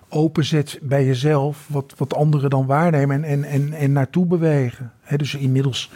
openzet 0.08 0.78
bij 0.82 1.06
jezelf, 1.06 1.66
wat, 1.68 1.94
wat 1.96 2.14
anderen 2.14 2.50
dan 2.50 2.66
waarnemen 2.66 3.24
en, 3.24 3.44
en, 3.44 3.44
en, 3.44 3.72
en 3.72 3.92
naartoe 3.92 4.26
bewegen. 4.26 4.92
Dus 5.16 5.34
inmiddels, 5.34 5.90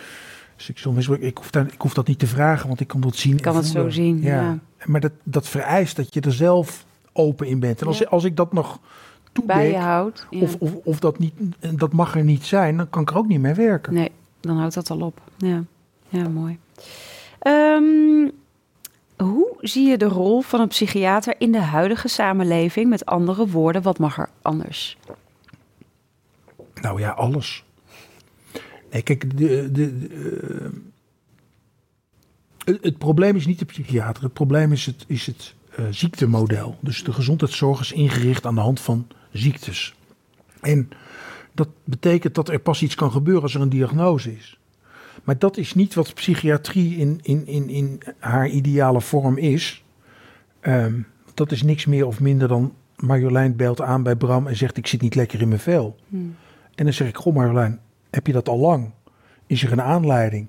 seksueel 0.56 0.94
misbruik, 0.94 1.22
ik 1.22 1.36
hoef, 1.38 1.50
daar, 1.50 1.66
ik 1.72 1.80
hoef 1.80 1.94
dat 1.94 2.06
niet 2.06 2.18
te 2.18 2.26
vragen, 2.26 2.66
want 2.68 2.80
ik 2.80 2.86
kan 2.88 3.00
dat 3.00 3.16
zien. 3.16 3.36
Ik 3.36 3.42
kan 3.42 3.56
het 3.56 3.66
zo 3.66 3.88
zien, 3.88 4.22
ja. 4.22 4.58
Maar 4.84 5.00
dat, 5.00 5.12
dat 5.22 5.48
vereist 5.48 5.96
dat 5.96 6.14
je 6.14 6.20
er 6.20 6.32
zelf 6.32 6.84
open 7.12 7.46
in 7.46 7.60
bent. 7.60 7.80
En 7.80 7.86
als, 7.86 7.98
Ja. 7.98 8.06
als 8.08 8.24
ik 8.24 8.36
dat 8.36 8.52
nog 8.52 8.80
Bij 9.44 9.70
je 9.70 9.76
houdt. 9.76 10.26
Ja. 10.30 10.40
of, 10.40 10.56
of, 10.58 10.74
of 10.84 10.98
dat, 10.98 11.18
niet, 11.18 11.34
dat 11.74 11.92
mag 11.92 12.16
er 12.16 12.24
niet 12.24 12.44
zijn, 12.44 12.76
dan 12.76 12.90
kan 12.90 13.02
ik 13.02 13.10
er 13.10 13.16
ook 13.16 13.26
niet 13.26 13.40
mee 13.40 13.54
werken. 13.54 13.94
Nee, 13.94 14.10
dan 14.40 14.58
houdt 14.58 14.74
dat 14.74 14.90
al 14.90 15.00
op. 15.00 15.20
Ja, 15.36 15.62
ja 16.08 16.28
mooi. 16.28 16.58
Ehm, 17.38 18.30
hoe 19.16 19.56
zie 19.60 19.88
je 19.88 19.98
de 19.98 20.08
rol 20.08 20.40
van 20.40 20.60
een 20.60 20.68
psychiater 20.68 21.34
in 21.38 21.52
de 21.52 21.60
huidige 21.60 22.08
samenleving? 22.08 22.88
Met 22.88 23.06
andere 23.06 23.48
woorden, 23.48 23.82
wat 23.82 23.98
mag 23.98 24.18
er 24.18 24.28
anders? 24.42 24.98
Nou 26.80 27.00
ja, 27.00 27.10
alles. 27.10 27.64
Nee, 28.90 29.02
kijk, 29.02 29.38
de, 29.38 29.72
de, 29.72 29.98
de, 29.98 30.08
eh, 30.10 30.70
het, 32.64 32.84
het 32.84 32.98
probleem 32.98 33.36
is 33.36 33.46
niet 33.46 33.58
de 33.58 33.64
psychiater. 33.64 34.22
Het 34.22 34.32
probleem 34.32 34.72
is 34.72 34.86
het, 34.86 35.04
is 35.06 35.26
het 35.26 35.54
eh, 35.76 35.84
ziektemodel. 35.90 36.76
Dus 36.80 37.04
de 37.04 37.12
gezondheidszorg 37.12 37.80
is 37.80 37.92
ingericht 37.92 38.46
aan 38.46 38.54
de 38.54 38.60
hand 38.60 38.80
van 38.80 39.06
ziektes. 39.36 39.94
En 40.60 40.88
dat 41.52 41.68
betekent 41.84 42.34
dat 42.34 42.48
er 42.48 42.58
pas 42.58 42.82
iets 42.82 42.94
kan 42.94 43.10
gebeuren 43.10 43.42
als 43.42 43.54
er 43.54 43.60
een 43.60 43.68
diagnose 43.68 44.36
is. 44.36 44.58
Maar 45.24 45.38
dat 45.38 45.56
is 45.56 45.74
niet 45.74 45.94
wat 45.94 46.14
psychiatrie 46.14 46.96
in, 46.96 47.20
in, 47.22 47.46
in, 47.46 47.68
in 47.68 48.00
haar 48.18 48.48
ideale 48.48 49.00
vorm 49.00 49.38
is. 49.38 49.84
Ehm, 50.60 51.00
dat 51.34 51.52
is 51.52 51.62
niks 51.62 51.86
meer 51.86 52.06
of 52.06 52.20
minder 52.20 52.48
dan 52.48 52.74
Marjolein 52.96 53.56
belt 53.56 53.80
aan 53.80 54.02
bij 54.02 54.16
Bram 54.16 54.46
en 54.46 54.56
zegt: 54.56 54.76
Ik 54.76 54.86
zit 54.86 55.00
niet 55.00 55.14
lekker 55.14 55.40
in 55.40 55.48
mijn 55.48 55.60
vel. 55.60 55.96
En 56.74 56.84
dan 56.84 56.92
zeg 56.92 57.08
ik: 57.08 57.16
Goh, 57.16 57.34
Marjolein, 57.34 57.80
heb 58.10 58.26
je 58.26 58.32
dat 58.32 58.48
al 58.48 58.58
lang? 58.58 58.90
Is 59.46 59.62
er 59.62 59.72
een 59.72 59.82
aanleiding? 59.82 60.48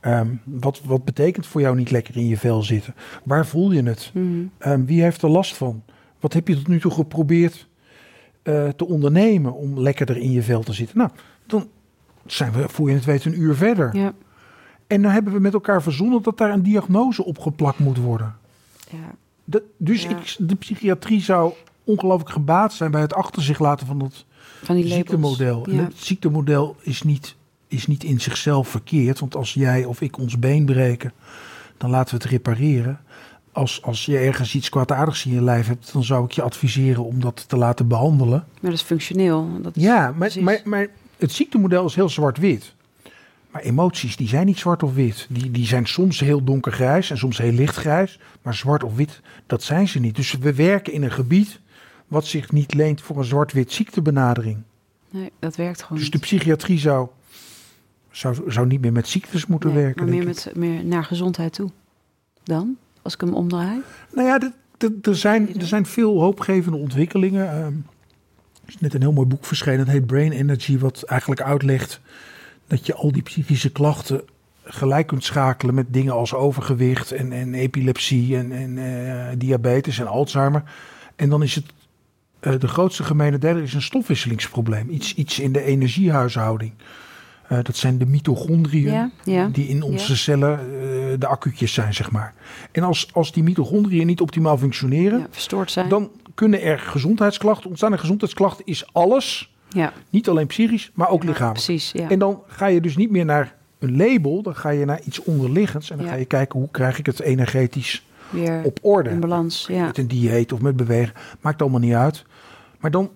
Ehm, 0.00 0.28
wat, 0.44 0.80
wat 0.84 1.04
betekent 1.04 1.46
voor 1.46 1.60
jou 1.60 1.76
niet 1.76 1.90
lekker 1.90 2.16
in 2.16 2.26
je 2.26 2.36
vel 2.36 2.62
zitten? 2.62 2.94
Waar 3.24 3.46
voel 3.46 3.72
je 3.72 3.82
het? 3.82 4.10
Mhm. 4.14 4.44
Ehm, 4.58 4.84
wie 4.84 5.02
heeft 5.02 5.22
er 5.22 5.28
last 5.28 5.56
van? 5.56 5.82
Wat 6.20 6.32
heb 6.32 6.48
je 6.48 6.54
tot 6.54 6.68
nu 6.68 6.80
toe 6.80 6.90
geprobeerd 6.90 7.68
eh, 8.44 8.68
te 8.68 8.86
ondernemen 8.86 9.54
om 9.54 9.80
lekkerder 9.80 10.16
in 10.16 10.30
je 10.30 10.42
vel 10.42 10.62
te 10.62 10.72
zitten. 10.72 10.98
Nou, 10.98 11.10
dan 11.46 11.68
zijn 12.26 12.52
we 12.52 12.68
voor 12.68 12.88
je 12.88 12.94
het 12.94 13.04
weet 13.04 13.24
een 13.24 13.40
uur 13.40 13.54
verder. 13.54 13.96
Ja. 13.96 14.12
En 14.86 15.02
dan 15.02 15.10
hebben 15.10 15.32
we 15.32 15.40
met 15.40 15.52
elkaar 15.54 15.82
verzonnen 15.82 16.22
dat 16.22 16.38
daar 16.38 16.50
een 16.50 16.62
diagnose 16.62 17.24
op 17.24 17.38
geplakt 17.38 17.78
moet 17.78 17.98
worden. 17.98 18.36
Ja. 18.90 19.14
De, 19.44 19.62
dus 19.76 20.02
Ja. 20.02 20.10
ik, 20.10 20.36
de 20.38 20.54
psychiatrie 20.54 21.20
zou 21.22 21.52
ongelooflijk 21.84 22.30
gebaat 22.30 22.72
zijn 22.72 22.90
bij 22.90 23.00
het 23.00 23.14
achter 23.14 23.42
zich 23.42 23.58
laten 23.58 23.86
van 23.86 23.98
dat 23.98 24.24
Van 24.62 24.74
die 24.74 24.88
ziektemodel. 24.88 25.70
Ja. 25.70 25.82
het 25.82 25.98
ziektemodel 25.98 26.76
is 26.80 27.02
niet, 27.02 27.34
is 27.68 27.86
niet 27.86 28.04
in 28.04 28.20
zichzelf 28.20 28.68
verkeerd. 28.68 29.20
Want 29.20 29.36
als 29.36 29.54
jij 29.54 29.84
of 29.84 30.00
ik 30.00 30.18
ons 30.18 30.38
been 30.38 30.64
breken, 30.64 31.12
dan 31.76 31.90
laten 31.90 32.16
we 32.16 32.22
het 32.22 32.30
repareren. 32.32 33.00
Als, 33.54 33.82
als 33.82 34.06
je 34.06 34.18
ergens 34.18 34.54
iets 34.54 34.68
kwaadaardigs 34.68 35.26
in 35.26 35.32
je 35.32 35.42
lijf 35.42 35.66
hebt, 35.66 35.92
dan 35.92 36.04
zou 36.04 36.24
ik 36.24 36.32
je 36.32 36.42
adviseren 36.42 37.04
om 37.04 37.20
dat 37.20 37.44
te 37.48 37.56
laten 37.56 37.88
behandelen. 37.88 38.44
Maar 38.60 38.70
dat 38.70 38.72
is 38.72 38.82
functioneel. 38.82 39.48
Dat 39.62 39.76
is, 39.76 39.82
Ja, 39.82 40.14
maar, 40.16 40.32
maar, 40.40 40.60
maar 40.64 40.86
het 41.18 41.32
ziektemodel 41.32 41.84
is 41.84 41.94
heel 41.94 42.08
zwart-wit. 42.08 42.74
Maar 43.50 43.62
emoties, 43.62 44.16
die 44.16 44.28
zijn 44.28 44.46
niet 44.46 44.58
zwart 44.58 44.82
of 44.82 44.94
wit. 44.94 45.26
Die, 45.30 45.50
die 45.50 45.66
zijn 45.66 45.86
soms 45.86 46.20
heel 46.20 46.44
donkergrijs 46.44 47.10
en 47.10 47.18
soms 47.18 47.38
heel 47.38 47.52
lichtgrijs. 47.52 48.18
Maar 48.42 48.54
zwart 48.54 48.84
of 48.84 48.94
wit, 48.96 49.20
dat 49.46 49.62
zijn 49.62 49.88
ze 49.88 49.98
niet. 50.00 50.16
Dus 50.16 50.32
we 50.32 50.54
werken 50.54 50.92
in 50.92 51.02
een 51.02 51.12
gebied 51.12 51.60
wat 52.08 52.26
zich 52.26 52.52
niet 52.52 52.74
leent 52.74 53.00
voor 53.00 53.16
een 53.18 53.24
zwart-wit 53.24 53.72
ziektebenadering. 53.72 54.58
Nee, 55.10 55.32
dat 55.38 55.56
werkt 55.56 55.82
gewoon 55.82 55.98
Dus 55.98 56.10
de 56.10 56.18
psychiatrie 56.18 56.78
zou, 56.78 57.08
zou, 58.10 58.36
zou 58.46 58.66
niet 58.66 58.80
meer 58.80 58.92
met 58.92 59.08
ziektes 59.08 59.46
moeten 59.46 59.72
Nee, 59.72 59.82
werken. 59.82 60.04
maar 60.04 60.14
meer, 60.14 60.24
met, 60.24 60.50
meer 60.54 60.84
naar 60.84 61.04
gezondheid 61.04 61.52
toe. 61.52 61.70
Dan, 62.42 62.76
als 63.04 63.14
ik 63.14 63.20
hem 63.20 63.34
omdraai. 63.34 63.80
Nou 64.12 64.28
ja, 64.28 64.52
er, 65.02 65.16
zijn, 65.16 65.60
er 65.60 65.66
zijn 65.66 65.86
veel 65.86 66.20
hoopgevende 66.20 66.78
ontwikkelingen. 66.78 67.50
Ehm, 67.50 67.72
er 68.62 68.68
is 68.68 68.80
net 68.80 68.94
een 68.94 69.00
heel 69.00 69.12
mooi 69.12 69.26
boek 69.26 69.44
verschenen, 69.44 69.84
dat 69.84 69.94
heet 69.94 70.06
Brain 70.06 70.32
Energy, 70.32 70.78
wat 70.78 71.02
eigenlijk 71.02 71.40
uitlegt 71.40 72.00
dat 72.66 72.86
je 72.86 72.94
al 72.94 73.12
die 73.12 73.22
psychische 73.22 73.72
klachten 73.72 74.22
gelijk 74.64 75.06
kunt 75.06 75.24
schakelen 75.24 75.74
met 75.74 75.86
dingen 75.92 76.12
als 76.12 76.34
overgewicht 76.34 77.12
en, 77.12 77.32
en 77.32 77.54
epilepsie 77.54 78.36
en, 78.36 78.52
en 78.52 78.78
eh, 78.78 79.34
diabetes 79.38 79.98
en 79.98 80.06
Alzheimer. 80.06 80.62
En 81.16 81.28
dan 81.28 81.42
is 81.42 81.54
het 81.54 81.64
eh, 82.40 82.52
de 82.58 82.68
grootste 82.68 83.04
gemene 83.04 83.38
deler 83.38 83.62
is 83.62 83.74
een 83.74 83.82
stofwisselingsprobleem. 83.82 84.90
Iets, 84.90 85.14
iets 85.14 85.38
in 85.38 85.52
de 85.52 85.62
energiehuishouding. 85.62 86.72
Eh, 87.48 87.58
dat 87.62 87.76
zijn 87.76 87.98
de 87.98 88.06
mitochondriën 88.06 88.92
Ja, 88.92 89.10
ja. 89.24 89.48
die 89.52 89.68
in 89.68 89.82
onze 89.82 90.10
Ja. 90.12 90.16
cellen 90.18 90.58
eh, 90.58 90.66
de 91.18 91.26
accu'tjes 91.26 91.72
zijn, 91.72 91.94
zeg 91.94 92.10
maar. 92.10 92.34
En 92.72 92.82
als, 92.82 93.08
als 93.12 93.32
die 93.32 93.42
mitochondriën 93.42 94.06
niet 94.06 94.20
optimaal 94.20 94.58
functioneren, 94.58 95.18
ja, 95.18 95.26
verstoord 95.30 95.70
zijn. 95.70 95.88
dan 95.88 96.10
kunnen 96.34 96.62
er 96.62 96.78
gezondheidsklachten 96.78 97.68
ontstaan. 97.68 97.92
En 97.92 97.98
gezondheidsklachten 97.98 98.66
is 98.66 98.84
alles, 98.92 99.54
ja, 99.68 99.92
niet 100.10 100.28
alleen 100.28 100.46
psychisch, 100.46 100.90
maar 100.94 101.08
ook 101.08 101.24
lichamelijk. 101.24 101.64
precies. 101.64 101.92
Ja. 101.92 102.08
En 102.08 102.18
dan 102.18 102.40
ga 102.46 102.66
je 102.66 102.80
dus 102.80 102.96
niet 102.96 103.10
meer 103.10 103.24
naar 103.24 103.54
een 103.78 103.96
label, 103.96 104.42
dan 104.42 104.56
ga 104.56 104.68
je 104.70 104.84
naar 104.84 105.00
iets 105.04 105.22
onderliggends. 105.22 105.90
En 105.90 105.98
dan 105.98 106.06
ga 106.06 106.14
je 106.14 106.24
kijken 106.24 106.58
hoe 106.58 106.68
krijg 106.70 106.98
ik 106.98 107.06
het 107.06 107.20
energetisch 107.20 108.06
Weer 108.30 108.60
op 108.64 108.78
orde. 108.82 109.10
in 109.10 109.20
balans. 109.20 109.66
Ja. 109.68 109.86
Met 109.86 109.98
een 109.98 110.06
dieet 110.08 110.52
of 110.52 110.60
met 110.60 110.76
bewegen, 110.76 111.14
maakt 111.40 111.60
allemaal 111.62 111.80
niet 111.80 111.94
uit. 111.94 112.24
Maar 112.80 112.90
dan, 112.90 113.10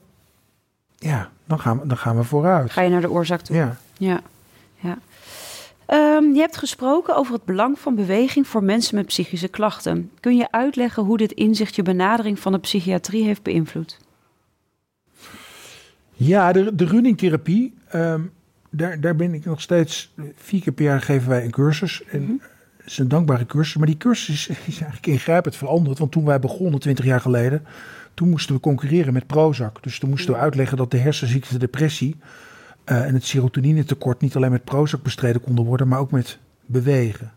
ja, 0.97 1.31
dan 1.45 1.61
gaan 1.61 1.79
we, 1.81 1.87
dan 1.87 1.97
gaan 1.97 2.17
we 2.17 2.23
vooruit. 2.25 2.71
Ga 2.71 2.83
je 2.83 2.91
naar 2.91 3.01
de 3.01 3.11
oorzaak 3.11 3.41
toe. 3.41 3.57
Ja. 3.57 3.77
Ja, 3.99 4.21
ja. 4.81 4.99
Ehm, 5.87 6.33
je 6.33 6.41
hebt 6.41 6.57
gesproken 6.57 7.17
over 7.17 7.33
het 7.35 7.45
belang 7.45 7.79
van 7.79 7.95
beweging 7.95 8.47
voor 8.47 8.63
mensen 8.65 8.95
met 8.95 9.07
psychische 9.07 9.49
klachten. 9.49 10.11
Kun 10.21 10.37
je 10.37 10.51
uitleggen 10.51 11.03
hoe 11.03 11.17
dit 11.17 11.33
inzicht 11.33 11.75
je 11.77 11.83
benadering 11.83 12.39
van 12.39 12.53
de 12.53 12.59
psychiatrie 12.59 13.25
heeft 13.25 13.43
beïnvloed? 13.43 13.99
Ja, 16.13 16.53
de, 16.53 16.75
de 16.75 16.85
runningtherapie, 16.85 17.75
ehm, 17.89 18.21
daar, 18.71 19.01
daar 19.01 19.17
ben 19.17 19.35
ik 19.35 19.45
nog 19.45 19.61
steeds, 19.61 20.13
vier 20.35 20.61
keer 20.63 20.73
per 20.73 20.85
jaar 20.85 21.01
geven 21.03 21.29
wij 21.29 21.45
een 21.45 21.51
cursus. 21.51 22.03
En 22.05 22.23
Mhm. 22.23 22.33
het 22.77 22.87
is 22.87 22.99
een 22.99 23.09
dankbare 23.09 23.47
cursus, 23.47 23.77
maar 23.77 23.87
die 23.87 23.97
cursus 23.97 24.49
is, 24.49 24.57
is 24.67 24.81
eigenlijk 24.81 25.07
ingrijpend 25.07 25.57
veranderd. 25.57 25.99
Want 25.99 26.13
toen 26.13 26.25
wij 26.25 26.39
begonnen, 26.39 26.81
twintig 26.81 27.05
jaar 27.05 27.21
geleden, 27.21 27.67
toen 28.15 28.29
moesten 28.29 28.55
we 28.55 28.61
concurreren 28.61 29.13
met 29.13 29.27
Prozac. 29.27 29.83
Dus 29.83 29.99
toen 29.99 30.11
moesten 30.11 30.35
we 30.35 30.41
uitleggen 30.41 30.77
dat 30.77 30.91
de 30.91 30.99
hersenziekte, 30.99 31.53
de 31.53 31.59
depressie 31.59 32.17
eh, 32.89 33.05
en 33.05 33.15
het 33.15 33.25
serotoninetekort 33.25 34.21
niet 34.21 34.37
alleen 34.37 34.51
met 34.51 34.65
Prozac 34.65 35.03
bestreden 35.03 35.41
konden 35.41 35.65
worden, 35.65 35.89
maar 35.89 35.99
ook 35.99 36.11
met 36.11 36.39
bewegen. 36.67 37.33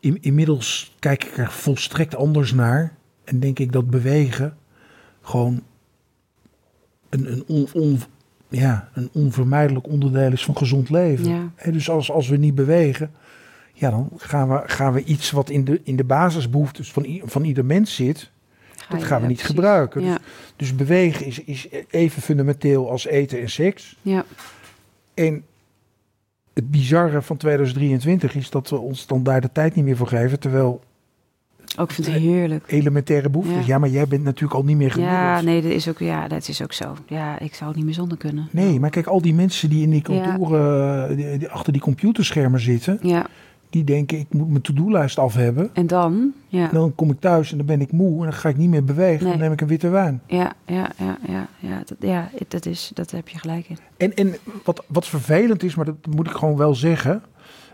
In, 0.00 0.18
inmiddels 0.20 0.96
kijk 0.98 1.24
ik 1.24 1.36
er 1.36 1.50
volstrekt 1.50 2.16
anders 2.16 2.52
naar 2.52 2.94
en 3.24 3.40
denk 3.40 3.58
ik 3.58 3.72
dat 3.72 3.90
bewegen 3.90 4.56
gewoon 5.22 5.62
een, 7.08 7.32
een, 7.32 7.44
on, 7.46 7.68
on- 7.72 8.00
ja, 8.48 8.88
een 8.94 9.08
onvermijdelijk 9.12 9.88
onderdeel 9.88 10.32
is 10.32 10.44
van 10.44 10.56
gezond 10.56 10.90
leven. 10.90 11.28
Ja. 11.28 11.70
Dus 11.70 11.90
als, 11.90 12.10
als 12.10 12.28
we 12.28 12.36
niet 12.36 12.54
bewegen, 12.54 13.10
ja, 13.72 13.90
dan 13.90 14.10
gaan 14.16 14.48
we, 14.48 14.62
gaan 14.66 14.92
we 14.92 15.04
iets 15.04 15.30
wat 15.30 15.50
in 15.50 15.64
de, 15.64 15.80
in 15.84 15.96
de 15.96 16.04
basisbehoeftes 16.04 16.92
van, 16.92 17.20
van 17.24 17.44
ieder 17.44 17.64
mens 17.64 17.94
zit, 17.94 18.30
Ga 18.76 18.94
dat 18.96 19.04
gaan 19.04 19.16
we 19.16 19.22
ja, 19.22 19.28
niet 19.28 19.36
precies. 19.38 19.54
gebruiken. 19.56 20.02
Ja, 20.04 20.18
Dus 20.56 20.74
bewegen 20.76 21.26
is, 21.26 21.44
is 21.44 21.68
even 21.90 22.22
fundamenteel 22.22 22.90
als 22.90 23.06
eten 23.06 23.40
en 23.40 23.50
seks. 23.50 23.96
ja, 24.02 24.24
En 25.26 25.44
het 26.54 26.70
bizarre 26.70 27.22
van 27.22 27.36
2023 27.36 28.34
is 28.34 28.50
dat 28.50 28.70
we 28.70 28.76
ons 28.78 29.06
dan 29.06 29.22
daar 29.22 29.40
de 29.40 29.52
tijd 29.52 29.74
niet 29.74 29.84
meer 29.84 29.96
voor 29.96 30.06
geven, 30.06 30.40
terwijl 30.40 30.80
ook 31.78 31.90
vind 31.90 32.06
het 32.06 32.16
heerlijk. 32.16 32.64
elementaire 32.66 33.30
behoeftes. 33.30 33.60
Ja. 33.60 33.66
Ja. 33.72 33.78
maar 33.78 33.88
jij 33.88 34.06
bent 34.06 34.24
natuurlijk 34.24 34.54
al 34.54 34.64
niet 34.64 34.76
meer 34.76 34.90
gemiddeld. 34.90 35.18
Ja, 35.20 35.40
nee, 35.40 35.62
dat 35.62 35.70
is 35.70 35.88
ook, 35.88 35.98
ja, 35.98 36.28
dat 36.28 36.48
is 36.48 36.62
ook 36.62 36.72
zo. 36.72 36.94
Ja, 37.06 37.38
ik 37.38 37.54
zou 37.54 37.68
het 37.68 37.76
niet 37.76 37.84
meer 37.84 37.94
zonder 37.94 38.18
kunnen. 38.18 38.48
Nee, 38.50 38.80
maar 38.80 38.90
kijk, 38.90 39.06
al 39.06 39.20
die 39.22 39.34
mensen 39.34 39.70
die 39.70 39.82
in 39.82 39.90
die 39.90 40.12
Ja. 40.12 40.22
kantoren, 40.22 41.16
die, 41.16 41.38
die 41.38 41.48
achter 41.48 41.72
die 41.72 41.82
computerschermen 41.82 42.60
zitten, 42.60 42.98
Ja, 43.02 43.26
die 43.70 43.84
denken 43.84 44.18
ik 44.18 44.26
moet 44.30 44.48
mijn 44.48 44.62
to-do-lijst 44.62 45.18
af 45.18 45.34
hebben. 45.34 45.70
en 45.72 45.86
dan? 45.86 46.32
Ja, 46.48 46.68
Dan 46.68 46.94
kom 46.94 47.10
ik 47.10 47.20
thuis 47.20 47.50
en 47.50 47.56
dan 47.56 47.66
ben 47.66 47.80
ik 47.80 47.92
moe 47.92 48.16
en 48.16 48.22
dan 48.22 48.32
ga 48.32 48.48
ik 48.48 48.56
niet 48.56 48.68
meer 48.68 48.84
bewegen. 48.84 49.22
Nee. 49.22 49.32
Dan 49.32 49.40
neem 49.42 49.52
ik 49.52 49.60
een 49.60 49.66
witte 49.66 49.88
wijn. 49.88 50.22
ja, 50.26 50.52
ja, 50.66 50.90
ja, 50.98 51.18
ja, 51.26 51.48
ja, 51.58 51.82
dat, 51.84 51.96
ja 52.00 52.30
dat, 52.48 52.66
is, 52.66 52.90
dat 52.94 53.10
heb 53.10 53.28
je 53.28 53.38
gelijk 53.38 53.68
in. 53.68 53.78
En, 53.96 54.14
en 54.14 54.34
wat, 54.64 54.84
wat 54.88 55.06
vervelend 55.06 55.62
is, 55.62 55.74
maar 55.74 55.84
dat 55.84 56.06
moet 56.10 56.26
ik 56.26 56.32
gewoon 56.32 56.56
wel 56.56 56.74
zeggen. 56.74 57.22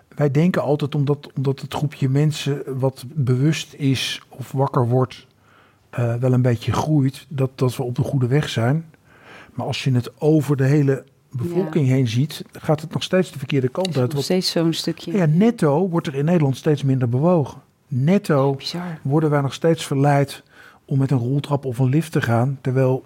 Wij 0.08 0.30
denken 0.30 0.62
altijd 0.62 0.94
omdat, 0.94 1.30
omdat 1.34 1.60
het 1.60 1.74
groepje 1.74 2.08
mensen 2.08 2.62
wat 2.78 3.04
bewust 3.14 3.74
is 3.74 4.22
of 4.28 4.52
wakker 4.52 4.88
wordt, 4.88 5.26
eh, 5.90 6.14
wel 6.14 6.32
een 6.32 6.42
beetje 6.42 6.72
groeit, 6.72 7.26
dat, 7.28 7.50
dat 7.54 7.76
we 7.76 7.82
op 7.82 7.94
de 7.94 8.02
goede 8.02 8.26
weg 8.26 8.48
zijn. 8.48 8.84
Maar 9.54 9.66
als 9.66 9.84
je 9.84 9.92
het 9.92 10.20
over 10.20 10.56
de 10.56 10.64
hele 10.64 11.04
bevolking 11.36 11.86
heen 11.86 12.08
ziet, 12.08 12.44
gaat 12.52 12.80
het 12.80 12.92
nog 12.92 13.02
steeds 13.02 13.32
de 13.32 13.38
verkeerde 13.38 13.68
kant 13.68 13.98
uit. 13.98 14.14
nog 14.14 14.22
steeds 14.22 14.50
zo'n 14.50 14.72
stukje. 14.72 15.12
ja, 15.12 15.26
netto 15.26 15.88
wordt 15.88 16.06
er 16.06 16.14
in 16.14 16.24
Nederland 16.24 16.56
steeds 16.56 16.82
minder 16.82 17.08
bewogen. 17.08 17.60
Netto 17.88 18.56
worden 19.02 19.30
wij 19.30 19.40
nog 19.40 19.54
steeds 19.54 19.86
verleid 19.86 20.42
om 20.84 20.98
met 20.98 21.10
een 21.10 21.18
roltrap 21.18 21.64
of 21.64 21.78
een 21.78 21.88
lift 21.88 22.12
te 22.12 22.22
gaan. 22.22 22.58
Terwijl 22.60 23.04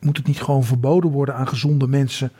moet 0.00 0.16
het 0.16 0.26
niet 0.26 0.40
gewoon 0.42 0.64
verboden 0.64 1.10
worden 1.10 1.34
aan 1.34 1.48
gezonde 1.48 1.86
mensen 1.86 2.30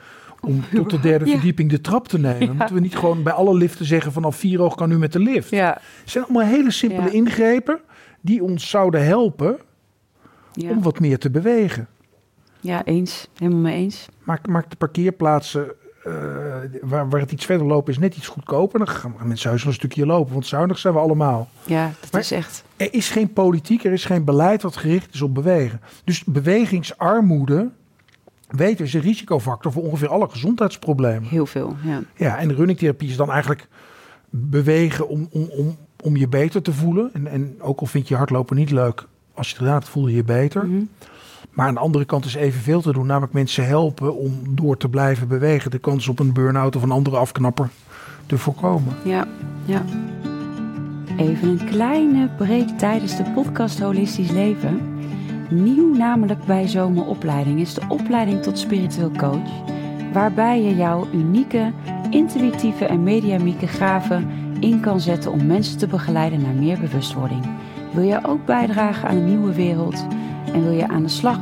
om 0.41 0.63
tot 0.73 0.89
de 0.89 0.99
derde 0.99 1.25
verdieping 1.25 1.69
de 1.69 1.81
trap 1.81 2.07
te 2.07 2.19
nemen? 2.19 2.55
Moeten 2.55 2.75
we 2.75 2.81
niet 2.81 2.97
gewoon 2.97 3.23
bij 3.23 3.33
alle 3.33 3.53
liften 3.53 3.85
zeggen 3.85 4.11
vanaf 4.11 4.35
vier 4.35 4.61
oog 4.61 4.75
kan 4.75 4.91
u 4.91 4.97
met 4.97 5.13
de 5.13 5.19
lift? 5.19 5.49
Ja, 5.49 5.77
Het 6.01 6.09
zijn 6.11 6.23
allemaal 6.23 6.45
hele 6.45 6.71
simpele 6.71 7.11
ingrepen 7.11 7.79
die 8.21 8.43
ons 8.43 8.69
zouden 8.69 9.05
helpen 9.05 9.57
om 10.69 10.81
wat 10.81 10.99
meer 10.99 11.19
te 11.19 11.29
bewegen. 11.29 11.87
Ja, 12.67 12.85
eens. 12.85 13.27
Helemaal 13.37 13.61
mee 13.61 13.75
eens. 13.75 14.05
Maak, 14.23 14.47
maak 14.47 14.69
de 14.69 14.75
parkeerplaatsen 14.75 15.67
eh, 16.03 16.13
waar, 16.81 17.09
waar 17.09 17.19
het 17.19 17.31
iets 17.31 17.45
verder 17.45 17.67
lopen 17.67 17.93
is 17.93 17.99
net 17.99 18.15
iets 18.15 18.27
goedkoper. 18.27 18.79
Dan 18.79 18.87
gaan 18.87 19.15
mensen 19.23 19.49
heus 19.49 19.59
wel 19.63 19.71
een 19.71 19.77
stukje 19.77 20.05
lopen, 20.05 20.33
want 20.33 20.45
zuinig 20.45 20.77
zijn 20.77 20.93
we 20.93 20.99
allemaal. 20.99 21.49
Ja, 21.65 21.91
dat 22.01 22.11
Maar- 22.11 22.21
is 22.21 22.31
echt. 22.31 22.63
Er 22.77 22.93
is 22.93 23.09
geen 23.09 23.33
politiek, 23.33 23.83
er 23.83 23.91
is 23.91 24.05
geen 24.05 24.23
beleid 24.23 24.61
wat 24.61 24.77
gericht 24.77 25.13
is 25.13 25.21
op 25.21 25.33
bewegen. 25.33 25.81
Dus 26.03 26.23
bewegingsarmoede, 26.23 27.69
weten 28.49 28.77
we, 28.77 28.83
is 28.83 28.93
een 28.93 29.01
risicofactor 29.01 29.71
voor 29.71 29.83
ongeveer 29.83 30.07
alle 30.09 30.29
gezondheidsproblemen. 30.29 31.29
Heel 31.29 31.45
veel, 31.45 31.75
ja. 31.83 32.01
Ja, 32.15 32.37
en 32.37 32.55
runningtherapie 32.55 33.09
is 33.09 33.17
dan 33.17 33.31
eigenlijk 33.31 33.67
bewegen 34.29 35.07
om, 35.07 35.27
om, 35.31 35.49
om, 35.57 35.77
om 36.03 36.15
je 36.17 36.27
beter 36.27 36.61
te 36.61 36.73
voelen. 36.73 37.09
En, 37.13 37.27
en 37.27 37.55
ook 37.61 37.79
al 37.79 37.85
vind 37.85 38.07
je 38.07 38.15
hardlopen 38.15 38.55
niet 38.55 38.71
leuk, 38.71 39.07
als 39.33 39.49
je 39.49 39.55
het 39.57 39.67
hebt, 39.67 39.89
voel 39.89 40.07
je 40.07 40.15
je 40.15 40.23
beter. 40.23 40.65
Mhm. 40.65 40.83
Maar 41.57 41.67
aan 41.67 41.73
de 41.73 41.79
andere 41.79 42.05
kant 42.05 42.25
is 42.25 42.35
evenveel 42.35 42.81
te 42.81 42.91
doen, 42.91 43.05
namelijk 43.05 43.33
mensen 43.33 43.65
helpen 43.65 44.15
om 44.15 44.41
door 44.49 44.77
te 44.77 44.89
blijven 44.89 45.27
bewegen. 45.27 45.71
De 45.71 45.79
kans 45.79 46.07
op 46.07 46.19
een 46.19 46.33
burn-out 46.33 46.75
of 46.75 46.83
een 46.83 46.91
andere 46.91 47.17
afknapper 47.17 47.69
te 48.25 48.37
voorkomen. 48.37 48.95
Ja, 49.03 49.27
ja. 49.65 49.81
Even 51.17 51.47
een 51.47 51.65
kleine 51.65 52.29
break 52.37 52.67
tijdens 52.69 53.17
de 53.17 53.23
podcast 53.23 53.79
Holistisch 53.79 54.31
Leven. 54.31 54.81
Nieuw 55.49 55.95
namelijk 55.95 56.45
bij 56.45 56.67
Zomeropleiding 56.67 57.59
is 57.59 57.73
de 57.73 57.85
opleiding 57.87 58.41
tot 58.41 58.59
spiritueel 58.59 59.11
coach. 59.11 59.49
Waarbij 60.13 60.61
je 60.61 60.75
jouw 60.75 61.07
unieke, 61.13 61.71
intuïtieve 62.09 62.85
en 62.85 63.03
mediamieke 63.03 63.67
gaven 63.67 64.29
in 64.59 64.79
kan 64.79 64.99
zetten 64.99 65.31
om 65.31 65.45
mensen 65.45 65.77
te 65.77 65.87
begeleiden 65.87 66.41
naar 66.41 66.53
meer 66.53 66.79
bewustwording. 66.79 67.45
Wil 67.93 68.03
je 68.03 68.19
ook 68.25 68.45
bijdragen 68.45 69.09
aan 69.09 69.15
een 69.15 69.25
nieuwe 69.25 69.53
wereld 69.53 70.05
en 70.53 70.63
wil 70.63 70.71
je 70.71 70.87
aan 70.87 71.03
de 71.03 71.09
slag 71.09 71.39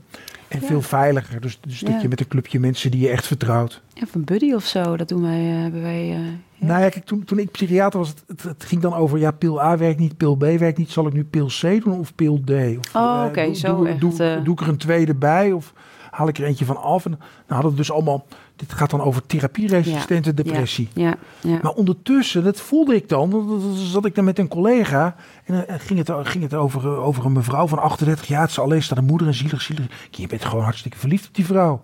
En 0.49 0.61
veel 0.62 0.82
veiliger. 0.82 1.40
Dus, 1.40 1.59
dus 1.61 1.80
dat 1.80 2.03
je 2.03 2.09
met 2.09 2.20
een 2.20 2.28
clubje 2.28 2.61
mensen 2.61 2.90
die 2.90 3.01
je 3.01 3.09
echt 3.09 3.26
vertrouwt. 3.26 3.82
Ja, 3.95 4.07
een 4.12 4.24
buddy 4.24 4.53
of 4.53 4.64
zo, 4.64 4.97
dat 4.97 5.09
doen 5.09 5.22
wij. 5.22 5.55
Uh, 5.55 5.62
hebben 5.62 5.82
wij 5.82 6.11
uh, 6.11 6.18
Nou 6.59 6.82
ja, 6.82 6.88
kijk, 6.88 7.05
toen, 7.05 7.24
toen 7.24 7.38
ik 7.38 7.51
psychiater 7.51 7.99
was, 7.99 8.14
het, 8.26 8.42
het, 8.42 8.64
ging 8.64 8.80
dan 8.80 8.95
over, 8.95 9.18
ja, 9.18 9.30
pil 9.30 9.62
A 9.62 9.76
werkt 9.76 9.99
niet, 9.99 10.16
pil 10.16 10.36
B 10.36 10.42
werkt 10.42 10.78
niet. 10.78 10.90
Zal 10.90 11.07
ik 11.07 11.12
nu 11.12 11.24
pil 11.24 11.47
C 11.47 11.61
doen 11.84 11.99
of 11.99 12.14
pil 12.14 12.40
D? 12.45 12.51
Of, 12.51 12.95
oh, 12.95 13.16
oké, 13.18 13.28
okay, 13.28 13.49
uh, 13.49 13.55
zo 13.55 13.76
doe, 13.76 13.88
echt. 13.88 14.01
Doe, 14.01 14.40
doe, 14.45 14.55
ik 14.55 14.61
er 14.61 14.68
een 14.68 14.76
tweede 14.76 15.14
bij 15.14 15.53
of 15.53 15.72
haal 16.15 16.29
ik 16.29 16.39
er 16.39 16.45
eentje 16.45 16.65
van 16.65 16.83
af? 16.83 17.05
En 17.05 17.11
dan 17.11 17.21
hadden 17.47 17.71
we 17.71 17.77
dus 17.77 17.91
allemaal, 17.91 18.27
dit 18.57 18.73
gaat 18.73 18.91
dan 18.91 19.01
over 19.01 19.27
therapieresistente 19.27 20.29
ja. 20.29 20.43
depressie. 20.43 20.89
Ja. 20.95 21.15
Ja. 21.41 21.59
Maar 21.62 21.73
ondertussen, 21.73 22.45
dat 22.45 22.61
voelde 22.61 22.95
ik 22.95 23.09
dan, 23.09 23.61
zat 23.75 24.05
ik 24.05 24.15
dan 24.15 24.25
met 24.25 24.39
een 24.39 24.49
collega 24.49 25.17
en 25.45 25.55
dan 25.55 25.81
ging 25.81 26.07
het, 26.07 26.29
ging 26.29 26.45
het 26.45 26.55
over, 26.55 26.97
over 26.97 27.25
een 27.25 27.33
mevrouw 27.33 27.67
van 27.67 27.79
38 27.79 28.27
jaar. 28.27 28.41
Het 28.41 28.51
is 28.51 28.59
alleen 28.59 28.83
staat 28.83 28.99
een 28.99 29.05
moeder 29.05 29.27
en 29.27 29.35
zielig, 29.35 29.62
zielig. 29.62 29.87
Je 30.11 30.27
bent 30.27 30.45
gewoon 30.45 30.65
hartstikke 30.65 30.99
verliefd 30.99 31.27
op 31.27 31.35
die 31.35 31.47
vrouw. 31.47 31.83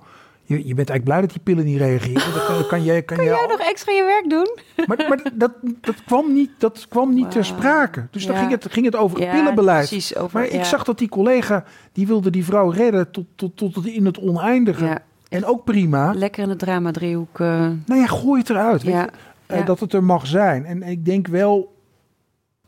Je, 0.51 0.67
je 0.67 0.75
bent 0.75 0.91
eigenlijk 0.91 1.05
blij 1.05 1.21
dat 1.21 1.31
die 1.31 1.41
pillen 1.41 1.65
niet 1.65 1.79
reageren. 1.79 2.33
Dat 2.35 2.47
kan, 2.47 2.67
kan, 2.67 2.83
jij, 2.83 3.03
kan, 3.03 3.17
kan 3.17 3.27
jij, 3.27 3.35
jij 3.35 3.47
nog 3.47 3.61
extra 3.61 3.93
je 3.93 4.05
werk 4.05 4.31
doen? 4.31 4.59
Maar, 4.87 5.07
maar 5.09 5.33
dat, 5.35 5.53
dat 5.81 6.05
kwam 6.05 6.33
niet, 6.33 6.51
dat 6.59 6.87
kwam 6.89 7.15
niet 7.15 7.23
wow. 7.23 7.33
ter 7.33 7.45
sprake. 7.45 8.07
Dus 8.11 8.27
dan 8.27 8.37
ging, 8.37 8.51
het, 8.51 8.67
ging 8.71 8.85
het 8.87 8.97
over 8.97 9.21
ja, 9.21 9.33
pillenbeleid. 9.33 9.89
Precies, 9.89 10.17
over, 10.17 10.39
maar 10.39 10.49
ik 10.49 10.65
zag 10.65 10.85
dat 10.85 10.99
die 10.99 11.09
collega, 11.09 11.65
die 11.93 12.07
wilde 12.07 12.31
die 12.31 12.45
vrouw 12.45 12.71
redden 12.71 13.11
tot, 13.11 13.25
tot, 13.35 13.57
tot 13.57 13.87
in 13.87 14.07
het 14.07 14.19
oneindige. 14.19 15.01
En 15.29 15.45
ook 15.45 15.65
prima. 15.65 16.13
Lekker 16.15 16.43
in 16.43 16.49
het 16.49 16.59
drama 16.59 16.91
driehoek. 16.91 17.39
Uh... 17.39 17.49
Nou 17.87 18.01
ja, 18.01 18.07
gooi 18.07 18.41
het 18.41 18.51
eruit. 18.51 18.83
Weet 18.83 18.95
je? 18.95 19.09
Uh, 19.55 19.67
dat 19.67 19.81
het 19.81 19.93
er 19.93 20.05
mag 20.05 20.27
zijn. 20.27 20.65
En 20.65 20.83
ik 20.83 21.05
denk 21.05 21.27
wel... 21.27 21.75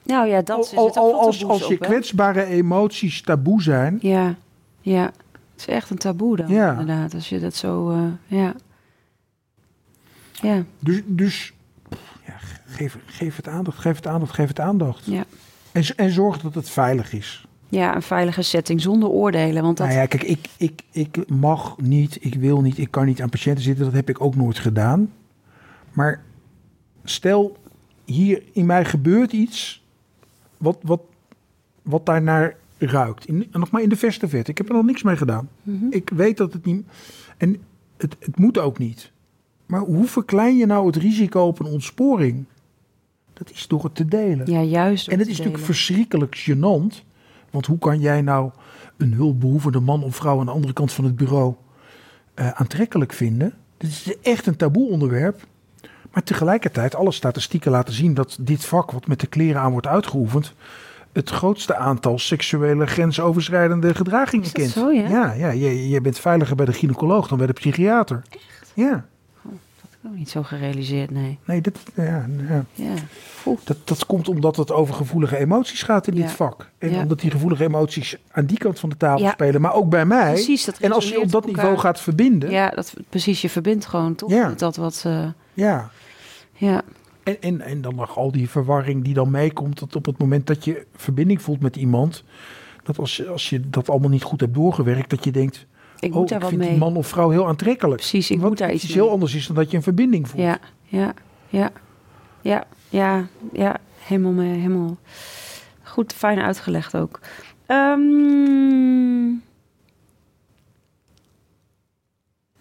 Nou 0.03 0.29
ja, 0.29 0.43
dat 0.43 0.65
is 0.65 0.77
al, 0.77 0.87
het 0.87 0.97
al, 0.97 1.21
als, 1.21 1.45
als 1.45 1.67
je 1.67 1.79
kwetsbare 1.79 2.45
emoties 2.45 3.23
taboe 3.23 3.63
zijn... 3.63 3.99
Ja, 4.01 4.35
ja. 4.81 5.11
Is 5.67 5.75
echt 5.75 5.91
een 5.91 5.99
taboe 5.99 6.37
dan, 6.37 6.49
ja. 6.49 6.71
inderdaad. 6.71 7.15
Als 7.15 7.29
je 7.29 7.41
dat 7.41 7.55
zo... 7.55 7.91
Uh, 7.91 8.13
ja. 8.27 8.55
Ja. 10.33 10.65
Dus, 10.79 11.03
dus 11.07 11.53
ja, 12.27 12.35
geef, 12.67 12.99
geef 13.07 13.37
het 13.37 13.49
aandacht, 13.49 13.79
geef 13.79 13.97
het 13.97 14.07
aandacht, 14.07 14.35
geef 14.35 14.49
het 14.49 14.61
aandacht. 14.61 15.05
Ja. 15.05 15.25
En, 15.73 15.85
en 15.97 16.11
zorg 16.11 16.41
dat 16.41 16.55
het 16.55 16.71
veilig 16.71 17.13
is. 17.13 17.47
Ja, 17.69 17.95
een 17.95 18.03
veilige 18.03 18.43
setting 18.43 18.81
zonder 18.81 19.09
oordelen. 19.09 19.63
Want 19.63 19.77
dat... 19.77 19.87
Nou 19.87 19.99
ja, 19.99 20.07
kijk, 20.07 20.23
ik, 20.23 20.49
ik, 20.57 20.83
ik 20.91 21.29
mag 21.29 21.77
niet, 21.79 22.25
ik 22.25 22.35
wil 22.35 22.61
niet, 22.61 22.79
ik 22.79 22.91
kan 22.91 23.07
niet 23.07 23.23
aan 23.23 23.29
patiënten 23.29 23.65
zitten. 23.65 23.85
Dat 23.85 23.95
heb 23.95 24.09
ik 24.09 24.21
ook 24.21 24.35
nooit 24.35 24.59
gedaan. 24.59 25.13
Maar 25.93 26.23
stel, 27.05 27.57
hier 28.05 28.43
in 28.53 28.67
mij 28.67 28.85
gebeurt 28.85 29.33
iets 29.33 29.83
wat, 30.57 30.79
wat, 30.83 31.01
wat 31.83 32.07
daarnaar 32.07 32.57
ruikt. 32.91 33.27
In, 33.27 33.49
nog 33.51 33.71
maar 33.71 33.83
in 33.83 33.89
de 33.89 33.97
verste 33.97 34.29
vet. 34.29 34.49
Ik 34.49 34.59
heb 34.59 34.69
er 34.69 34.75
nog 34.75 34.85
niks 34.85 35.03
mee 35.03 35.17
gedaan. 35.17 35.49
Mhm. 35.63 35.77
Mm 35.77 35.83
-hmm. 35.83 35.93
Ik 35.93 36.11
weet 36.11 36.37
dat 36.37 36.53
het 36.53 36.65
niet... 36.65 36.87
En 37.37 37.57
het, 37.97 38.17
het 38.19 38.39
moet 38.39 38.59
ook 38.59 38.79
niet. 38.79 39.13
Maar 39.67 39.81
hoe 39.81 40.07
verklein 40.07 40.57
je 40.57 40.67
nou 40.67 40.87
het 40.87 40.97
risico 40.97 41.47
op 41.47 41.61
een 41.61 41.67
ontsporing? 41.67 42.45
Dat 43.33 43.51
is 43.51 43.67
door 43.67 43.85
het 43.85 43.95
te 43.95 44.05
delen. 44.05 44.51
Ja, 44.51 44.61
juist. 44.61 45.09
En 45.09 45.19
het 45.19 45.29
is 45.29 45.37
natuurlijk 45.37 45.65
verschrikkelijk 45.65 46.49
gênant. 46.51 47.05
Want 47.51 47.67
hoe 47.67 47.79
kan 47.79 48.01
jij 48.01 48.23
nou 48.23 48.51
een 48.97 49.13
hulpbehoevende 49.13 49.81
man 49.81 50.03
of 50.03 50.17
vrouw 50.17 50.41
aan 50.41 50.47
de 50.47 50.53
andere 50.53 50.73
kant 50.73 50.93
van 50.93 51.05
het 51.05 51.17
bureau 51.17 51.55
uh, 52.35 52.51
aantrekkelijk 52.51 53.13
vinden? 53.13 53.55
Dit 53.77 53.91
is 53.91 54.17
echt 54.23 54.47
een 54.47 54.57
taboe 54.57 54.89
onderwerp. 54.89 55.47
Maar 56.13 56.23
tegelijkertijd, 56.23 56.95
alle 56.95 57.13
statistieken 57.13 57.71
laten 57.71 57.95
zien 57.95 58.15
dat 58.15 58.39
dit 58.41 58.65
vak, 58.65 58.91
wat 58.91 59.07
met 59.07 59.21
de 59.21 59.27
kleren 59.27 59.61
aan 59.61 59.73
wordt 59.73 59.87
uitgeoefend, 59.87 60.55
het 61.13 61.31
grootste 61.31 61.77
aantal 61.77 62.19
seksuele 62.19 62.87
grensoverschrijdende 62.87 63.95
gedragingen 63.95 64.53
kent. 64.53 64.71
Zo, 64.71 64.91
ja? 64.91 65.09
Ja, 65.09 65.33
ja 65.33 65.51
je, 65.51 65.89
je 65.89 66.01
bent 66.01 66.19
veiliger 66.19 66.57
bij 66.57 66.67
de 66.67 66.73
gynaecoloog 66.73 67.29
dan 67.29 67.39
bij 67.39 67.47
de 67.47 67.53
psychiater. 67.53 68.23
Echt? 68.31 68.73
Ja. 68.75 69.07
Oh, 69.43 69.53
dat 69.53 69.91
heb 69.91 69.91
ik 70.03 70.11
ook 70.11 70.17
niet 70.17 70.31
zo 70.31 70.43
gerealiseerd, 70.43 71.11
nee. 71.11 71.39
Nee, 71.45 71.61
dat, 71.61 71.79
ja, 71.95 72.27
ja. 72.49 72.65
ja. 72.75 72.95
Dat, 73.65 73.77
dat 73.85 74.07
komt 74.07 74.29
omdat 74.29 74.57
het 74.57 74.73
over 74.73 74.95
gevoelige 74.95 75.37
emoties 75.37 75.83
gaat 75.83 76.07
in 76.07 76.15
dit 76.15 76.31
vak. 76.31 76.71
En 76.79 76.95
omdat 76.95 77.21
die 77.21 77.31
gevoelige 77.31 77.65
emoties 77.65 78.17
aan 78.31 78.47
die 78.47 78.59
kant 78.59 78.81
van 78.81 78.89
de 78.89 78.97
tafel 78.97 79.29
spelen, 79.29 79.61
maar 79.61 79.75
ook 79.75 79.89
bij 79.89 80.07
mij. 80.07 80.33
Precies, 80.33 80.65
dat 80.65 80.79
en 80.79 80.93
als 80.93 81.09
je 81.09 81.21
op 81.21 81.31
dat 81.31 81.47
niveau 81.47 81.77
gaat 81.77 82.01
verbinden. 82.01 82.51
Ja. 82.51 82.69
Dat, 82.69 82.95
precies. 83.09 83.43
Je 83.43 83.51
verbindt 83.51 83.87
gewoon 83.87 84.15
toch 84.15 84.55
dat 84.57 84.77
wat... 84.77 85.03
eh, 85.07 85.25
ja. 85.55 85.91
ja, 86.53 86.83
En, 87.23 87.41
en, 87.41 87.61
en 87.61 87.81
dan 87.81 87.95
nog 87.95 88.17
al 88.17 88.33
die 88.33 88.51
verwarring 88.51 89.05
die 89.05 89.15
dan 89.15 89.31
meekomt. 89.31 89.79
Dat 89.79 89.97
op 89.97 90.07
het 90.07 90.19
moment 90.19 90.47
dat 90.47 90.65
je 90.65 90.87
verbinding 90.95 91.43
voelt 91.43 91.61
met 91.61 91.77
iemand. 91.77 92.25
Dat 92.83 92.99
als 92.99 93.17
je, 93.17 93.29
als 93.29 93.51
je 93.51 93.71
dat 93.71 93.91
allemaal 93.91 94.11
niet 94.11 94.23
goed 94.23 94.41
hebt 94.41 94.55
doorgewerkt. 94.55 95.11
Dat 95.11 95.25
je 95.25 95.31
denkt. 95.31 95.67
ik 95.99 96.13
oh, 96.13 96.19
moet 96.19 96.29
daar 96.29 96.43
ik 96.43 96.49
vind 96.49 96.61
mee. 96.61 96.71
die 96.71 96.79
man 96.79 96.97
of 96.97 97.07
vrouw 97.07 97.31
heel 97.31 97.47
aantrekkelijk. 97.47 97.97
Precies, 97.97 98.31
ik 98.31 98.41
Wat 98.41 98.49
moet 98.49 98.59
daar 98.59 98.73
iets 98.73 98.85
iets 98.85 98.95
mee. 98.95 99.03
heel 99.03 99.13
anders 99.13 99.35
is 99.35 99.47
dan 99.47 99.57
dat 99.57 99.71
je 99.71 99.77
een 99.77 99.83
verbinding 99.83 100.29
voelt. 100.29 100.43
Ja, 100.43 100.59
ja, 100.85 101.15
ja, 101.49 101.73
ja, 102.41 102.65
ja, 102.89 103.27
ja, 103.53 103.77
helemaal 103.99 104.33
mee, 104.33 104.57
helemaal 104.59 104.97
goed, 105.83 106.13
fijn 106.13 106.39
uitgelegd 106.39 106.97
ook. 106.97 107.21
Ehm, 107.67 109.31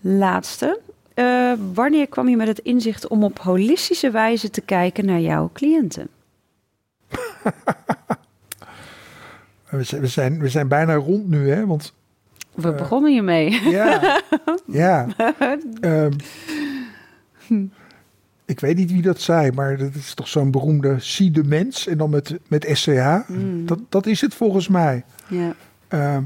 laatste. 0.01 0.79
Eh, 1.21 1.53
wanneer 1.73 2.07
kwam 2.07 2.29
je 2.29 2.35
met 2.35 2.47
het 2.47 2.59
inzicht 2.59 3.07
om 3.07 3.23
op 3.23 3.39
holistische 3.39 4.11
wijze 4.11 4.49
te 4.49 4.61
kijken 4.61 5.05
naar 5.05 5.19
jouw 5.19 5.49
cliënten? 5.53 6.07
We, 9.69 9.83
zijn, 9.83 10.01
we, 10.01 10.07
zijn, 10.07 10.39
we 10.39 10.49
zijn 10.49 10.67
bijna 10.67 10.93
rond 10.95 11.27
nu, 11.29 11.49
hè? 11.49 11.65
Want 11.65 11.93
We 12.53 12.69
Eh. 12.71 12.75
begonnen 12.77 13.11
hiermee. 13.11 13.61
ja, 13.69 14.21
ja. 14.65 15.07
Ehm, 15.81 16.11
ik 18.45 18.59
weet 18.59 18.75
niet 18.77 18.91
wie 18.91 19.01
dat 19.01 19.21
zei, 19.21 19.51
maar 19.51 19.77
dat 19.77 19.95
is 19.95 20.13
toch 20.13 20.27
zo'n 20.27 20.51
beroemde 20.51 20.95
zie 20.99 21.31
de 21.31 21.43
mens 21.43 21.87
en 21.87 21.97
dan 21.97 22.09
met, 22.09 22.39
met 22.47 22.67
SCH. 22.71 23.17
Mm. 23.27 23.65
Dat, 23.65 23.79
dat 23.89 24.05
is 24.05 24.21
het 24.21 24.33
volgens 24.33 24.67
mij. 24.67 25.03
Ja, 25.27 25.53
Ehm, 25.87 26.23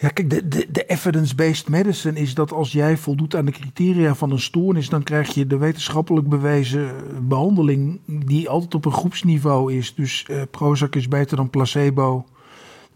ja, 0.00 0.08
kijk, 0.08 0.30
de, 0.30 0.48
de, 0.48 0.66
de 0.70 0.84
evidence-based 0.86 1.68
medicine 1.68 2.20
is 2.20 2.34
dat 2.34 2.52
als 2.52 2.72
jij 2.72 2.96
voldoet 2.96 3.36
aan 3.36 3.44
de 3.44 3.52
criteria 3.52 4.14
van 4.14 4.30
een 4.30 4.40
stoornis, 4.40 4.88
dan 4.88 5.02
krijg 5.02 5.34
je 5.34 5.46
de 5.46 5.56
wetenschappelijk 5.56 6.28
bewezen 6.28 6.90
behandeling 7.28 8.00
die 8.06 8.48
altijd 8.48 8.74
op 8.74 8.84
een 8.84 8.92
groepsniveau 8.92 9.74
is. 9.74 9.94
Dus 9.94 10.24
eh 10.28 10.42
Prozac 10.50 10.94
is 10.96 11.08
beter 11.08 11.36
dan 11.36 11.50
placebo 11.50 12.26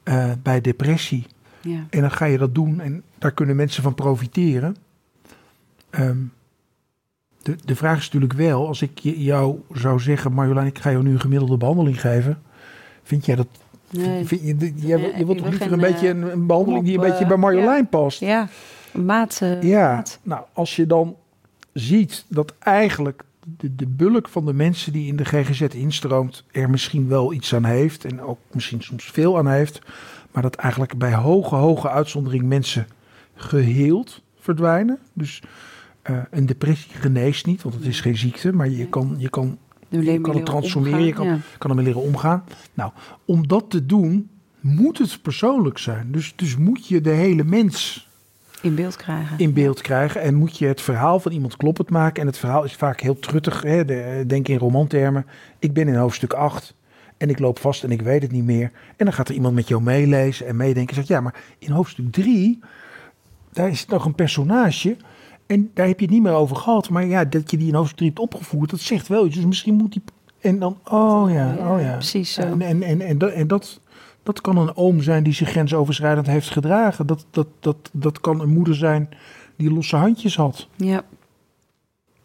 eh, 0.03 0.33
bij 0.43 0.61
depressie. 0.61 1.27
ja, 1.61 1.87
En 1.91 2.01
dan 2.01 2.11
ga 2.11 2.25
je 2.25 2.39
dat 2.39 2.55
doen 2.55 2.81
en 2.81 3.03
daar 3.19 3.33
kunnen 3.33 3.57
mensen 3.57 3.83
van 3.83 3.95
profiteren. 3.95 4.77
Ehm, 5.91 6.19
de, 7.43 7.57
de 7.65 7.77
vraag 7.77 7.99
is 7.99 8.05
natuurlijk 8.05 8.33
wel, 8.33 8.67
als 8.67 8.83
ik 8.83 8.99
jou 8.99 9.61
zou 9.73 10.01
zeggen, 10.01 10.33
Marjolein, 10.33 10.67
ik 10.67 10.79
ga 10.79 10.91
jou 10.91 11.03
nu 11.03 11.13
een 11.13 11.21
gemiddelde 11.21 11.57
behandeling 11.57 12.01
geven. 12.01 12.43
Vind 13.03 13.27
jij 13.27 13.37
dat? 13.37 13.49
Nee. 13.97 14.25
Vind 14.25 14.41
je, 14.41 14.55
Nee, 14.55 14.75
je 15.17 15.25
wilt 15.27 15.39
toch 15.39 15.49
liever 15.49 15.73
een 15.73 15.81
beetje 15.81 16.09
eh, 16.09 16.15
een, 16.17 16.33
een 16.33 16.47
behandeling 16.47 16.85
die 16.85 16.95
een 16.95 17.01
beetje 17.01 17.23
eh, 17.23 17.29
bij 17.29 17.37
Marjolein 17.37 17.89
past? 17.89 18.21
ja, 18.21 18.49
maat. 18.93 19.39
eh, 19.43 19.63
Ja, 19.63 19.95
maat. 19.95 20.19
nou, 20.23 20.45
als 20.53 20.77
je 20.77 20.87
dan 20.87 21.17
ziet 21.73 22.25
dat 22.29 22.55
eigenlijk 22.59 23.23
de, 23.57 23.75
de 23.75 23.87
bulk 23.87 24.29
van 24.29 24.45
de 24.47 24.53
mensen 24.53 24.93
die 24.93 25.07
in 25.07 25.17
de 25.17 25.25
GGZ 25.25 25.61
instroomt 25.61 26.45
er 26.53 26.71
misschien 26.71 27.09
wel 27.09 27.33
iets 27.33 27.55
aan 27.55 27.65
heeft 27.65 28.05
en 28.05 28.21
ook 28.21 28.39
misschien 28.53 28.83
soms 28.83 29.05
veel 29.05 29.39
aan 29.39 29.49
heeft, 29.49 29.79
Maar 30.33 30.43
dat 30.43 30.55
eigenlijk 30.55 30.99
bij 30.99 31.15
hoge, 31.15 31.55
hoge 31.55 31.91
uitzondering 31.91 32.45
mensen 32.45 32.87
geheeld 33.35 34.23
verdwijnen. 34.39 34.99
Dus 35.13 35.43
eh, 36.03 36.17
een 36.31 36.47
depressie 36.47 36.91
geneest 36.95 37.47
niet, 37.47 37.63
want 37.63 37.75
het 37.75 37.85
is 37.87 38.01
geen 38.01 38.17
ziekte. 38.17 38.53
Maar 38.53 38.69
je 38.69 38.87
kan, 38.89 39.15
je 39.19 39.29
kan, 39.29 39.59
je 40.03 40.21
kan 40.21 40.35
het 40.35 40.47
transformeren, 40.47 41.05
je 41.05 41.13
kan, 41.13 41.27
ja. 41.27 41.39
kan 41.59 41.71
ermee 41.71 41.85
leren 41.85 42.03
omgaan. 42.03 42.45
Nou, 42.75 42.91
om 43.25 43.49
dat 43.49 43.71
te 43.71 43.87
doen 43.87 44.31
moet 44.61 44.99
het 44.99 45.23
persoonlijk 45.23 45.79
zijn. 45.79 46.13
Dus, 46.13 46.33
dus 46.37 46.57
moet 46.57 46.87
je 46.87 47.01
de 47.01 47.11
hele 47.11 47.45
mens 47.45 48.09
in 48.65 48.75
beeld 48.75 48.97
krijgen. 48.97 49.39
In 49.39 49.53
beeld 49.53 49.81
krijgen. 49.81 50.21
En 50.21 50.35
moet 50.35 50.59
je 50.59 50.67
het 50.67 50.81
verhaal 50.81 51.21
van 51.21 51.33
iemand 51.33 51.57
kloppend 51.57 51.91
maken. 51.91 52.21
En 52.21 52.27
het 52.27 52.39
verhaal 52.39 52.65
is 52.65 52.75
vaak 52.75 53.01
heel 53.01 53.19
truttig. 53.19 53.63
Hè? 53.63 53.85
De, 53.85 54.25
denk 54.27 54.49
in 54.49 54.59
romantermen. 54.59 55.27
Ik 55.59 55.73
ben 55.73 55.89
in 55.89 55.95
hoofdstuk 55.95 56.33
8. 56.33 56.75
En 57.17 57.31
ik 57.31 57.39
loop 57.39 57.59
vast 57.59 57.85
en 57.85 57.91
ik 57.91 58.03
weet 58.03 58.23
het 58.23 58.33
niet 58.33 58.45
meer. 58.45 58.71
En 58.97 59.05
dan 59.05 59.13
gaat 59.13 59.29
er 59.29 59.35
iemand 59.35 59.55
met 59.55 59.69
jou 59.69 59.83
meelezen 59.83 60.47
en 60.47 60.57
meedenken. 60.57 60.89
En 60.89 60.95
zegt, 60.95 61.09
ja, 61.09 61.21
maar 61.21 61.35
in 61.59 61.71
hoofdstuk 61.71 62.13
3... 62.13 62.61
daar 63.53 63.69
is 63.69 63.87
nog 63.87 64.05
een 64.05 64.15
personage... 64.15 64.97
En 65.47 65.71
daar 65.75 65.87
heb 65.87 65.99
je 65.99 66.05
het 66.05 66.15
niet 66.15 66.23
meer 66.23 66.33
over 66.33 66.57
gehad. 66.57 66.91
Maar 66.91 67.07
ja, 67.07 67.25
dat 67.25 67.51
je 67.51 67.57
die 67.57 67.69
in 67.69 67.75
hoofdstuk 67.75 67.99
3 67.99 68.09
hebt 68.09 68.23
opgevoerd, 68.23 68.71
dat 68.71 68.81
zegt 68.81 69.09
wel 69.09 69.27
iets. 69.27 69.37
Dus 69.37 69.45
misschien 69.45 69.75
moet 69.75 69.93
die. 69.93 70.03
En 70.41 70.59
dan, 70.59 70.79
oh 70.85 71.33
ja, 71.33 71.57
oh 71.73 71.81
ja. 71.81 71.93
Precies 71.93 72.33
zo. 72.33 72.43
En, 72.43 72.63
en, 72.63 72.83
en, 72.83 73.01
en, 73.01 73.19
dat, 73.19 73.33
en 73.33 73.47
dat, 73.47 73.81
dat 74.23 74.41
kan 74.41 74.57
een 74.57 74.77
oom 74.77 75.03
zijn 75.03 75.23
die 75.23 75.33
zich 75.33 75.49
grensoverschrijdend 75.49 76.27
heeft 76.27 76.51
gedragen. 76.51 77.07
Dat, 77.07 77.27
dat, 77.31 77.47
dat, 77.61 77.91
dat 77.93 78.21
kan 78.21 78.41
een 78.41 78.53
moeder 78.53 78.75
zijn 78.75 79.09
die 79.57 79.73
losse 79.73 79.97
handjes 79.97 80.37
had. 80.37 80.69
Ja. 80.77 81.03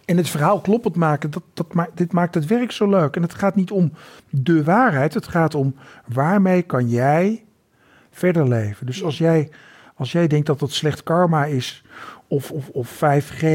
En 0.05 0.17
het 0.17 0.29
verhaal 0.29 0.59
kloppend 0.59 0.95
maken, 0.95 1.31
dat, 1.31 1.43
dat 1.53 1.73
maakt, 1.73 1.97
dit 1.97 2.11
maakt 2.11 2.35
het 2.35 2.45
werk 2.45 2.71
zo 2.71 2.89
leuk. 2.89 3.15
En 3.15 3.21
het 3.21 3.33
gaat 3.33 3.55
niet 3.55 3.71
om 3.71 3.91
de 4.29 4.63
waarheid, 4.63 5.13
het 5.13 5.27
gaat 5.27 5.55
om 5.55 5.75
waarmee 6.13 6.61
kan 6.61 6.89
jij 6.89 7.43
verder 8.11 8.47
leven. 8.47 8.85
Dus 8.85 9.03
als 9.03 9.17
jij, 9.17 9.49
als 9.95 10.11
jij 10.11 10.27
denkt 10.27 10.45
dat 10.45 10.59
het 10.59 10.73
slecht 10.73 11.03
karma 11.03 11.45
is, 11.45 11.83
of, 12.29 12.51
of, 12.51 12.69
of 12.69 13.01
5G, 13.03 13.45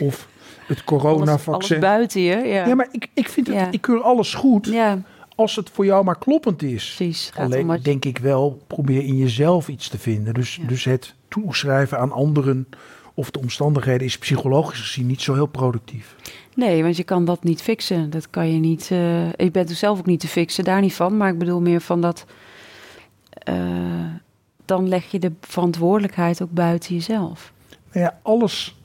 of 0.00 0.28
het 0.66 0.84
coronavaccin. 0.84 1.52
Alles, 1.52 1.70
alles 1.70 1.78
buiten 1.78 2.20
je, 2.20 2.36
ja. 2.36 2.66
Ja, 2.66 2.74
maar 2.74 2.88
ik, 2.90 3.06
ik 3.14 3.28
vind 3.28 3.46
het, 3.46 3.56
ja. 3.56 3.70
ik 3.70 3.80
keur 3.80 4.02
alles 4.02 4.34
goed. 4.34 4.66
Ja 4.66 5.02
als 5.40 5.56
het 5.56 5.70
voor 5.70 5.84
jou 5.84 6.04
maar 6.04 6.18
kloppend 6.18 6.62
is. 6.62 6.94
Precies. 6.96 7.32
Alleen 7.36 7.78
denk 7.82 8.04
ik 8.04 8.18
wel, 8.18 8.62
probeer 8.66 9.02
in 9.04 9.16
jezelf 9.16 9.68
iets 9.68 9.88
te 9.88 9.98
vinden. 9.98 10.34
Dus, 10.34 10.60
dus 10.66 10.84
het 10.84 11.14
toeschrijven 11.28 11.98
aan 11.98 12.12
anderen 12.12 12.68
of 13.14 13.30
de 13.30 13.38
omstandigheden 13.38 14.06
is 14.06 14.18
psychologisch 14.18 14.80
gezien 14.80 15.06
niet 15.06 15.20
zo 15.20 15.34
heel 15.34 15.46
productief. 15.46 16.16
Nee, 16.54 16.82
want 16.82 16.96
je 16.96 17.04
kan 17.04 17.24
dat 17.24 17.44
niet 17.44 17.62
fixen. 17.62 18.10
Dat 18.10 18.30
kan 18.30 18.52
je 18.52 18.58
niet. 18.58 18.90
Uh, 18.92 19.32
je 19.32 19.50
bent 19.52 19.70
er 19.70 19.76
zelf 19.76 19.98
ook 19.98 20.06
niet 20.06 20.20
te 20.20 20.28
fixen, 20.28 20.64
daar 20.64 20.80
niet 20.80 20.94
van. 20.94 21.16
Maar 21.16 21.32
ik 21.32 21.38
bedoel 21.38 21.60
meer 21.60 21.80
van 21.80 22.00
dat. 22.00 22.24
Uh, 23.48 23.54
dan 24.64 24.88
leg 24.88 25.10
je 25.10 25.18
de 25.18 25.32
verantwoordelijkheid 25.40 26.42
ook 26.42 26.52
buiten 26.52 26.94
jezelf. 26.94 27.52
Nou 27.92 28.04
ja, 28.04 28.18
alles, 28.22 28.80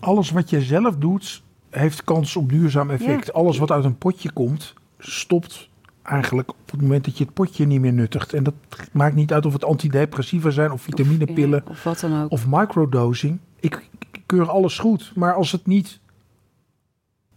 alles 0.00 0.30
wat 0.30 0.50
je 0.50 0.60
zelf 0.60 0.96
doet, 0.96 1.42
heeft 1.70 2.04
kans 2.04 2.36
op 2.36 2.48
duurzaam 2.48 2.90
effect. 2.90 3.26
Ja. 3.26 3.32
Alles 3.32 3.58
wat 3.58 3.70
uit 3.70 3.84
een 3.84 3.98
potje 3.98 4.32
komt, 4.32 4.74
stopt 4.98 5.68
eigenlijk 6.02 6.50
op 6.50 6.70
het 6.70 6.80
moment 6.80 7.04
dat 7.04 7.18
je 7.18 7.24
het 7.24 7.34
potje 7.34 7.66
niet 7.66 7.80
meer 7.80 7.92
nuttigt. 7.92 8.34
En 8.34 8.42
dat 8.42 8.54
maakt 8.92 9.14
niet 9.14 9.32
uit 9.32 9.46
of 9.46 9.52
het 9.52 9.64
antidepressiva 9.64 10.50
zijn 10.50 10.72
of 10.72 10.82
vitaminepillen 10.82 11.62
of, 11.68 11.82
wat 11.84 12.00
dan 12.00 12.22
ook. 12.22 12.30
Of 12.30 12.46
microdosing. 12.46 13.38
Ik, 13.60 13.88
ik 13.98 14.22
keur 14.26 14.50
alles 14.50 14.78
goed, 14.78 15.12
maar 15.14 15.34
als 15.34 15.52
het 15.52 15.66
niet 15.66 16.00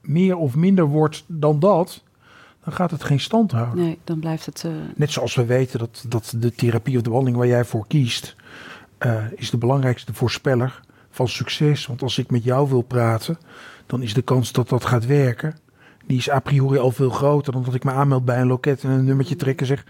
meer 0.01 0.35
of 0.35 0.55
minder 0.55 0.85
wordt 0.85 1.23
dan 1.27 1.59
dat, 1.59 2.03
dan 2.63 2.73
gaat 2.73 2.91
het 2.91 3.03
geen 3.03 3.19
stand 3.19 3.51
houden. 3.51 3.83
Nee, 3.83 3.99
dan 4.03 4.19
blijft 4.19 4.45
het. 4.45 4.63
Uh... 4.65 4.71
Net 4.95 5.11
zoals 5.11 5.35
we 5.35 5.45
weten 5.45 5.79
dat, 5.79 6.05
dat 6.07 6.33
de 6.37 6.51
therapie 6.51 6.95
of 6.95 7.01
de 7.01 7.09
behandeling 7.09 7.37
waar 7.37 7.51
jij 7.51 7.65
voor 7.65 7.87
kiest, 7.87 8.35
uh, 9.05 9.31
is 9.35 9.49
de 9.49 9.57
belangrijkste 9.57 10.13
voorspeller 10.13 10.81
van 11.09 11.27
succes. 11.27 11.85
Want 11.85 12.01
als 12.01 12.17
ik 12.17 12.31
met 12.31 12.43
jou 12.43 12.69
wil 12.69 12.81
praten, 12.81 13.37
dan 13.85 14.01
is 14.01 14.13
de 14.13 14.21
kans 14.21 14.51
dat 14.51 14.69
dat 14.69 14.85
gaat 14.85 15.05
werken 15.05 15.61
die 16.05 16.17
is 16.17 16.29
a 16.29 16.39
priori 16.39 16.77
al 16.77 16.91
veel 16.91 17.09
groter 17.09 17.53
dan 17.53 17.63
dat 17.63 17.73
ik 17.73 17.83
me 17.83 17.91
aanmeld 17.91 18.25
bij 18.25 18.41
een 18.41 18.47
loket 18.47 18.83
en 18.83 18.89
een 18.89 19.05
nummertje 19.05 19.35
trek 19.35 19.59
en 19.59 19.65
zeg, 19.65 19.85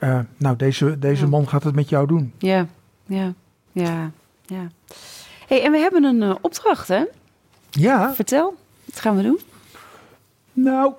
uh, 0.00 0.20
nou 0.36 0.56
deze, 0.56 0.98
deze 0.98 1.26
man 1.26 1.48
gaat 1.48 1.62
het 1.62 1.74
met 1.74 1.88
jou 1.88 2.06
doen. 2.06 2.32
Ja, 2.38 2.66
ja, 3.06 3.34
ja, 3.72 4.10
ja. 4.46 4.70
hey, 5.46 5.64
en 5.64 5.72
we 5.72 5.78
hebben 5.78 6.04
een 6.04 6.22
uh, 6.22 6.34
opdracht 6.40 6.88
hè? 6.88 7.04
Ja. 7.70 8.14
Vertel, 8.14 8.56
wat 8.84 9.00
gaan 9.00 9.16
we 9.16 9.22
doen? 9.22 9.40
Nou, 10.52 10.92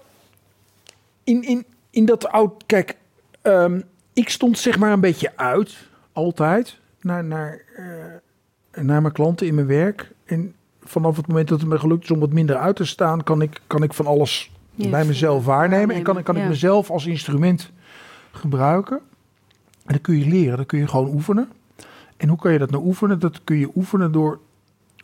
in, 1.23 1.43
in, 1.43 1.65
in 1.89 2.05
dat 2.05 2.27
oud, 2.27 2.63
kijk, 2.65 2.95
um, 3.43 3.83
ik 4.13 4.29
stond 4.29 4.57
zeg 4.57 4.77
maar 4.77 4.91
een 4.91 4.99
beetje 4.99 5.37
uit, 5.37 5.75
altijd, 6.13 6.78
naar, 7.01 7.23
naar, 7.23 7.61
uh, 7.79 8.83
naar 8.83 9.01
mijn 9.01 9.13
klanten 9.13 9.47
in 9.47 9.55
mijn 9.55 9.67
werk. 9.67 10.11
En 10.25 10.53
vanaf 10.83 11.17
het 11.17 11.27
moment 11.27 11.47
dat 11.47 11.59
het 11.59 11.69
me 11.69 11.79
gelukt 11.79 12.03
is 12.03 12.11
om 12.11 12.19
wat 12.19 12.33
minder 12.33 12.55
uit 12.55 12.75
te 12.75 12.85
staan, 12.85 13.23
kan 13.23 13.41
ik, 13.41 13.61
kan 13.67 13.83
ik 13.83 13.93
van 13.93 14.05
alles 14.05 14.51
bij 14.75 15.05
mezelf 15.05 15.45
waarnemen. 15.45 15.95
En 15.95 16.03
kan, 16.03 16.23
kan 16.23 16.37
ik 16.37 16.47
mezelf 16.47 16.89
als 16.89 17.05
instrument 17.05 17.71
gebruiken. 18.31 18.99
En 19.85 19.93
dat 19.93 20.01
kun 20.01 20.17
je 20.17 20.27
leren, 20.27 20.57
dat 20.57 20.65
kun 20.65 20.79
je 20.79 20.87
gewoon 20.87 21.13
oefenen. 21.13 21.49
En 22.17 22.29
hoe 22.29 22.37
kan 22.37 22.51
je 22.51 22.59
dat 22.59 22.71
nou 22.71 22.83
oefenen? 22.83 23.19
Dat 23.19 23.43
kun 23.43 23.57
je 23.57 23.71
oefenen 23.75 24.11
door 24.11 24.39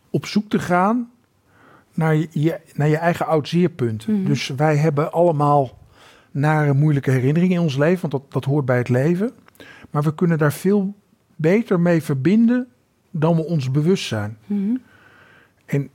op 0.09 0.25
zoek 0.25 0.49
te 0.49 0.59
gaan 0.59 1.09
naar 1.93 2.15
je, 2.15 2.59
naar 2.73 2.87
je 2.87 2.97
eigen 2.97 3.25
oud-zeerpunt. 3.25 4.07
Mhm. 4.07 4.25
Dus 4.25 4.47
wij 4.47 4.77
hebben 4.77 5.11
allemaal 5.11 5.77
nare, 6.31 6.73
moeilijke 6.73 7.11
herinneringen 7.11 7.55
in 7.55 7.61
ons 7.61 7.77
leven, 7.77 8.09
want 8.09 8.23
dat, 8.23 8.33
dat 8.33 8.45
hoort 8.45 8.65
bij 8.65 8.77
het 8.77 8.89
leven. 8.89 9.31
Maar 9.89 10.03
we 10.03 10.15
kunnen 10.15 10.37
daar 10.37 10.53
veel 10.53 10.95
beter 11.35 11.79
mee 11.79 12.03
verbinden 12.03 12.67
dan 13.11 13.35
we 13.35 13.45
ons 13.45 13.71
bewust 13.71 14.07
zijn. 14.07 14.37
Mhm. 14.45 14.75
En 15.65 15.89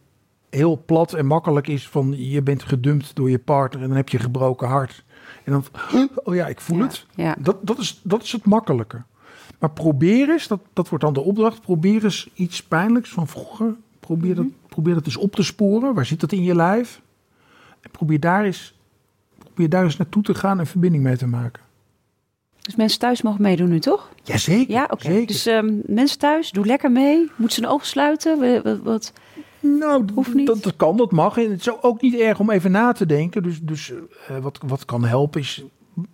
heel 0.50 0.82
plat 0.86 1.14
en 1.14 1.26
makkelijk 1.26 1.68
is 1.68 1.88
van 1.88 2.14
je 2.16 2.42
bent 2.42 2.62
gedumpt 2.62 3.14
door 3.14 3.30
je 3.30 3.38
partner 3.38 3.82
en 3.82 3.88
dan 3.88 3.96
heb 3.96 4.08
je 4.08 4.18
gebroken 4.18 4.68
hart. 4.68 5.04
En 5.44 5.52
dan, 5.52 5.64
oh 6.24 6.34
ja, 6.34 6.46
ik 6.46 6.60
voel 6.60 6.78
het. 6.78 7.06
Ja. 7.14 7.36
Dat, 7.38 7.56
dat, 7.66 7.78
is, 7.78 8.00
dat 8.02 8.22
is 8.22 8.32
het 8.32 8.44
makkelijke. 8.44 9.02
Maar 9.58 9.70
probeer 9.70 10.30
eens, 10.30 10.48
dat, 10.48 10.60
dat 10.72 10.88
wordt 10.88 11.04
dan 11.04 11.12
de 11.14 11.20
opdracht, 11.20 11.60
probeer 11.60 12.04
eens 12.04 12.30
iets 12.34 12.62
pijnlijks 12.62 13.10
van 13.10 13.28
vroeger. 13.28 13.74
Probeer, 14.00 14.34
dat, 14.34 14.44
mhm. 14.44 14.54
probeer 14.68 14.94
dat 14.94 15.06
eens 15.06 15.16
op 15.16 15.34
te 15.34 15.42
sporen. 15.42 15.94
Waar 15.94 16.06
zit 16.06 16.20
dat 16.20 16.32
in 16.32 16.42
je 16.42 16.54
lijf? 16.54 17.02
En 17.80 17.90
probeer 17.90 18.20
daar 18.20 18.44
eens, 18.44 18.78
probeer 19.38 19.68
daar 19.68 19.84
eens 19.84 19.96
naartoe 19.96 20.22
te 20.22 20.34
gaan 20.34 20.58
en 20.58 20.66
verbinding 20.66 21.02
mee 21.02 21.16
te 21.16 21.26
maken. 21.26 21.62
Dus 22.60 22.76
mensen 22.76 22.98
thuis 22.98 23.22
mogen 23.22 23.42
meedoen 23.42 23.68
nu, 23.68 23.80
toch? 23.80 24.08
Jazeker. 24.22 24.74
Ja, 24.74 24.86
oké. 24.90 25.24
Dus 25.24 25.46
um, 25.46 25.82
mensen 25.86 26.18
thuis, 26.18 26.50
doe 26.50 26.66
lekker 26.66 26.90
mee. 26.90 27.30
Moet 27.36 27.52
ze 27.52 27.62
een 27.62 27.68
oog 27.68 27.86
sluiten? 27.86 28.62
Wat, 28.62 28.78
wat, 28.82 29.12
nou, 29.60 30.04
Hoeft 30.14 30.34
niet. 30.34 30.46
Dat, 30.46 30.62
dat, 30.62 30.76
kan, 30.76 30.96
dat 30.96 31.10
mag. 31.10 31.38
En 31.38 31.50
het 31.50 31.60
is 31.60 31.82
ook 31.82 32.00
niet 32.00 32.14
erg 32.14 32.38
om 32.38 32.50
even 32.50 32.70
na 32.70 32.92
te 32.92 33.06
denken. 33.06 33.42
Dus, 33.42 33.60
dus 33.62 33.90
uh, 33.90 34.38
wat, 34.40 34.58
wat 34.66 34.84
kan 34.84 35.04
helpen 35.04 35.40
is 35.40 35.64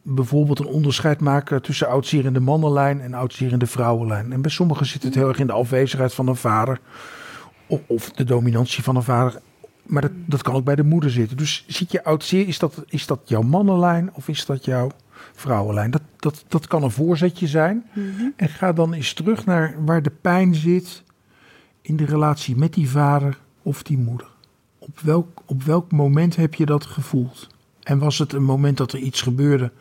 bijvoorbeeld 0.03 0.59
een 0.59 0.67
onderscheid 0.67 1.21
maken 1.21 1.63
tussen 1.63 1.89
oudzierende 1.89 2.41
mannenlijn 2.41 3.01
en 3.01 3.15
oudzierende 3.15 3.67
vrouwenlijn. 3.67 4.33
En 4.33 4.43
bij 4.43 4.51
sommigen 4.51 4.87
zit 4.87 5.03
het 5.03 5.15
heel 5.15 5.29
erg 5.29 5.39
in 5.39 5.47
de 5.47 5.53
afwezigheid 5.53 6.15
van 6.15 6.29
een 6.29 6.37
vader 6.37 6.81
of, 7.67 7.81
of 7.87 8.11
de 8.11 8.25
dominantie 8.25 8.83
van 8.83 8.97
een 8.97 9.03
vader. 9.03 9.41
Maar 9.83 10.03
dat, 10.03 10.13
dat 10.27 10.43
kan 10.43 10.55
ook 10.55 10.65
bij 10.65 10.75
de 10.75 10.85
moeder 10.85 11.11
zitten. 11.11 11.37
Dus 11.37 11.65
zit 11.67 11.93
je 11.93 12.05
oudzeer, 12.05 12.49
is 12.49 12.59
dat, 12.59 12.85
is 12.87 13.07
dat 13.07 13.21
jouw 13.25 13.43
mannenlijn 13.43 14.11
of 14.13 14.29
is 14.29 14.47
dat 14.47 14.65
jouw 14.65 14.91
vrouwenlijn? 15.37 15.91
Dat, 15.91 16.03
dat, 16.17 16.45
dat 16.49 16.67
kan 16.67 16.83
een 16.83 16.91
voorzetje 16.91 17.47
zijn. 17.47 17.85
Mm 17.93 18.11
-hmm. 18.17 18.33
En 18.37 18.49
ga 18.49 18.73
dan 18.73 18.93
eens 18.93 19.13
terug 19.13 19.45
naar 19.45 19.85
waar 19.85 20.03
de 20.03 20.11
pijn 20.11 20.55
zit 20.55 21.03
in 21.81 21.97
de 21.97 22.05
relatie 22.05 22.57
met 22.57 22.75
die 22.75 22.91
vader 22.91 23.39
of 23.63 23.83
die 23.83 23.99
moeder? 23.99 24.29
Op 24.79 25.01
welk, 25.01 25.43
op 25.47 25.63
welk 25.63 25.93
moment 25.93 26.37
heb 26.37 26.55
je 26.55 26.67
dat 26.67 26.85
gevoeld? 26.85 27.49
En 27.83 27.99
was 27.99 28.19
het 28.19 28.33
een 28.33 28.45
moment 28.45 28.77
dat 28.77 28.93
er 28.93 28.99
iets 28.99 29.23
gebeurde 29.23 29.73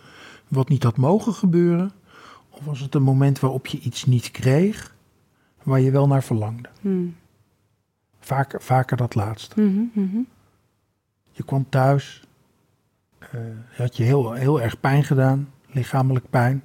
wat 0.48 0.70
niet 0.70 0.84
had 0.84 0.98
mogen 0.98 1.34
gebeuren? 1.34 1.92
Of 2.50 2.66
was 2.66 2.80
het 2.80 2.96
een 2.96 3.04
moment 3.04 3.40
waarop 3.40 3.68
je 3.68 3.80
iets 3.80 4.06
niet 4.06 4.32
kreeg 4.32 4.96
waar 5.64 5.80
je 5.80 5.92
wel 5.92 6.08
naar 6.08 6.24
verlangde? 6.24 6.70
Hmm. 6.82 7.16
Vaker, 8.20 8.62
vaker 8.62 8.98
dat 8.98 9.16
laatste. 9.16 9.62
Mm 9.62 9.92
-hmm. 9.94 10.28
Je 11.32 11.44
kwam 11.44 11.66
thuis, 11.70 12.24
uh, 13.36 13.42
had 13.78 13.98
je 13.98 14.04
heel, 14.04 14.34
heel 14.34 14.62
erg 14.62 14.80
pijn 14.80 15.04
gedaan, 15.04 15.50
lichamelijk 15.68 16.30
pijn. 16.30 16.64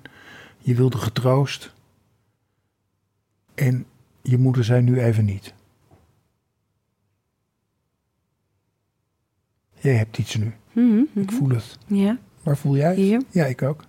Je 0.58 0.74
wilde 0.74 0.98
getroost. 0.98 1.74
En 3.54 3.86
je 4.22 4.38
moeder 4.38 4.64
zei 4.64 4.82
nu 4.82 5.00
even 5.00 5.24
niet. 5.24 5.54
Jij 9.74 9.94
hebt 9.94 10.18
iets 10.18 10.36
nu. 10.36 10.54
Mm 10.72 10.90
-hmm. 10.90 11.22
Ik 11.22 11.32
voel 11.32 11.48
het. 11.48 11.78
Ja. 11.86 12.18
Waar 12.42 12.56
voel 12.56 12.76
jij 12.76 12.88
het? 12.88 12.96
Hier. 12.96 13.22
Ja, 13.30 13.44
ik 13.44 13.62
ook. 13.62 13.84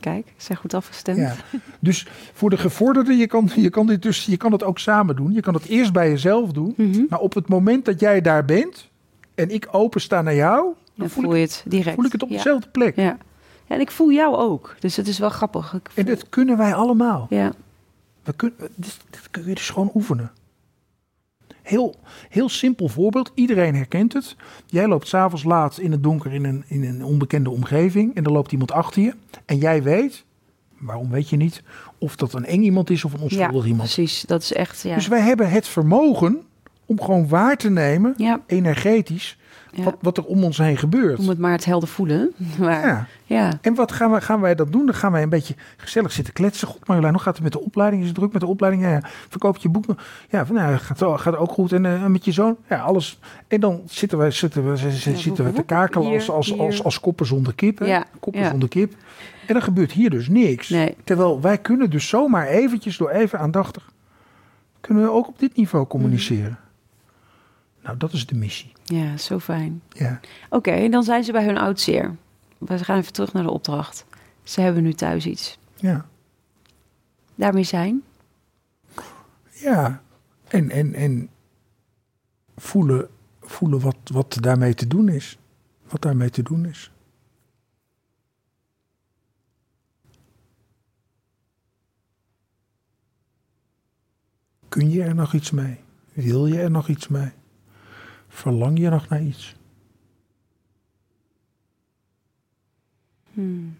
Kijk, 0.00 0.32
zijn 0.36 0.58
goed 0.58 0.74
afgestemd. 0.74 1.18
Ja. 1.18 1.34
Dus 1.80 2.06
voor 2.32 2.50
de 2.50 2.56
gevorderde, 2.56 3.12
je 3.12 3.26
kan, 3.26 3.50
je, 3.56 3.70
kan 3.70 3.86
dit 3.86 4.02
dus, 4.02 4.24
je 4.24 4.36
kan 4.36 4.52
het 4.52 4.62
ook 4.62 4.78
samen 4.78 5.16
doen. 5.16 5.32
Je 5.32 5.40
kan 5.40 5.54
het 5.54 5.64
eerst 5.64 5.92
bij 5.92 6.08
jezelf 6.08 6.52
doen. 6.52 6.74
Mm 6.76 6.92
-hmm. 6.92 7.06
Maar 7.08 7.18
op 7.18 7.34
het 7.34 7.48
moment 7.48 7.84
dat 7.84 8.00
jij 8.00 8.20
daar 8.20 8.44
bent 8.44 8.90
en 9.34 9.50
ik 9.50 9.68
opensta 9.70 10.22
naar 10.22 10.34
jou, 10.34 10.74
dan 11.02 11.10
voel, 11.10 11.34
je 11.34 11.40
het 11.42 11.64
direct. 11.66 11.94
voel 11.94 12.04
ik 12.04 12.12
het 12.12 12.22
op 12.22 12.28
ja. 12.28 12.36
dezelfde 12.36 12.68
plek. 12.68 12.96
Ja. 12.96 13.18
en 13.66 13.80
ik 13.80 13.90
voel 13.90 14.12
jou 14.12 14.36
ook. 14.36 14.76
Dus 14.78 14.96
het 14.96 15.08
is 15.08 15.18
wel 15.18 15.30
grappig. 15.30 15.74
Ik 15.74 15.90
En 15.94 16.06
dat 16.06 16.28
kunnen 16.28 16.56
wij 16.56 16.74
allemaal. 16.74 17.26
ja. 17.30 17.52
We 18.22 18.32
kunnen, 18.32 18.58
dit, 18.74 18.96
dit 19.10 19.30
kun 19.30 19.46
je 19.46 19.54
dus 19.54 19.70
gewoon 19.70 19.90
oefenen. 19.94 20.30
Heel, 21.62 21.94
heel 22.28 22.48
simpel 22.48 22.88
voorbeeld. 22.88 23.32
Iedereen 23.34 23.74
herkent 23.74 24.12
het. 24.12 24.36
Jij 24.66 24.88
loopt 24.88 25.08
s'avonds 25.08 25.44
laat 25.44 25.78
in 25.78 25.92
het 25.92 26.02
donker 26.02 26.32
in 26.32 26.44
een, 26.44 26.64
in 26.66 26.84
een 26.84 27.04
onbekende 27.04 27.50
omgeving. 27.50 28.14
En 28.14 28.24
er 28.24 28.32
loopt 28.32 28.52
iemand 28.52 28.72
achter 28.72 29.02
je. 29.02 29.14
En 29.44 29.58
jij 29.58 29.82
weet, 29.82 30.24
waarom 30.78 31.10
weet 31.10 31.28
je 31.28 31.36
niet, 31.36 31.62
of 31.98 32.16
dat 32.16 32.32
een 32.32 32.44
eng 32.44 32.62
iemand 32.62 32.90
is 32.90 33.04
of 33.04 33.12
een 33.12 33.18
ja, 33.18 33.24
onschuldig 33.24 33.64
iemand. 33.64 33.94
precies. 33.94 34.20
Dat 34.20 34.42
is 34.42 34.52
echt, 34.52 34.82
ja. 34.82 34.94
Dus 34.94 35.08
wij 35.08 35.20
hebben 35.20 35.50
het 35.50 35.68
vermogen 35.68 36.40
om 36.86 37.00
gewoon 37.00 37.28
waar 37.28 37.56
te 37.56 37.70
nemen, 37.70 38.14
ja, 38.16 38.40
energetisch, 38.46 39.38
ja. 39.72 39.84
wat, 39.84 39.96
wat 40.00 40.16
er 40.16 40.24
om 40.24 40.44
ons 40.44 40.58
heen 40.58 40.76
gebeurt. 40.76 41.18
Om 41.18 41.28
het 41.28 41.38
maar 41.38 41.52
het 41.52 41.64
helder 41.64 41.88
voelen. 41.88 42.32
Maar, 42.58 42.86
ja. 42.86 43.06
Ja. 43.24 43.52
En 43.60 43.74
wat 43.74 43.92
gaan 43.92 44.10
wij, 44.10 44.20
gaan 44.20 44.40
wij 44.40 44.54
dat 44.54 44.72
doen? 44.72 44.86
Dan 44.86 44.94
gaan 44.94 45.12
wij 45.12 45.22
een 45.22 45.28
beetje 45.28 45.54
gezellig 45.76 46.12
zitten 46.12 46.34
kletsen. 46.34 46.68
God 46.68 46.86
Marjolein, 46.86 47.12
hoe 47.12 47.22
gaat 47.22 47.34
het 47.34 47.42
met 47.42 47.52
de 47.52 47.60
opleiding? 47.60 48.02
Is 48.02 48.08
het 48.08 48.16
druk 48.16 48.32
met 48.32 48.40
de 48.40 48.46
opleiding? 48.46 48.84
Ja, 48.84 48.90
ja. 48.90 49.00
Verkoop 49.28 49.56
je 49.56 49.68
boeken? 49.68 49.98
Ja, 50.30 50.46
van, 50.46 50.54
nou, 50.54 50.76
gaat, 50.76 51.20
gaat 51.20 51.36
ook 51.36 51.52
goed. 51.52 51.72
En 51.72 51.86
eh, 51.86 52.06
met 52.06 52.24
je 52.24 52.32
zoon? 52.32 52.56
Ja, 52.68 52.80
alles. 52.80 53.18
En 53.48 53.60
dan 53.60 53.82
zitten 53.86 54.18
we, 54.18 54.30
zitten 54.30 54.70
we, 54.70 54.90
zitten 55.14 55.44
we 55.44 55.52
te 55.52 55.62
kakelen 55.62 56.06
hier, 56.06 56.14
als, 56.14 56.30
als, 56.30 56.46
hier. 56.46 56.60
als, 56.60 56.84
als 56.84 57.00
koppen 57.00 57.26
zonder 57.26 57.54
kip. 57.54 57.78
hè? 57.78 58.00
Koppen 58.20 58.46
zonder 58.46 58.68
kip. 58.68 58.94
En 59.46 59.54
dan 59.54 59.62
gebeurt 59.62 59.92
hier 59.92 60.10
dus 60.10 60.28
niks. 60.28 60.68
Nee. 60.68 60.96
Terwijl 61.04 61.40
wij 61.40 61.58
kunnen 61.58 61.90
dus 61.90 62.08
zomaar 62.08 62.46
eventjes 62.46 62.96
door 62.96 63.10
even 63.10 63.38
aandachtig... 63.38 63.92
kunnen 64.80 65.04
we 65.04 65.10
ook 65.10 65.28
op 65.28 65.38
dit 65.38 65.56
niveau 65.56 65.86
communiceren. 65.86 66.58
Nou, 67.82 67.96
dat 67.96 68.12
is 68.12 68.26
de 68.26 68.34
missie. 68.34 68.72
ja, 68.84 69.16
zo 69.16 69.38
fijn. 69.38 69.82
Ja. 69.88 70.20
Oké, 70.50 70.88
dan 70.88 71.02
zijn 71.02 71.24
ze 71.24 71.32
bij 71.32 71.44
hun 71.44 71.58
oudzeer. 71.58 72.16
We 72.58 72.84
gaan 72.84 72.98
even 72.98 73.12
terug 73.12 73.32
naar 73.32 73.42
de 73.42 73.50
opdracht. 73.50 74.04
Ze 74.42 74.60
hebben 74.60 74.82
nu 74.82 74.92
thuis 74.92 75.26
iets. 75.26 75.58
Ja. 75.74 76.06
Daarmee 77.34 77.64
zijn. 77.64 78.02
Ja, 79.50 80.02
en, 80.48 80.70
en, 80.70 80.94
en 80.94 81.30
voelen, 82.56 83.08
voelen 83.40 83.80
wat, 83.80 83.96
wat 84.04 84.36
daarmee 84.40 84.74
te 84.74 84.86
doen 84.86 85.08
is. 85.08 85.38
Wat 85.88 86.02
daarmee 86.02 86.30
te 86.30 86.42
doen 86.42 86.64
is. 86.64 86.90
Kun 94.68 94.90
je 94.90 95.02
er 95.02 95.14
nog 95.14 95.34
iets 95.34 95.50
mee? 95.50 95.78
Wil 96.12 96.46
je 96.46 96.60
er 96.60 96.70
nog 96.70 96.88
iets 96.88 97.08
mee? 97.08 97.30
Verlang 98.32 98.78
je 98.78 98.88
nog 98.88 99.08
naar 99.08 99.22
iets? 99.22 99.54
Hmm. 103.32 103.78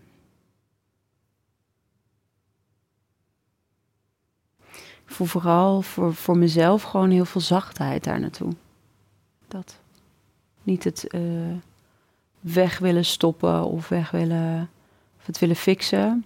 Ik 5.04 5.18
voel 5.18 5.26
vooral 5.26 5.82
voor, 5.82 6.14
voor 6.14 6.38
mezelf 6.38 6.82
gewoon 6.82 7.10
heel 7.10 7.24
veel 7.24 7.40
zachtheid 7.40 8.04
daar 8.04 8.20
naartoe. 8.20 8.52
Dat. 9.48 9.78
Niet 10.62 10.84
het 10.84 11.06
eh, 11.06 11.20
weg 12.40 12.78
willen 12.78 13.04
stoppen 13.04 13.64
of 13.64 13.88
weg 13.88 14.10
willen, 14.10 14.70
of 15.18 15.26
het 15.26 15.38
willen 15.38 15.56
fixen. 15.56 16.24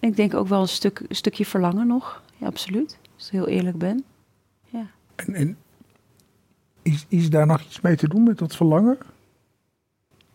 Ik 0.00 0.16
denk 0.16 0.34
ook 0.34 0.48
wel 0.48 0.60
een, 0.60 0.68
stuk, 0.68 1.04
een 1.08 1.16
stukje 1.16 1.46
verlangen 1.46 1.86
nog. 1.86 2.22
Ja, 2.36 2.46
absoluut. 2.46 2.98
Als 3.14 3.26
ik 3.26 3.32
heel 3.32 3.48
eerlijk 3.48 3.78
ben. 3.78 4.04
En, 5.14 5.34
en 5.34 5.56
is, 6.82 7.06
is 7.08 7.30
daar 7.30 7.46
nog 7.46 7.60
iets 7.60 7.80
mee 7.80 7.96
te 7.96 8.08
doen 8.08 8.22
met 8.22 8.38
dat 8.38 8.56
verlangen? 8.56 8.98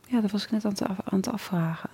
Ja, 0.08 0.22
dat 0.22 0.32
was 0.32 0.44
ik 0.44 0.52
net 0.52 0.66
aan 0.66 0.72
het, 0.72 0.84
aan 0.84 0.98
het 1.18 1.30
afvragen. 1.30 1.90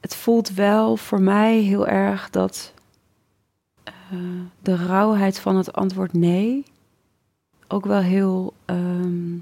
Het 0.00 0.16
voelt 0.16 0.48
wel 0.48 0.96
voor 0.96 1.20
mij 1.20 1.58
heel 1.58 1.86
erg 1.86 2.30
dat 2.30 2.72
eh, 3.84 3.92
de 4.62 4.76
rauwheid 4.76 5.38
van 5.38 5.56
het 5.56 5.72
antwoord 5.72 6.12
nee 6.12 6.64
ook 7.68 7.86
wel 7.86 8.00
heel, 8.00 8.54
ehm, 8.64 9.36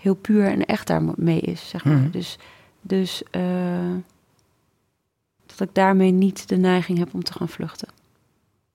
heel 0.00 0.14
puur 0.14 0.46
en 0.46 0.64
echt 0.66 0.86
daarmee 0.86 1.40
is, 1.40 1.68
zeg 1.68 1.84
maar. 1.84 1.96
Mhm. 1.96 2.10
Dus, 2.10 2.38
dus 2.80 3.22
eh, 3.30 3.42
dat 5.46 5.60
ik 5.68 5.74
daarmee 5.74 6.10
niet 6.10 6.48
de 6.48 6.56
neiging 6.56 6.98
heb 6.98 7.14
om 7.14 7.22
te 7.24 7.32
gaan 7.32 7.48
vluchten. 7.48 7.88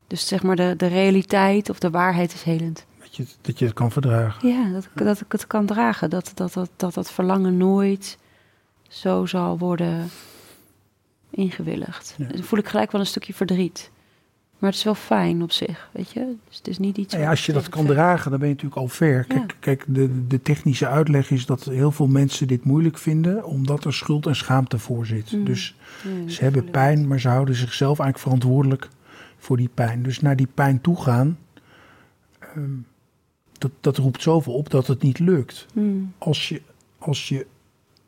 Dus 0.07 0.27
zeg 0.27 0.43
maar 0.43 0.55
de, 0.55 0.73
de 0.77 0.87
realiteit 0.87 1.69
of 1.69 1.79
de 1.79 1.89
waarheid 1.89 2.33
is 2.33 2.43
helend. 2.43 2.85
Dat 2.99 3.15
je, 3.15 3.23
het- 3.23 3.37
dat 3.41 3.59
je 3.59 3.65
het 3.65 3.73
kan 3.73 3.91
verdragen. 3.91 4.49
Ja, 4.49 4.69
dat, 4.71 4.83
ik- 4.83 5.03
dat 5.05 5.21
ik 5.21 5.31
het 5.31 5.47
kan 5.47 5.65
dragen. 5.65 6.09
Dat 6.09 6.31
dat, 6.35 6.53
dat, 6.53 6.69
dat 6.75 6.93
dat 6.93 7.11
verlangen 7.11 7.57
nooit 7.57 8.17
zo 8.87 9.25
zal 9.25 9.57
worden 9.57 10.09
ingewilligd. 11.29 12.15
Ja. 12.17 12.25
Dan 12.27 12.43
voel 12.43 12.59
ik 12.59 12.67
gelijk 12.67 12.91
wel 12.91 13.01
een 13.01 13.07
stukje 13.07 13.33
verdriet. 13.33 13.91
Maar 14.59 14.69
het 14.69 14.79
is 14.79 14.85
wel 14.85 14.95
fijn 14.95 15.41
op 15.41 15.51
zich, 15.51 15.89
weet 15.91 16.11
je. 16.11 16.35
Dus 16.47 16.57
het 16.57 16.67
is 16.67 16.77
niet 16.77 16.97
iets... 16.97 17.13
Nou 17.13 17.25
ja, 17.25 17.29
als 17.29 17.45
je 17.45 17.53
dat 17.53 17.69
kan 17.69 17.85
dragen, 17.85 18.31
dan 18.31 18.39
ben 18.39 18.47
je 18.47 18.53
natuurlijk 18.53 18.81
al 18.81 18.87
ver. 18.87 19.25
Ja. 19.27 19.35
Kijk, 19.35 19.57
kijk 19.59 19.83
de, 19.87 20.27
de 20.27 20.41
technische 20.41 20.87
uitleg 20.87 21.31
is 21.31 21.45
dat 21.45 21.63
heel 21.63 21.91
veel 21.91 22.07
mensen 22.07 22.47
dit 22.47 22.63
moeilijk 22.63 22.97
vinden, 22.97 23.45
omdat 23.45 23.85
er 23.85 23.93
schuld 23.93 24.25
en 24.25 24.35
schaamte 24.35 24.79
voor 24.79 25.05
zit. 25.05 25.31
Mm. 25.31 25.45
Dus 25.45 25.75
dat 26.03 26.31
ze 26.31 26.43
hebben 26.43 26.69
pijn, 26.69 27.07
maar 27.07 27.19
ze 27.19 27.27
houden 27.27 27.55
zichzelf 27.55 27.99
eigenlijk 27.99 28.19
verantwoordelijk 28.19 28.89
voor 29.37 29.57
die 29.57 29.69
pijn. 29.73 30.03
Dus 30.03 30.21
naar 30.21 30.35
die 30.35 30.49
pijn 30.53 30.81
toe 30.81 31.01
gaan, 31.01 31.37
ehm, 32.39 32.71
dat, 33.57 33.71
dat 33.81 33.97
roept 33.97 34.21
zoveel 34.21 34.53
op 34.53 34.69
dat 34.69 34.87
het 34.87 35.01
niet 35.01 35.19
lukt. 35.19 35.65
Mm. 35.73 36.13
Als 36.17 36.49
je, 36.49 36.61
als 36.97 37.27
je 37.29 37.45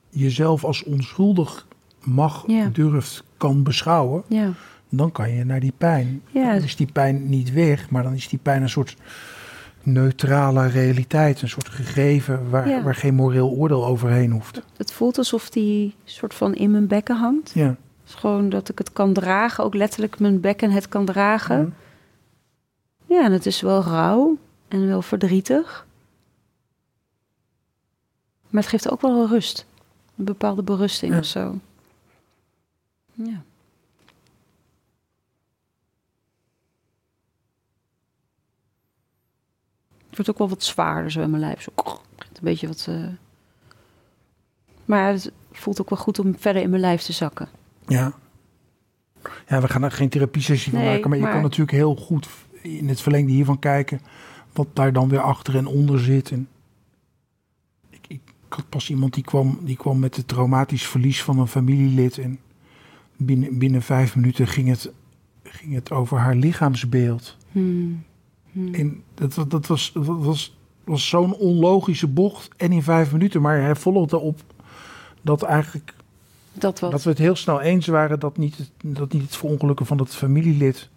jezelf 0.09 0.63
als 0.63 0.83
onschuldig 0.83 1.67
mag, 2.03 2.45
durft, 2.71 3.23
kan 3.37 3.63
beschouwen, 3.63 4.23
Ja, 4.27 4.53
dan 4.89 5.11
kan 5.11 5.29
je 5.31 5.43
naar 5.45 5.59
die 5.59 5.73
pijn. 5.77 6.21
Ja. 6.31 6.53
Dan 6.53 6.63
is 6.63 6.75
die 6.75 6.91
pijn 6.91 7.29
niet 7.29 7.51
weg, 7.53 7.89
maar 7.89 8.03
dan 8.03 8.13
is 8.13 8.27
die 8.27 8.39
pijn 8.39 8.61
een 8.61 8.69
soort 8.69 8.95
neutrale 9.83 10.67
realiteit. 10.67 11.41
Een 11.41 11.49
soort 11.49 11.69
gegeven 11.69 12.49
waar, 12.49 12.69
Ja. 12.69 12.83
waar 12.83 12.95
geen 12.95 13.15
moreel 13.15 13.49
oordeel 13.49 13.85
overheen 13.85 14.31
hoeft. 14.31 14.61
het 14.77 14.91
voelt 14.91 15.17
alsof 15.17 15.49
die 15.49 15.95
soort 16.03 16.33
van 16.33 16.55
in 16.55 16.71
mijn 16.71 16.88
bekken 16.88 17.15
hangt. 17.17 17.51
Ja. 17.53 17.67
Het 17.67 17.75
is 18.07 18.13
gewoon 18.13 18.49
dat 18.49 18.69
ik 18.69 18.77
het 18.77 18.93
kan 18.93 19.13
dragen, 19.13 19.63
ook 19.63 19.73
letterlijk 19.73 20.19
mijn 20.19 20.39
bekken 20.41 20.71
het 20.71 20.89
kan 20.89 21.05
dragen. 21.05 21.59
Mhm. 21.61 23.13
Ja, 23.13 23.23
en 23.23 23.31
het 23.31 23.45
is 23.45 23.61
wel 23.61 23.81
rauw 23.83 24.38
en 24.67 24.88
wel 24.88 25.01
verdrietig. 25.01 25.85
Maar 28.49 28.61
het 28.61 28.71
geeft 28.71 28.91
ook 28.91 29.01
wel 29.01 29.27
rust. 29.27 29.65
Een 30.17 30.25
bepaalde 30.25 30.63
berusting 30.63 31.13
Ja. 31.13 31.19
of 31.19 31.25
zo. 31.25 31.59
Ja. 33.13 33.41
Wordt 40.18 40.30
ook 40.32 40.38
wel 40.38 40.49
wat 40.49 40.63
zwaarder 40.63 41.11
zo 41.11 41.22
in 41.22 41.30
mijn 41.30 41.41
lijf. 41.41 41.61
Zo, 41.61 41.72
een 42.18 42.39
beetje 42.41 42.68
wat... 42.68 42.86
eh, 42.89 42.95
Maar 44.86 45.11
het 45.11 45.32
voelt 45.51 45.82
ook 45.82 45.89
wel 45.89 45.99
goed 45.99 46.20
om 46.20 46.36
verder 46.38 46.61
in 46.61 46.70
mijn 46.70 46.82
lijf 46.82 47.01
te 47.01 47.13
zakken. 47.13 47.47
Ja. 47.88 48.13
Ja, 49.47 49.61
we 49.61 49.68
gaan 49.68 49.84
er 49.84 49.91
geen 49.91 50.09
therapie-sessie 50.09 50.72
van 50.72 50.82
Nee, 50.82 50.89
maken, 50.93 51.09
maar 51.09 51.20
je 51.20 51.30
kan 51.30 51.41
natuurlijk 51.41 51.72
heel 51.72 51.95
goed 51.95 52.28
in 52.61 52.89
het 52.89 53.01
verlengde 53.01 53.32
hiervan 53.32 53.59
kijken 53.59 54.01
wat 54.53 54.68
daar 54.74 54.93
dan 54.93 55.09
weer 55.09 55.20
achter 55.22 55.55
en 55.55 55.65
onder 55.65 55.99
zit. 55.99 56.32
En 56.32 56.47
ik, 57.89 58.05
ik 58.07 58.22
had 58.49 58.70
pas 58.70 58.89
iemand 58.89 59.13
die 59.13 59.24
kwam, 59.24 59.59
die 59.61 59.78
kwam 59.78 59.99
met 59.99 60.15
het 60.15 60.28
traumatisch 60.28 60.88
verlies 60.88 61.24
van 61.24 61.39
een 61.39 61.47
familielid 61.47 62.18
en 62.18 62.39
binnen, 63.18 63.57
binnen 63.57 63.82
vijf 63.82 64.15
minuten 64.15 64.47
ging 64.47 64.68
het, 64.68 64.91
ging 65.43 65.74
het 65.74 65.91
over 65.91 66.18
haar 66.18 66.36
lichaamsbeeld. 66.36 67.38
Hmm. 67.51 68.03
Hmm. 68.66 68.74
En 68.74 69.03
dat, 69.14 69.45
dat 69.47 69.68
was, 69.68 69.91
dat 69.93 70.05
was, 70.05 70.58
was 70.84 71.10
zo'n 71.10 71.34
onlogische 71.36 72.08
bocht 72.08 72.49
en 72.58 72.72
in 72.72 72.84
vijf 72.84 73.12
minuten, 73.12 73.41
maar 73.41 73.62
hij 73.62 73.76
volgde 73.76 74.18
op 74.18 74.39
dat 75.22 75.41
eigenlijk 75.43 75.93
Dat 76.53 76.80
wat. 76.80 76.91
dat 76.91 77.03
we 77.03 77.10
het 77.10 77.18
heel 77.20 77.36
snel 77.36 77.62
eens 77.62 77.88
waren 77.88 78.20
dat 78.20 78.38
niet, 78.38 78.58
het- 78.58 78.72
dat 78.82 79.14
niet 79.14 79.22
het 79.22 79.36
verongelukken 79.36 79.86
van 79.86 79.97
dat 79.97 80.16
familielid 80.16 80.89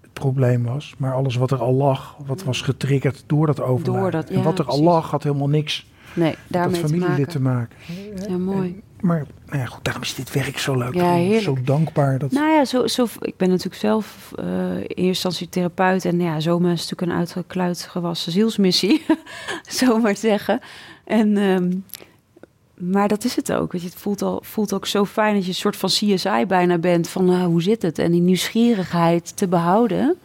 het 0.00 0.12
probleem 0.12 0.64
was. 0.64 0.94
Maar 0.98 1.14
alles 1.14 1.36
wat 1.36 1.50
er 1.50 1.58
al 1.58 1.74
lag, 1.74 2.16
wat 2.26 2.42
was 2.44 2.60
getriggerd 2.60 3.24
door 3.26 3.46
dat 3.46 3.60
overlijden. 3.60 4.00
Door 4.02 4.10
dat, 4.10 4.30
en 4.30 4.42
wat 4.42 4.58
er 4.58 4.64
al 4.66 4.82
lag, 4.82 5.10
had 5.10 5.22
helemaal 5.22 5.48
niks 5.48 5.86
nee, 6.14 6.28
met 6.30 6.38
daarmee 6.46 6.80
te 6.80 6.86
familielid 6.88 7.16
maken. 7.18 7.32
te 7.32 7.40
maken. 7.40 8.30
Ja, 8.30 8.36
mooi. 8.38 8.82
Maar 9.00 9.26
nou 9.46 9.58
ja, 9.58 9.66
goed, 9.66 9.84
daarom 9.84 10.02
is 10.02 10.14
dit 10.14 10.32
werk 10.32 10.58
zo 10.58 10.76
leuk. 10.78 10.94
Ja. 10.94 11.40
Zo 11.40 11.56
dankbaar. 11.64 12.18
Dat, 12.18 12.30
Nou 12.30 12.52
ja, 12.52 12.64
zo, 12.64 12.86
zo, 12.86 13.06
ik 13.20 13.36
ben 13.36 13.48
natuurlijk 13.48 13.76
zelf 13.76 14.32
eh, 14.38 14.46
in 14.74 14.80
eerste 14.80 15.04
instantie 15.04 15.48
therapeut. 15.48 16.04
En 16.04 16.20
ja, 16.20 16.40
zomaar 16.40 16.72
is 16.72 16.80
natuurlijk 16.80 17.10
een 17.12 17.18
uitgekluit 17.18 17.82
gewassen 17.82 18.32
zielsmissie. 18.32 19.04
zo 19.78 19.98
maar 19.98 20.16
zeggen. 20.16 20.60
En, 21.04 21.36
ehm, 21.36 21.72
Maar 22.74 23.08
dat 23.08 23.24
is 23.24 23.36
het 23.36 23.52
ook. 23.52 23.72
Weet 23.72 23.82
je, 23.82 23.88
het 23.88 23.98
voelt, 23.98 24.22
al, 24.22 24.40
voelt 24.44 24.72
ook 24.72 24.86
zo 24.86 25.04
fijn 25.04 25.34
dat 25.34 25.42
je 25.42 25.48
een 25.48 25.54
soort 25.54 25.76
van 25.76 25.88
CSI 25.88 26.44
bijna 26.46 26.78
bent. 26.78 27.08
Van 27.08 27.30
uh, 27.30 27.44
hoe 27.44 27.62
zit 27.62 27.82
het? 27.82 27.98
En 27.98 28.12
die 28.12 28.20
nieuwsgierigheid 28.20 29.36
te 29.36 29.48
behouden. 29.48 30.16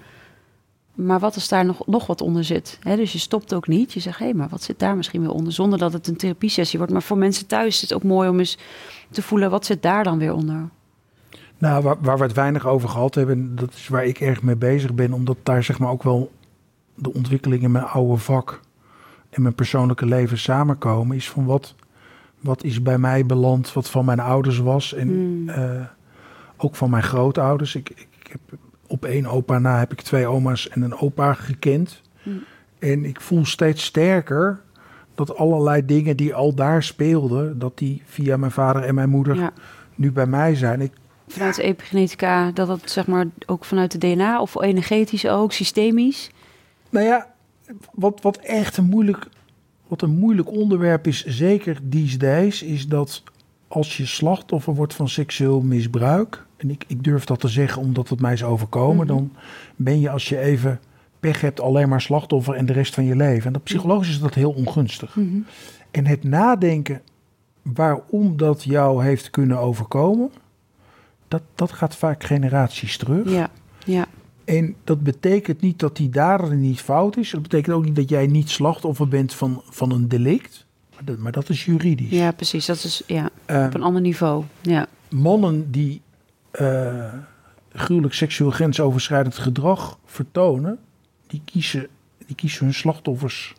Maar 0.96 1.20
wat 1.20 1.36
als 1.36 1.48
daar 1.48 1.66
nog, 1.66 1.88
nog 1.88 2.08
wat 2.08 2.22
onder 2.22 2.44
zit? 2.44 2.80
Dus 2.84 3.12
je 3.12 3.20
stopt 3.20 3.54
ook 3.54 3.68
niet. 3.68 3.94
Je 3.94 4.00
zegt, 4.00 4.20
hé, 4.20 4.26
hey, 4.26 4.34
maar 4.34 4.50
wat 4.50 4.64
zit 4.64 4.80
daar 4.80 4.96
misschien 4.96 5.22
weer 5.22 5.32
onder? 5.32 5.54
Zonder 5.54 5.80
dat 5.80 5.94
het 5.94 6.08
een 6.08 6.18
therapiesessie 6.18 6.78
wordt. 6.78 6.94
Maar 6.94 7.04
voor 7.04 7.18
mensen 7.18 7.48
thuis 7.48 7.76
is 7.76 7.82
het 7.82 7.94
ook 7.94 8.04
mooi 8.04 8.30
om 8.30 8.40
eens 8.40 8.58
te 9.10 9.22
voelen... 9.22 9.50
wat 9.50 9.66
zit 9.66 9.82
daar 9.82 10.04
dan 10.04 10.18
weer 10.18 10.34
onder? 10.34 10.70
Nou, 11.58 11.84
waar, 11.84 11.96
waar 12.02 12.18
we 12.18 12.24
het 12.24 12.34
weinig 12.34 12.68
over 12.68 12.90
gehad 12.90 13.16
hebben... 13.16 13.56
dat 13.56 13.74
is 13.74 13.88
waar 13.88 14.06
ik 14.06 14.20
erg 14.20 14.42
mee 14.42 14.56
bezig 14.56 14.94
ben. 14.94 15.14
Omdat 15.14 15.38
daar 15.44 15.64
zeg 15.64 15.80
maar 15.80 15.92
ook 15.92 16.04
wel 16.04 16.32
de 16.96 17.14
ontwikkeling 17.14 17.64
in 17.64 17.72
mijn 17.72 17.86
oude 17.86 18.18
vak... 18.18 18.60
en 19.30 19.42
mijn 19.42 19.56
persoonlijke 19.56 20.06
leven 20.06 20.38
samenkomen... 20.38 21.16
is 21.16 21.30
van 21.30 21.46
wat, 21.46 21.76
wat 22.40 22.64
is 22.64 22.82
bij 22.82 22.98
mij 22.98 23.26
beland, 23.26 23.74
wat 23.74 23.90
van 23.90 24.06
mijn 24.06 24.20
ouders 24.20 24.60
was... 24.60 24.94
en 24.94 25.08
Hmm. 25.08 25.50
eh, 25.50 25.86
ook 26.58 26.76
van 26.76 26.90
mijn 26.90 27.04
grootouders. 27.04 27.76
Ik, 27.76 27.90
ik 27.90 28.28
heb 28.32 28.60
op 28.92 29.06
één 29.06 29.26
opa 29.26 29.60
na 29.60 29.80
heb 29.80 29.92
ik 29.92 30.02
twee 30.02 30.28
oma's 30.28 30.70
en 30.70 30.82
een 30.82 30.98
opa 30.98 31.34
gekend. 31.34 32.02
Hmm. 32.24 32.44
En 32.80 33.06
ik 33.06 33.22
voel 33.22 33.46
steeds 33.46 33.84
sterker 33.84 34.62
dat 35.16 35.36
allerlei 35.36 35.86
dingen 35.86 36.18
die 36.18 36.34
al 36.34 36.54
daar 36.54 36.84
speelden, 36.84 37.60
dat 37.60 37.78
die 37.78 38.02
via 38.06 38.38
mijn 38.38 38.52
vader 38.52 38.84
en 38.84 38.96
mijn 38.96 39.10
moeder 39.10 39.36
Ja. 39.36 39.54
nu 39.96 40.12
bij 40.12 40.26
mij 40.26 40.56
zijn. 40.56 40.82
Ik, 40.82 40.92
Vanuit 41.28 41.58
epigenetica, 41.58 42.52
dat 42.52 42.68
dat 42.68 42.82
zeg 42.86 43.08
maar 43.08 43.26
ook 43.46 43.66
vanuit 43.66 43.92
de 43.92 43.98
DNA... 43.98 44.42
of 44.42 44.62
energetisch 44.62 45.28
ook, 45.28 45.52
systemisch. 45.52 46.32
nou 46.90 47.06
ja, 47.06 47.28
wat, 47.92 48.22
wat 48.22 48.38
echt 48.38 48.78
een 48.78 48.86
moeilijk, 48.86 49.28
wat 49.88 50.02
een 50.02 50.18
moeilijk 50.18 50.50
onderwerp 50.50 51.08
is, 51.08 51.26
zeker 51.26 51.78
these 51.90 52.18
days, 52.18 52.64
is 52.64 52.88
dat 52.88 53.24
als 53.68 53.98
je 53.98 54.06
slachtoffer 54.06 54.76
wordt 54.76 54.94
van 54.94 55.10
seksueel 55.10 55.62
misbruik, 55.62 56.46
en 56.62 56.70
ik, 56.70 56.84
ik 56.88 57.04
durf 57.04 57.26
dat 57.26 57.40
te 57.40 57.48
zeggen 57.48 57.82
omdat 57.82 58.10
het 58.10 58.22
mij 58.22 58.34
is 58.34 58.44
overkomen, 58.44 59.06
Mhm. 59.06 59.16
dan 59.16 59.32
ben 59.76 60.00
je 60.00 60.10
als 60.10 60.30
je 60.30 60.40
even 60.40 60.80
pech 61.20 61.42
hebt 61.42 61.60
alleen 61.62 61.90
maar 61.90 62.02
slachtoffer 62.02 62.54
en 62.56 62.66
de 62.66 62.74
rest 62.74 62.94
van 62.94 63.04
je 63.04 63.16
leven. 63.16 63.46
En 63.48 63.54
dat 63.54 63.64
psychologisch 63.64 64.10
is 64.10 64.20
dat 64.20 64.34
heel 64.34 64.52
ongunstig. 64.52 65.16
Mhm. 65.16 65.40
En 65.92 66.06
het 66.06 66.24
nadenken 66.24 67.02
waarom 67.62 68.38
dat 68.38 68.64
jou 68.64 69.04
heeft 69.04 69.30
kunnen 69.30 69.60
overkomen, 69.60 70.32
dat, 71.28 71.42
dat 71.56 71.72
gaat 71.72 71.96
vaak 71.96 72.24
generaties 72.24 72.98
terug. 72.98 73.30
Ja, 73.32 73.50
ja, 73.86 74.06
En 74.46 74.76
dat 74.84 75.04
betekent 75.04 75.62
niet 75.62 75.80
dat 75.80 75.96
die 75.98 76.10
dader 76.10 76.56
niet 76.56 76.82
fout 76.82 77.18
is. 77.18 77.30
Dat 77.32 77.42
betekent 77.42 77.76
ook 77.76 77.86
niet 77.86 77.96
dat 77.96 78.10
jij 78.10 78.28
niet 78.28 78.50
slachtoffer 78.50 79.08
bent 79.08 79.34
van, 79.34 79.62
van 79.70 79.92
een 79.92 80.08
delict. 80.08 80.66
Maar 80.96 81.06
dat, 81.06 81.18
maar 81.18 81.32
dat 81.32 81.50
is 81.50 81.66
juridisch. 81.66 82.10
ja, 82.10 82.32
precies. 82.32 82.66
Dat 82.66 82.84
is 82.84 83.04
ja, 83.08 83.30
Eh, 83.46 83.64
op 83.66 83.74
een 83.74 83.84
ander 83.84 84.02
niveau. 84.02 84.44
Ja, 84.62 84.88
mannen 85.10 85.72
die 85.72 86.02
eh, 86.52 87.14
gruwelijk 87.74 88.14
seksueel 88.14 88.52
grensoverschrijdend 88.52 89.38
gedrag 89.38 89.98
vertonen, 90.06 90.80
die 91.28 91.42
kiezen, 91.46 91.88
die 92.26 92.36
kiezen 92.36 92.66
hun 92.66 92.74
slachtoffers 92.74 93.54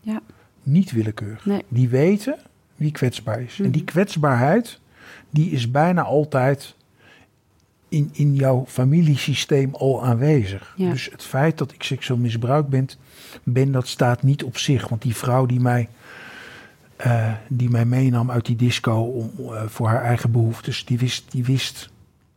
Ja. 0.00 0.20
niet 0.62 0.92
willekeurig. 0.92 1.44
Nee. 1.46 1.62
Die 1.68 1.88
weten 1.88 2.36
wie 2.76 2.92
kwetsbaar 2.92 3.40
is. 3.42 3.58
En 3.60 3.70
die 3.70 3.82
Mhm. 3.82 3.90
kwetsbaarheid, 3.92 4.80
die 5.30 5.50
is 5.50 5.70
bijna 5.70 6.02
altijd 6.02 6.74
in, 7.88 8.10
in 8.12 8.34
jouw 8.34 8.64
familiesysteem 8.68 9.74
al 9.74 10.04
aanwezig. 10.04 10.74
Ja. 10.76 10.90
Dus 10.90 11.08
het 11.12 11.22
feit 11.22 11.58
dat 11.58 11.72
ik 11.72 11.82
seksueel 11.82 12.18
misbruikt 12.20 12.68
ben, 12.68 12.88
ben, 13.42 13.72
dat 13.72 13.86
staat 13.88 14.22
niet 14.22 14.44
op 14.44 14.58
zich. 14.58 14.88
Want 14.88 15.02
die 15.02 15.16
vrouw 15.16 15.46
die 15.46 15.60
mij, 15.60 15.88
eh, 16.96 17.32
die 17.48 17.70
mij 17.70 17.84
meenam 17.84 18.30
uit 18.30 18.46
die 18.46 18.56
disco 18.56 19.00
om, 19.02 19.30
eh, 19.54 19.62
voor 19.66 19.88
haar 19.88 20.02
eigen 20.02 20.30
behoeftes, 20.30 20.84
die 20.84 20.98
wist, 20.98 21.30
die 21.30 21.44
wist 21.44 21.90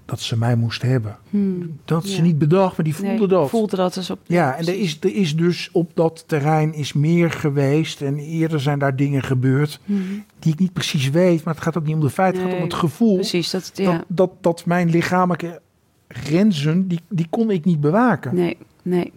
dat 0.08 0.20
ze 0.20 0.38
mij 0.38 0.56
moest 0.56 0.82
hebben. 0.82 1.18
Hmm. 1.30 1.80
Dat 1.86 2.02
had 2.02 2.08
ze 2.10 2.16
Ja. 2.18 2.22
niet 2.22 2.38
bedacht, 2.38 2.76
maar 2.78 2.86
die 2.86 2.96
voelde 2.96 3.18
Nee, 3.18 3.28
dat. 3.28 3.50
Voelde 3.50 3.76
dat 3.76 3.94
dus 3.94 4.10
op. 4.10 4.20
Ja, 4.26 4.56
en 4.56 4.68
er 4.68 4.80
is, 4.80 4.98
er 5.02 5.16
is 5.16 5.36
dus 5.36 5.70
op 5.72 5.92
dat 5.94 6.24
terrein 6.28 6.74
is 6.74 6.94
meer 6.94 7.32
geweest. 7.32 8.02
En 8.02 8.18
eerder 8.18 8.60
zijn 8.60 8.80
daar 8.80 8.96
dingen 8.96 9.24
gebeurd 9.24 9.80
Mhm. 9.86 10.02
die 10.40 10.54
ik 10.54 10.60
niet 10.60 10.74
precies 10.74 11.10
weet. 11.10 11.44
Maar 11.44 11.54
het 11.54 11.64
gaat 11.64 11.78
ook 11.78 11.86
niet 11.86 11.96
om 11.96 12.02
de 12.02 12.10
feiten, 12.10 12.42
het 12.42 12.50
gaat 12.52 12.60
om 12.60 12.66
het 12.68 12.74
gevoel. 12.78 13.16
Precies, 13.16 13.50
dat, 13.52 13.72
ja. 13.74 13.92
Dat, 13.92 14.04
dat, 14.08 14.32
dat 14.42 14.66
mijn 14.66 14.90
lichamelijke 14.90 15.62
grenzen, 16.08 16.88
die, 16.88 17.00
die 17.10 17.28
kon 17.30 17.52
ik 17.52 17.66
niet 17.66 17.82
bewaken. 17.82 18.36
Nee, 18.36 18.58
nee. 18.82 19.12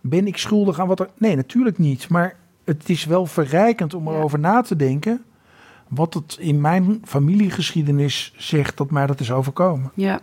Ben 0.00 0.26
ik 0.26 0.36
schuldig 0.36 0.80
aan 0.80 0.88
wat 0.88 1.00
er... 1.00 1.08
Nee, 1.18 1.36
natuurlijk 1.36 1.78
niet. 1.78 2.08
Maar 2.08 2.36
het 2.64 2.88
is 2.88 3.04
wel 3.04 3.26
verrijkend 3.26 3.94
om 3.94 4.08
Ja. 4.08 4.14
erover 4.14 4.38
na 4.38 4.60
te 4.60 4.76
denken... 4.76 5.22
wat 5.88 6.14
het 6.14 6.36
in 6.40 6.60
mijn 6.60 7.00
familiegeschiedenis 7.04 8.32
zegt 8.36 8.76
dat 8.76 8.90
mij 8.90 9.06
dat 9.06 9.20
is 9.20 9.30
overkomen. 9.32 9.90
Ja, 9.94 10.20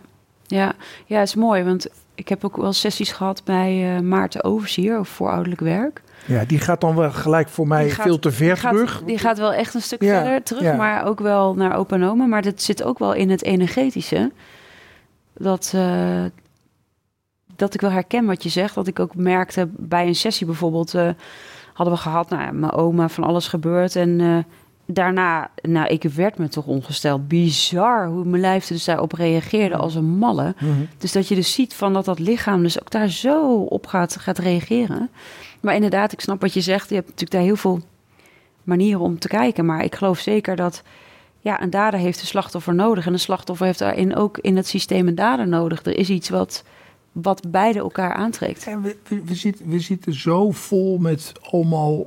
ja, 0.52 0.72
ja, 1.06 1.18
het 1.18 1.28
is 1.28 1.34
mooi, 1.34 1.62
want 1.64 1.86
ik 2.14 2.28
heb 2.28 2.44
ook 2.44 2.56
wel 2.56 2.72
sessies 2.72 3.12
gehad 3.12 3.44
bij 3.44 3.94
eh, 3.96 4.00
Maarten 4.02 4.44
Overzier 4.44 4.98
over 4.98 5.12
voorouderlijk 5.12 5.60
werk. 5.60 6.02
Ja, 6.26 6.44
die 6.44 6.58
gaat 6.58 6.80
dan 6.80 6.96
wel 6.96 7.10
gelijk 7.10 7.48
voor 7.48 7.66
mij 7.66 7.90
gaat- 7.90 8.06
veel 8.06 8.18
te 8.18 8.30
ver 8.32 8.46
Die 8.54 8.56
gaat, 8.56 8.72
terug. 8.72 9.02
die 9.06 9.18
gaat 9.18 9.38
wel 9.38 9.52
echt 9.52 9.74
een 9.74 9.82
stuk 9.82 10.02
Ja, 10.02 10.22
verder 10.22 10.42
terug, 10.42 10.62
ja. 10.62 10.76
maar 10.76 11.04
ook 11.04 11.20
wel 11.20 11.54
naar 11.54 11.76
opa. 11.76 11.96
Maar 12.14 12.42
dat 12.42 12.62
zit 12.62 12.82
ook 12.82 12.98
wel 12.98 13.12
in 13.12 13.30
het 13.30 13.42
energetische. 13.42 14.32
Dat, 15.34 15.72
eh, 15.74 16.24
dat 17.56 17.74
ik 17.74 17.80
wel 17.80 17.90
herken 17.90 18.24
wat 18.26 18.42
je 18.42 18.48
zegt. 18.48 18.74
Dat 18.74 18.86
ik 18.86 18.98
ook 18.98 19.14
merkte 19.14 19.68
bij 19.76 20.06
een 20.06 20.14
sessie 20.14 20.46
bijvoorbeeld... 20.46 20.94
eh, 20.94 21.08
hadden 21.72 21.94
we 21.94 22.00
gehad, 22.00 22.28
nou 22.28 22.42
ja, 22.42 22.52
mijn 22.52 22.72
oma, 22.72 23.08
van 23.08 23.24
alles 23.24 23.48
gebeurd. 23.48 23.96
En 23.96 24.44
daarna, 24.86 25.50
nou, 25.62 25.86
ik 25.86 26.02
werd 26.02 26.38
me 26.38 26.48
toch 26.48 26.66
ongesteld. 26.66 27.28
Bizar 27.28 28.06
hoe 28.06 28.24
mijn 28.24 28.40
lijf 28.40 28.66
dus 28.66 28.84
daarop 28.84 29.12
reageerde 29.12 29.76
als 29.76 29.94
een 29.94 30.18
malle. 30.18 30.54
Mhm. 30.58 30.70
Dus 30.98 31.12
dat 31.12 31.28
je 31.28 31.34
dus 31.34 31.52
ziet 31.52 31.74
van 31.74 31.92
dat 31.92 32.04
dat 32.04 32.18
lichaam 32.18 32.62
dus 32.62 32.80
ook 32.80 32.90
daar 32.90 33.08
zo 33.08 33.54
op 33.56 33.86
gaat, 33.86 34.16
gaat 34.16 34.38
reageren. 34.38 35.10
Maar 35.60 35.74
inderdaad, 35.74 36.12
ik 36.12 36.20
snap 36.20 36.40
wat 36.40 36.54
je 36.54 36.60
zegt. 36.60 36.88
Je 36.88 36.94
hebt 36.94 37.06
natuurlijk 37.06 37.30
daar 37.32 37.42
heel 37.42 37.56
veel 37.56 37.80
manieren 38.64 39.00
om 39.00 39.18
te 39.18 39.28
kijken. 39.28 39.66
Maar 39.66 39.84
ik 39.84 39.94
geloof 39.94 40.18
zeker 40.18 40.56
dat 40.56 40.82
ja, 41.40 41.62
een 41.62 41.70
dader 41.70 42.00
heeft 42.00 42.20
een 42.20 42.26
slachtoffer 42.26 42.74
nodig. 42.74 43.06
En 43.06 43.12
een 43.12 43.18
slachtoffer 43.18 43.66
heeft 43.66 43.78
daarin 43.78 44.16
ook 44.16 44.38
in 44.38 44.56
het 44.56 44.66
systeem 44.66 45.08
een 45.08 45.14
dader 45.14 45.48
nodig. 45.48 45.84
Er 45.84 45.98
is 45.98 46.10
iets 46.10 46.28
wat, 46.28 46.64
wat 47.12 47.50
beide 47.50 47.78
elkaar 47.78 48.12
aantrekt. 48.12 48.66
En 48.66 48.82
we, 48.82 48.96
we, 49.08 49.22
we, 49.24 49.34
zitten, 49.34 49.68
we 49.68 49.80
zitten 49.80 50.14
zo 50.14 50.50
vol 50.50 50.98
met 50.98 51.32
allemaal 51.50 52.06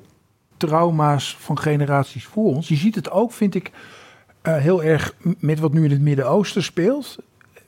trauma's 0.58 1.38
van 1.40 1.60
generaties 1.60 2.26
voor 2.26 2.46
ons. 2.56 2.68
Je 2.68 2.76
ziet 2.76 2.96
het 2.96 3.12
ook, 3.12 3.32
vind 3.32 3.56
ik, 3.56 3.72
eh, 4.42 4.56
heel 4.58 4.84
erg 4.84 5.16
met 5.40 5.60
wat 5.60 5.74
nu 5.74 5.84
in 5.84 5.92
het 5.92 6.02
Midden-Oosten 6.02 6.64
speelt. 6.64 7.18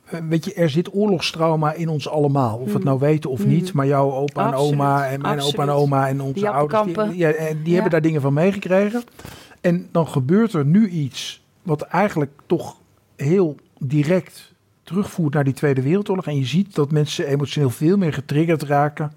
Eh, 0.05 0.19
weet 0.29 0.45
je, 0.45 0.53
er 0.53 0.69
zit 0.69 0.93
oorlogstrauma 0.95 1.73
in 1.73 1.89
ons 1.89 2.09
allemaal. 2.09 2.57
Of 2.57 2.67
we 2.67 2.73
het 2.73 2.83
nou 2.83 2.99
weten 2.99 3.29
of 3.29 3.43
Mm. 3.43 3.47
niet. 3.49 3.73
Maar 3.73 3.88
jouw 3.88 4.11
opa 4.11 4.47
en 4.47 4.53
oma 4.53 5.07
en 5.07 5.21
mijn 5.21 5.41
opa 5.41 5.63
en 5.63 5.69
oma 5.69 6.07
en 6.07 6.21
onze 6.21 6.33
Die 6.33 6.49
ouders... 6.49 6.83
Die, 6.93 7.17
ja, 7.17 7.31
en 7.31 7.57
die 7.57 7.67
Ja. 7.67 7.73
hebben 7.73 7.91
daar 7.91 8.01
dingen 8.01 8.21
van 8.21 8.33
meegekregen. 8.33 9.03
En 9.61 9.88
dan 9.91 10.07
gebeurt 10.07 10.53
er 10.53 10.65
nu 10.65 10.89
iets 10.89 11.43
wat 11.63 11.81
eigenlijk 11.81 12.31
toch 12.45 12.77
heel 13.15 13.55
direct 13.79 14.53
terugvoert 14.83 15.33
naar 15.33 15.43
die 15.43 15.53
Tweede 15.53 15.81
Wereldoorlog. 15.81 16.27
En 16.27 16.38
je 16.38 16.45
ziet 16.45 16.75
dat 16.75 16.91
mensen 16.91 17.27
emotioneel 17.27 17.69
veel 17.69 17.97
meer 17.97 18.13
getriggerd 18.13 18.63
raken 18.63 19.11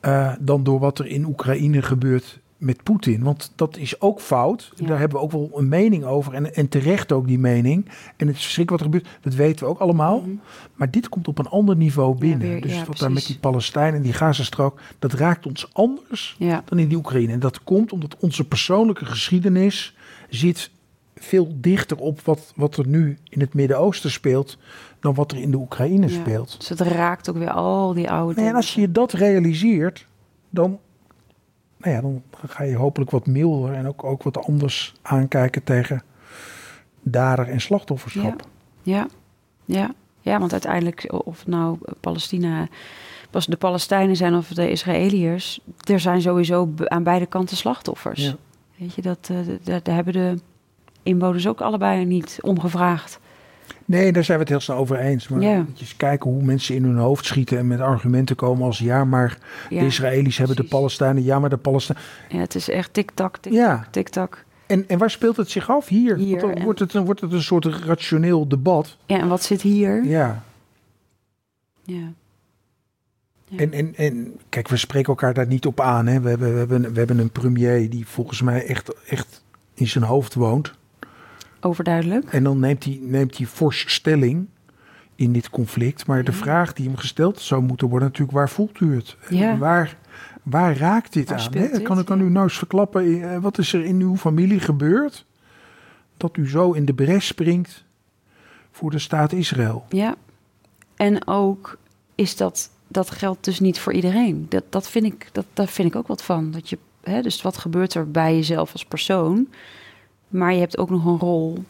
eh, 0.00 0.32
dan 0.40 0.64
door 0.64 0.78
wat 0.78 0.98
er 0.98 1.06
in 1.06 1.24
Oekraïne 1.24 1.82
gebeurt 1.82 2.38
met 2.60 2.82
Poetin. 2.82 3.22
Want 3.22 3.52
dat 3.54 3.76
is 3.76 4.00
ook 4.00 4.20
fout. 4.20 4.72
Ja. 4.74 4.86
Daar 4.86 4.98
hebben 4.98 5.18
we 5.18 5.24
ook 5.24 5.32
wel 5.32 5.50
een 5.54 5.68
mening 5.68 6.04
over. 6.04 6.34
En, 6.34 6.54
en 6.54 6.68
terecht 6.68 7.12
ook 7.12 7.26
die 7.26 7.38
mening. 7.38 7.88
En 8.16 8.26
het 8.26 8.36
is 8.36 8.42
verschrikkelijk 8.42 8.70
wat 8.84 8.92
er 8.92 8.98
gebeurt. 8.98 9.18
Dat 9.24 9.34
weten 9.34 9.64
we 9.64 9.70
ook 9.70 9.78
allemaal. 9.78 10.20
Mhm. 10.20 10.30
Maar 10.74 10.90
dit 10.90 11.08
komt 11.08 11.28
op 11.28 11.38
een 11.38 11.48
ander 11.48 11.76
niveau 11.76 12.18
binnen. 12.18 12.48
weer- 12.48 12.60
dus 12.60 12.74
ja, 12.74 12.84
wat 12.84 12.98
daar 12.98 13.12
met 13.12 13.26
die 13.26 13.38
Palestijnen 13.38 13.94
en 13.94 14.02
die 14.02 14.12
Gazastrook... 14.12 14.80
dat 14.98 15.12
raakt 15.12 15.46
ons 15.46 15.74
anders 15.74 16.36
dan 16.64 16.78
in 16.78 16.88
die 16.88 16.96
Oekraïne. 16.96 17.32
En 17.32 17.40
dat 17.40 17.62
komt 17.62 17.92
omdat 17.92 18.16
onze 18.18 18.44
persoonlijke 18.44 19.04
geschiedenis 19.04 19.96
zit 20.28 20.70
veel 21.16 21.52
dichter 21.54 21.96
op 21.96 22.20
wat, 22.20 22.52
wat 22.56 22.76
er 22.76 22.86
nu 22.86 23.18
in 23.28 23.40
het 23.40 23.54
Midden-Oosten 23.54 24.10
speelt... 24.10 24.58
dan 25.00 25.14
wat 25.14 25.32
er 25.32 25.38
in 25.38 25.50
de 25.50 25.56
Oekraïne 25.56 26.08
speelt. 26.08 26.54
dus 26.58 26.68
het 26.68 26.80
raakt 26.80 27.30
ook 27.30 27.36
weer 27.36 27.50
al 27.50 27.94
die 27.94 28.10
oude 28.10 28.34
dingen. 28.34 28.50
en 28.50 28.56
als 28.56 28.74
je 28.74 28.92
dat 28.92 29.12
realiseert, 29.12 30.06
dan, 30.50 30.78
nou 31.80 31.94
ja, 31.94 32.00
dan 32.00 32.22
ga 32.46 32.62
je 32.64 32.76
hopelijk 32.76 33.10
wat 33.10 33.26
milder 33.26 33.74
en 33.74 33.88
ook, 33.88 34.04
ook 34.04 34.22
wat 34.22 34.38
anders 34.46 34.94
aankijken 35.02 35.64
tegen 35.64 36.02
dader 37.02 37.48
en 37.48 37.60
slachtofferschap. 37.60 38.46
Ja, 38.82 39.06
ja, 39.64 39.90
ja, 40.20 40.38
want 40.38 40.52
uiteindelijk, 40.52 41.12
of 41.24 41.46
nou 41.46 41.78
Palestina, 42.00 42.68
was 43.30 43.46
de 43.46 43.56
Palestijnen 43.56 44.16
zijn 44.16 44.34
of 44.34 44.48
de 44.48 44.70
Israëliërs, 44.70 45.60
er 45.84 46.00
zijn 46.00 46.22
sowieso 46.22 46.68
aan 46.84 47.02
beide 47.02 47.26
kanten 47.26 47.56
slachtoffers. 47.56 48.24
Ja. 48.24 48.36
Weet 48.76 48.94
je, 48.94 49.02
dat, 49.02 49.28
eh, 49.30 49.36
daar, 49.62 49.82
daar 49.82 49.94
hebben 49.94 50.12
de 50.12 50.38
inwoners 51.02 51.46
ook 51.46 51.60
allebei 51.60 52.04
niet 52.04 52.38
om 52.40 52.60
gevraagd. 52.60 53.20
Nee, 53.90 54.12
daar 54.12 54.24
zijn 54.24 54.36
we 54.38 54.42
het 54.42 54.52
heel 54.52 54.60
snel 54.60 54.76
over 54.76 54.98
eens. 54.98 55.28
Maar 55.28 55.40
Ja. 55.40 55.56
moet 55.56 55.78
je 55.78 55.84
eens 55.84 55.96
kijken 55.96 56.30
hoe 56.30 56.42
mensen 56.42 56.74
in 56.74 56.84
hun 56.84 56.96
hoofd 56.96 57.24
schieten 57.24 57.58
en 57.58 57.66
met 57.66 57.80
argumenten 57.80 58.36
komen 58.36 58.64
als 58.66 58.78
ja, 58.78 59.04
maar 59.04 59.38
Ja, 59.70 59.80
de 59.80 59.86
Israëli's 59.86 60.38
hebben 60.38 60.56
de. 60.56 60.64
Palestijnen, 60.64 61.22
ja, 61.24 61.38
maar 61.38 61.50
de 61.50 61.56
Palestijnen. 61.56 62.04
ja 62.28 62.38
het 62.38 62.54
is 62.54 62.68
echt 62.68 62.92
tik-tak, 62.92 63.36
tik-tak, 63.36 63.52
Ja, 63.60 63.86
tik-tak. 63.90 64.44
En, 64.66 64.88
en 64.88 64.98
waar 64.98 65.10
speelt 65.10 65.36
het 65.36 65.50
zich 65.50 65.70
af? 65.70 65.88
Hier. 65.88 66.16
Hier, 66.16 66.40
dan 66.40 66.50
en- 66.52 66.64
wordt, 66.64 66.78
het, 66.80 66.92
dan 66.92 67.04
wordt 67.04 67.20
het 67.20 67.32
een 67.32 67.42
soort 67.42 67.64
rationeel 67.64 68.48
debat. 68.48 68.96
Ja, 69.06 69.18
en 69.18 69.28
wat 69.28 69.42
zit 69.42 69.62
hier? 69.62 70.04
Ja. 70.04 70.42
Ja. 71.84 72.12
Ja. 73.48 73.58
En, 73.58 73.72
en, 73.72 73.94
en 73.96 74.32
kijk, 74.48 74.68
we 74.68 74.76
spreken 74.76 75.08
elkaar 75.08 75.34
daar 75.34 75.46
niet 75.46 75.66
op 75.66 75.80
aan. 75.80 76.06
Hè. 76.06 76.20
We, 76.20 76.28
hebben, 76.28 76.52
we, 76.52 76.58
hebben, 76.58 76.92
we 76.92 76.98
hebben 76.98 77.18
een 77.18 77.30
premier 77.30 77.90
die 77.90 78.06
volgens 78.06 78.42
mij 78.42 78.66
echt, 78.66 78.94
echt 79.08 79.42
in 79.74 79.88
zijn 79.88 80.04
hoofd 80.04 80.34
woont. 80.34 80.72
Overduidelijk. 81.60 82.24
En 82.32 82.44
dan 82.44 82.58
neemt 82.58 82.84
hij, 82.84 82.98
neemt 83.02 83.36
hij 83.36 83.46
fors 83.46 83.94
stelling 83.94 84.46
in 85.14 85.32
dit 85.32 85.50
conflict. 85.50 86.06
Maar 86.06 86.24
de 86.24 86.32
vraag 86.32 86.72
die 86.72 86.86
hem 86.86 86.96
gesteld 86.96 87.40
zou 87.40 87.62
moeten 87.62 87.88
worden 87.88 88.08
natuurlijk, 88.08 88.36
waar 88.36 88.48
voelt 88.50 88.80
u 88.80 88.94
het? 88.94 89.16
Ja. 89.28 89.56
Waar, 89.58 89.96
waar 90.42 90.76
raakt 90.76 91.12
dit 91.12 91.28
Waar 91.28 91.38
aan? 91.38 91.44
speelt 91.44 91.70
Hè? 91.70 91.76
dit? 91.76 91.82
Kan, 91.82 92.04
kan 92.04 92.18
Ja. 92.18 92.24
u 92.24 92.30
nou 92.30 92.44
eens 92.44 92.58
verklappen, 92.58 93.22
eh, 93.32 93.38
wat 93.38 93.58
is 93.58 93.72
er 93.72 93.84
in 93.84 94.00
uw 94.00 94.16
familie 94.16 94.60
gebeurd? 94.60 95.24
Dat 96.16 96.36
u 96.36 96.48
zo 96.48 96.72
in 96.72 96.84
de 96.84 96.94
bres 96.94 97.26
springt 97.26 97.84
voor 98.70 98.90
de 98.90 98.98
staat 98.98 99.32
Israël. 99.32 99.84
Ja. 99.88 100.14
En 100.96 101.26
ook 101.26 101.78
is 102.14 102.36
dat, 102.36 102.70
dat 102.88 103.10
geldt 103.10 103.44
dus 103.44 103.60
niet 103.60 103.78
voor 103.78 103.92
iedereen. 103.92 104.46
Dat, 104.48 104.64
dat 104.68 104.88
vind 104.90 105.04
ik, 105.04 105.28
dat, 105.32 105.44
daar 105.52 105.68
vind 105.68 105.88
ik 105.88 105.96
ook 105.96 106.06
wat 106.06 106.22
van. 106.22 106.50
Dat 106.50 106.68
je, 106.68 106.78
hè, 107.02 107.22
dus 107.22 107.42
wat 107.42 107.58
gebeurt 107.58 107.94
er 107.94 108.10
bij 108.10 108.34
jezelf 108.34 108.72
als 108.72 108.84
persoon? 108.84 109.48
Maar 110.30 110.52
je 110.52 110.60
hebt 110.60 110.78
ook 110.78 110.90
nog 110.90 111.04
een 111.04 111.18
rol 111.18 111.64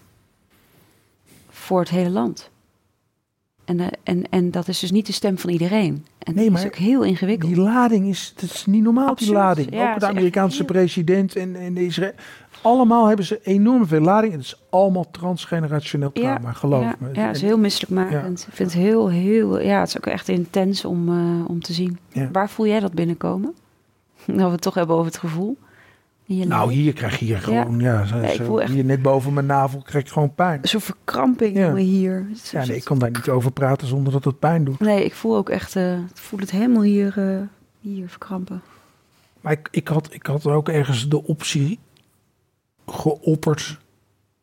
voor 1.49 1.81
het 1.81 1.89
hele 1.89 2.11
land. 2.11 2.51
En, 3.65 3.81
eh, 3.81 3.87
en, 4.03 4.29
en 4.31 4.51
dat 4.51 4.69
is 4.69 4.79
dus 4.79 4.91
niet 4.91 5.07
de 5.07 5.13
stem 5.13 5.39
van 5.39 5.51
iedereen. 5.51 6.07
En 6.19 6.35
Nee, 6.35 6.45
dat 6.45 6.53
maar 6.53 6.63
is 6.63 6.67
ook 6.67 6.75
heel 6.75 7.03
ingewikkeld. 7.03 7.55
Die 7.55 7.63
lading 7.63 8.07
is, 8.09 8.33
dat 8.37 8.51
is 8.51 8.67
niet 8.67 8.83
normaal, 8.83 9.15
die 9.15 9.33
lading. 9.33 9.75
Ja, 9.75 9.93
ook 9.93 10.01
de 10.01 10.07
Amerikaanse 10.07 10.57
heel- 10.57 10.67
president 10.67 11.37
en, 11.37 11.57
en 11.57 11.75
de 11.75 11.85
Israël. 11.85 12.13
Allemaal 12.63 13.07
hebben 13.07 13.27
ze 13.27 13.41
enorm 13.43 13.87
veel 13.87 14.01
lading. 14.01 14.33
Het 14.33 14.43
is 14.43 14.61
allemaal 14.71 15.11
transgenerationeel 15.11 16.13
trauma, 16.13 16.53
geloof 16.53 16.83
ja, 16.83 16.95
me. 16.99 17.09
Ja, 17.13 17.27
het 17.27 17.37
is 17.37 17.43
heel 17.43 17.59
misselijkmakend. 17.59 18.47
Ik 18.49 18.55
vind 18.55 18.73
het 18.73 18.83
heel, 18.83 19.09
heel... 19.11 19.61
Ja, 19.61 19.81
het 19.81 19.89
is 19.89 19.97
ook 19.97 20.07
echt 20.07 20.29
intens 20.29 20.85
om, 20.85 21.09
eh, 21.09 21.49
om 21.49 21.63
te 21.63 21.73
zien. 21.73 21.99
Waar 22.33 22.51
voel 22.51 22.67
jij 22.67 22.81
dat 22.81 22.93
binnenkomen? 22.93 23.55
Dat 24.27 24.37
we 24.37 24.43
het 24.43 24.61
toch 24.61 24.75
hebben 24.75 24.97
over 24.97 25.07
het 25.07 25.19
gevoel. 25.19 25.57
Je 26.39 26.47
Nou, 26.47 26.67
lijf. 26.67 26.79
hier 26.81 26.93
krijg 26.93 27.19
je 27.19 27.25
hier 27.25 27.39
gewoon, 27.39 27.81
ja, 27.81 28.05
zo, 28.07 28.17
Ja, 28.17 28.23
ik 28.29 28.37
zo- 28.37 28.45
voel 28.45 28.61
echt- 28.63 28.73
hier 28.73 28.85
net 28.85 29.03
boven 29.03 29.33
mijn 29.33 29.47
navel 29.47 29.83
krijg 29.83 30.05
ik 30.05 30.11
gewoon 30.11 30.35
pijn. 30.35 30.59
Zo'n 30.63 30.81
verkramping 30.81 31.57
Ja. 31.57 31.75
hier. 31.75 32.27
Ja, 32.51 32.65
nee, 32.65 32.77
ik 32.77 32.85
kan 32.85 32.99
daar 32.99 33.11
niet 33.11 33.29
over 33.29 33.51
praten 33.53 33.87
zonder 33.87 34.13
dat 34.13 34.25
het 34.25 34.39
pijn 34.39 34.65
doet. 34.65 34.79
Nee, 34.81 35.05
ik 35.05 35.15
voel 35.15 35.37
ook 35.37 35.49
echt... 35.49 35.77
eh, 35.77 35.93
ik 35.99 36.05
voel 36.17 36.41
het 36.41 36.51
helemaal 36.51 36.83
hier, 36.83 37.19
eh, 37.19 37.41
hier 37.81 38.09
verkrampen. 38.09 38.63
Maar 39.41 39.53
ik, 39.53 39.69
ik, 39.71 39.89
had, 39.89 40.09
ik 40.13 40.27
had 40.27 40.47
ook 40.47 40.69
ergens 40.69 41.09
de 41.09 41.25
optie 41.25 41.79
geopperd. 42.87 43.79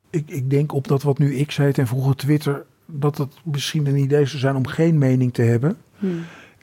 Ik, 0.10 0.30
ik 0.30 0.50
denk 0.50 0.74
op 0.74 0.88
dat 0.88 1.04
wat 1.04 1.18
nu 1.18 1.44
X 1.44 1.58
heet 1.58 1.78
en 1.78 1.88
vroeger 1.88 2.16
Twitter... 2.16 2.66
dat 2.86 3.18
het 3.18 3.34
misschien 3.44 3.86
een 3.86 3.98
idee 3.98 4.26
zou 4.26 4.40
zijn 4.40 4.56
om 4.56 4.68
geen 4.68 4.98
mening 4.98 5.34
te 5.34 5.42
hebben. 5.42 5.78
Hm. 5.98 6.08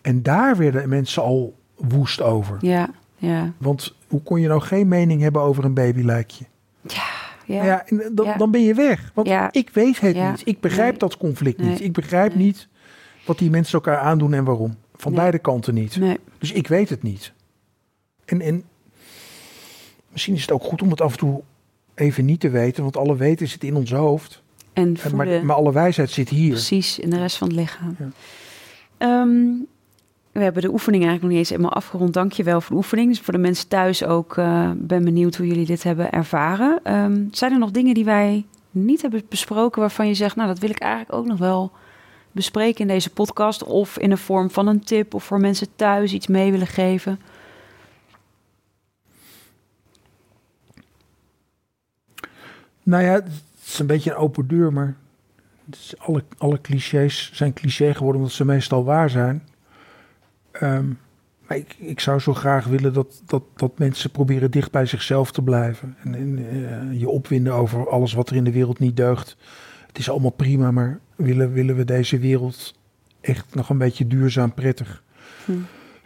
En 0.03 0.23
daar 0.23 0.57
werden 0.57 0.89
mensen 0.89 1.23
al 1.23 1.55
woest 1.77 2.21
over. 2.23 2.57
Ja, 2.61 2.91
ja, 3.17 3.53
Want 3.59 3.95
hoe 4.09 4.23
kon 4.23 4.41
je 4.41 4.49
nou 4.49 4.61
geen 4.61 4.89
mening 4.89 5.21
hebben 5.21 5.43
over 5.43 5.65
een 5.65 5.75
babylijkje? 5.75 6.45
ja. 6.83 7.23
Ja, 7.47 7.85
dan, 8.13 8.27
Ja. 8.27 8.37
dan 8.37 8.51
ben 8.51 8.63
je 8.63 8.75
weg. 8.75 9.11
Want 9.15 9.29
Ja. 9.29 9.53
ik 9.53 9.71
weet 9.73 10.01
het 10.01 10.15
niet. 10.17 10.43
Ik 10.45 10.61
begrijp 10.61 10.91
Nee. 10.91 10.99
dat 10.99 11.17
conflict 11.17 11.59
niet. 11.59 11.81
Ik 11.81 11.93
begrijp 11.93 12.35
Nee. 12.35 12.45
niet 12.45 12.69
wat 13.27 13.39
die 13.39 13.51
mensen 13.51 13.75
elkaar 13.75 13.99
aandoen 13.99 14.35
en 14.35 14.45
waarom. 14.45 14.75
Van 14.97 15.15
beide 15.15 15.39
kanten 15.39 15.75
niet. 15.75 15.99
Dus 16.39 16.53
ik 16.53 16.67
weet 16.69 16.89
het 16.89 17.03
niet. 17.03 17.33
En, 18.25 18.41
en 18.41 18.65
misschien 20.09 20.35
is 20.35 20.41
het 20.41 20.51
ook 20.53 20.63
goed 20.63 20.83
om 20.83 20.91
het 20.91 21.01
af 21.01 21.13
en 21.13 21.19
toe 21.19 21.43
even 21.95 22.25
niet 22.25 22.41
te 22.41 22.51
weten. 22.51 22.83
Want 22.83 22.97
alle 22.97 23.17
weten 23.17 23.49
zit 23.49 23.65
in 23.65 23.77
ons 23.77 23.91
hoofd. 23.93 24.43
en 24.73 24.97
maar, 25.15 25.45
maar 25.45 25.57
alle 25.57 25.73
wijsheid 25.73 26.11
zit 26.11 26.29
hier. 26.29 26.51
Precies, 26.51 26.99
in 26.99 27.11
de 27.11 27.19
rest 27.19 27.37
van 27.37 27.49
het 27.49 27.57
lichaam. 27.57 27.97
Ja. 28.99 29.27
We 30.35 30.43
hebben 30.43 30.63
de 30.63 30.73
oefening 30.73 31.05
eigenlijk 31.05 31.23
nog 31.23 31.31
niet 31.31 31.39
eens 31.39 31.49
helemaal 31.49 31.83
afgerond. 31.83 32.13
Dank 32.13 32.33
je 32.33 32.43
wel 32.43 32.61
voor 32.61 32.71
de 32.71 32.77
oefening. 32.77 33.09
Dus 33.09 33.21
voor 33.21 33.33
de 33.33 33.39
mensen 33.39 33.69
thuis 33.69 34.05
ook, 34.05 34.37
eh 34.37 34.71
ben 34.77 35.05
benieuwd 35.05 35.37
hoe 35.37 35.47
jullie 35.47 35.67
dit 35.67 35.83
hebben 35.83 36.11
ervaren. 36.11 36.81
Ehm, 36.83 37.27
zijn 37.31 37.53
er 37.53 37.59
nog 37.59 37.71
dingen 37.71 37.95
die 37.95 38.05
wij 38.05 38.47
niet 38.71 39.03
hebben 39.03 39.23
besproken 39.29 39.81
waarvan 39.81 40.07
je 40.07 40.15
zegt... 40.15 40.37
nou, 40.37 40.49
dat 40.49 40.59
wil 40.59 40.71
ik 40.71 40.79
eigenlijk 40.79 41.13
ook 41.13 41.27
nog 41.27 41.39
wel 41.39 41.73
bespreken 42.33 42.81
in 42.81 42.87
deze 42.87 43.11
podcast... 43.11 43.65
of 43.65 43.99
in 43.99 44.11
de 44.11 44.17
vorm 44.17 44.51
van 44.51 44.67
een 44.67 44.85
tip 44.85 45.15
of 45.15 45.25
voor 45.25 45.41
mensen 45.41 45.69
thuis 45.77 46.13
iets 46.13 46.27
mee 46.27 46.51
willen 46.51 46.67
geven? 46.67 47.21
Nou 52.83 53.03
ja, 53.03 53.13
het 53.13 53.29
is 53.67 53.79
een 53.79 53.87
beetje 53.87 54.11
een 54.11 54.17
open 54.17 54.49
deur. 54.49 54.73
Maar 54.73 54.97
alle, 55.97 56.25
alle 56.39 56.61
clichés 56.61 57.31
zijn 57.33 57.53
cliché 57.53 57.95
geworden 57.95 58.21
omdat 58.21 58.37
ze 58.37 58.45
meestal 58.45 58.85
waar 58.85 59.11
zijn. 59.11 59.43
Ehm, 60.61 60.87
maar 61.49 61.57
ik, 61.57 61.75
ik 61.79 62.01
zou 62.01 62.19
zo 62.19 62.35
graag 62.35 62.65
willen 62.67 62.93
dat, 62.93 63.23
dat, 63.27 63.43
dat 63.57 63.79
mensen 63.79 64.11
proberen 64.11 64.51
dicht 64.51 64.71
bij 64.71 64.87
zichzelf 64.87 65.33
te 65.33 65.43
blijven. 65.43 65.97
En, 66.05 66.15
en 66.15 66.39
eh, 66.93 67.01
je 67.01 67.09
opwinden 67.09 67.53
over 67.53 67.89
alles 67.91 68.13
wat 68.13 68.31
er 68.31 68.37
in 68.37 68.45
de 68.45 68.53
wereld 68.53 68.79
niet 68.79 68.97
deugt. 68.97 69.37
Het 69.87 69.99
is 69.99 70.11
allemaal 70.11 70.31
prima, 70.31 70.71
maar 70.71 71.01
willen, 71.17 71.53
willen 71.53 71.77
we 71.77 71.85
deze 71.85 72.19
wereld 72.19 72.75
echt 73.21 73.55
nog 73.55 73.69
een 73.71 73.79
beetje 73.79 74.07
duurzaam 74.07 74.55
prettig 74.55 75.03
Hm. 75.45 75.53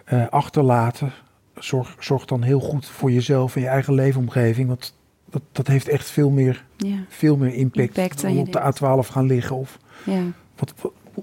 eh, 0.05 0.28
achterlaten? 0.28 1.12
Zorg, 1.55 1.94
zorg 1.99 2.24
dan 2.24 2.42
heel 2.42 2.61
goed 2.61 2.86
voor 2.86 3.11
jezelf 3.11 3.55
en 3.57 3.61
je 3.62 3.66
eigen 3.68 3.94
leefomgeving. 3.94 4.68
Want 4.68 4.96
dat, 5.30 5.42
dat 5.53 5.66
heeft 5.66 5.88
echt 5.88 6.11
veel 6.11 6.30
meer, 6.30 6.64
Ja, 6.76 6.96
veel 7.09 7.36
meer 7.36 7.55
impact, 7.55 7.96
Impact 7.96 8.20
dan 8.22 8.38
op 8.38 8.53
de 8.53 8.61
denkt. 8.61 8.80
A12 8.80 9.11
gaan 9.12 9.26
liggen. 9.26 9.57
Of 9.57 9.78
ja, 10.05 10.22
wat- 10.57 10.74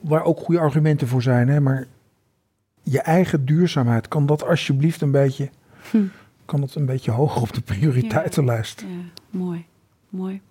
waar 0.02 0.24
ook 0.24 0.40
goede 0.40 0.62
argumenten 0.62 1.08
voor 1.08 1.22
zijn. 1.22 1.48
Hè? 1.50 1.60
Maar 1.60 1.86
je 2.86 3.00
eigen 3.02 3.46
duurzaamheid, 3.46 4.08
kan 4.08 4.26
dat 4.26 4.46
alsjeblieft 4.48 5.02
een 5.02 5.12
beetje, 5.12 5.50
Hm. 5.92 6.04
kan 6.46 6.60
dat 6.60 6.76
een 6.76 6.86
beetje 6.86 7.12
hoger 7.12 7.42
op 7.42 7.54
de 7.54 7.62
prioriteitenlijst? 7.62 8.82
ja 8.82 8.88
mooi, 9.30 9.66
mooi. 10.10 10.42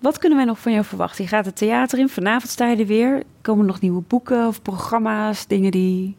Wat 0.00 0.18
kunnen 0.18 0.38
wij 0.38 0.46
nog 0.46 0.58
van 0.60 0.72
jou 0.72 0.84
verwachten? 0.84 1.24
Je 1.24 1.30
gaat 1.30 1.44
het 1.44 1.56
theater 1.56 1.98
in, 1.98 2.08
vanavond 2.08 2.50
sta 2.50 2.68
je 2.70 2.76
er 2.76 2.86
weer. 2.86 3.22
Komen 3.40 3.60
er 3.64 3.70
nog 3.70 3.80
nieuwe 3.80 4.02
boeken 4.06 4.46
of 4.46 4.62
programma's, 4.62 5.46
dingen 5.46 5.70
die... 5.70 6.16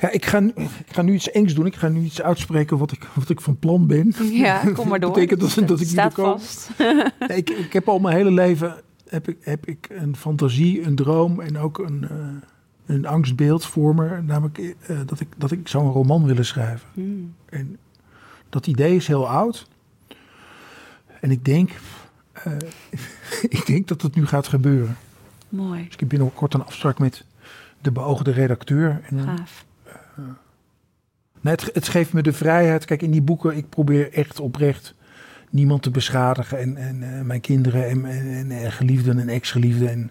Ja, 0.00 0.10
ik 0.10 0.24
ga, 0.26 0.40
nu- 0.40 0.52
ik 0.86 0.92
ga 0.92 1.02
nu 1.02 1.14
iets 1.14 1.30
engs 1.30 1.54
doen. 1.54 1.66
Ik 1.66 1.74
ga 1.74 1.88
nu 1.88 2.00
iets 2.00 2.22
uitspreken 2.22 2.78
wat 2.78 2.92
ik, 2.92 3.08
wat 3.14 3.28
ik 3.28 3.40
van 3.40 3.58
plan 3.58 3.86
ben. 3.86 4.14
Ja, 4.30 4.62
kom 4.74 4.88
maar 4.90 5.00
door. 5.00 5.12
betekent 5.12 5.40
dat, 5.40 5.54
dat 5.54 5.70
ik 5.70 5.78
niet 5.78 5.88
staat 5.88 6.14
komen. 6.14 6.40
vast. 6.40 6.70
Nee, 7.28 7.36
ik, 7.38 7.50
ik 7.50 7.72
heb 7.72 7.88
al 7.88 7.98
mijn 7.98 8.16
hele 8.16 8.30
leven 8.30 8.74
heb 9.08 9.28
ik, 9.28 9.36
heb 9.40 9.66
ik 9.66 9.86
een 9.90 10.16
fantasie, 10.16 10.82
een 10.82 10.94
droom 10.94 11.40
en 11.40 11.58
ook 11.58 11.78
een, 11.78 12.06
eh, 12.10 12.18
een 12.86 13.06
angstbeeld 13.06 13.64
voor 13.64 13.94
me. 13.94 14.22
Namelijk 14.22 14.58
eh, 14.58 14.96
dat, 15.06 15.20
ik, 15.20 15.28
dat 15.36 15.50
ik 15.50 15.68
zou 15.68 15.84
een 15.84 15.92
roman 15.92 16.24
willen 16.24 16.44
schrijven. 16.44 16.88
Hmm. 16.94 17.34
En 17.48 17.78
dat 18.48 18.66
idee 18.66 18.96
is 18.96 19.06
heel 19.06 19.28
oud. 19.28 19.68
En 21.20 21.30
ik 21.30 21.44
denk, 21.44 21.70
eh, 22.32 22.52
ik 23.58 23.66
denk 23.66 23.88
dat 23.88 24.02
het 24.02 24.14
nu 24.14 24.26
gaat 24.26 24.48
gebeuren. 24.48 24.96
Mooi, 25.48 25.84
Dus 25.84 25.92
ik 25.92 26.00
heb 26.00 26.08
binnenkort 26.08 26.54
een 26.54 26.64
afspraak 26.64 26.98
met 26.98 27.24
de 27.80 27.92
beoogde 27.92 28.30
redacteur. 28.30 29.00
En, 29.08 29.20
gaaf. 29.20 29.64
Nee, 31.40 31.54
het, 31.54 31.70
het 31.72 31.88
geeft 31.88 32.12
me 32.12 32.22
de 32.22 32.32
vrijheid. 32.32 32.84
Kijk, 32.84 33.02
in 33.02 33.10
die 33.10 33.22
boeken, 33.22 33.56
ik 33.56 33.68
probeer 33.68 34.12
echt 34.12 34.40
oprecht 34.40 34.94
niemand 35.50 35.82
te 35.82 35.90
beschadigen. 35.90 36.58
En, 36.58 36.76
en 36.76 37.26
mijn 37.26 37.40
kinderen 37.40 37.88
en, 37.88 38.04
en, 38.04 38.50
en 38.50 38.72
geliefden 38.72 39.18
en 39.18 39.28
ex-geliefden 39.28 39.88
en 39.88 40.10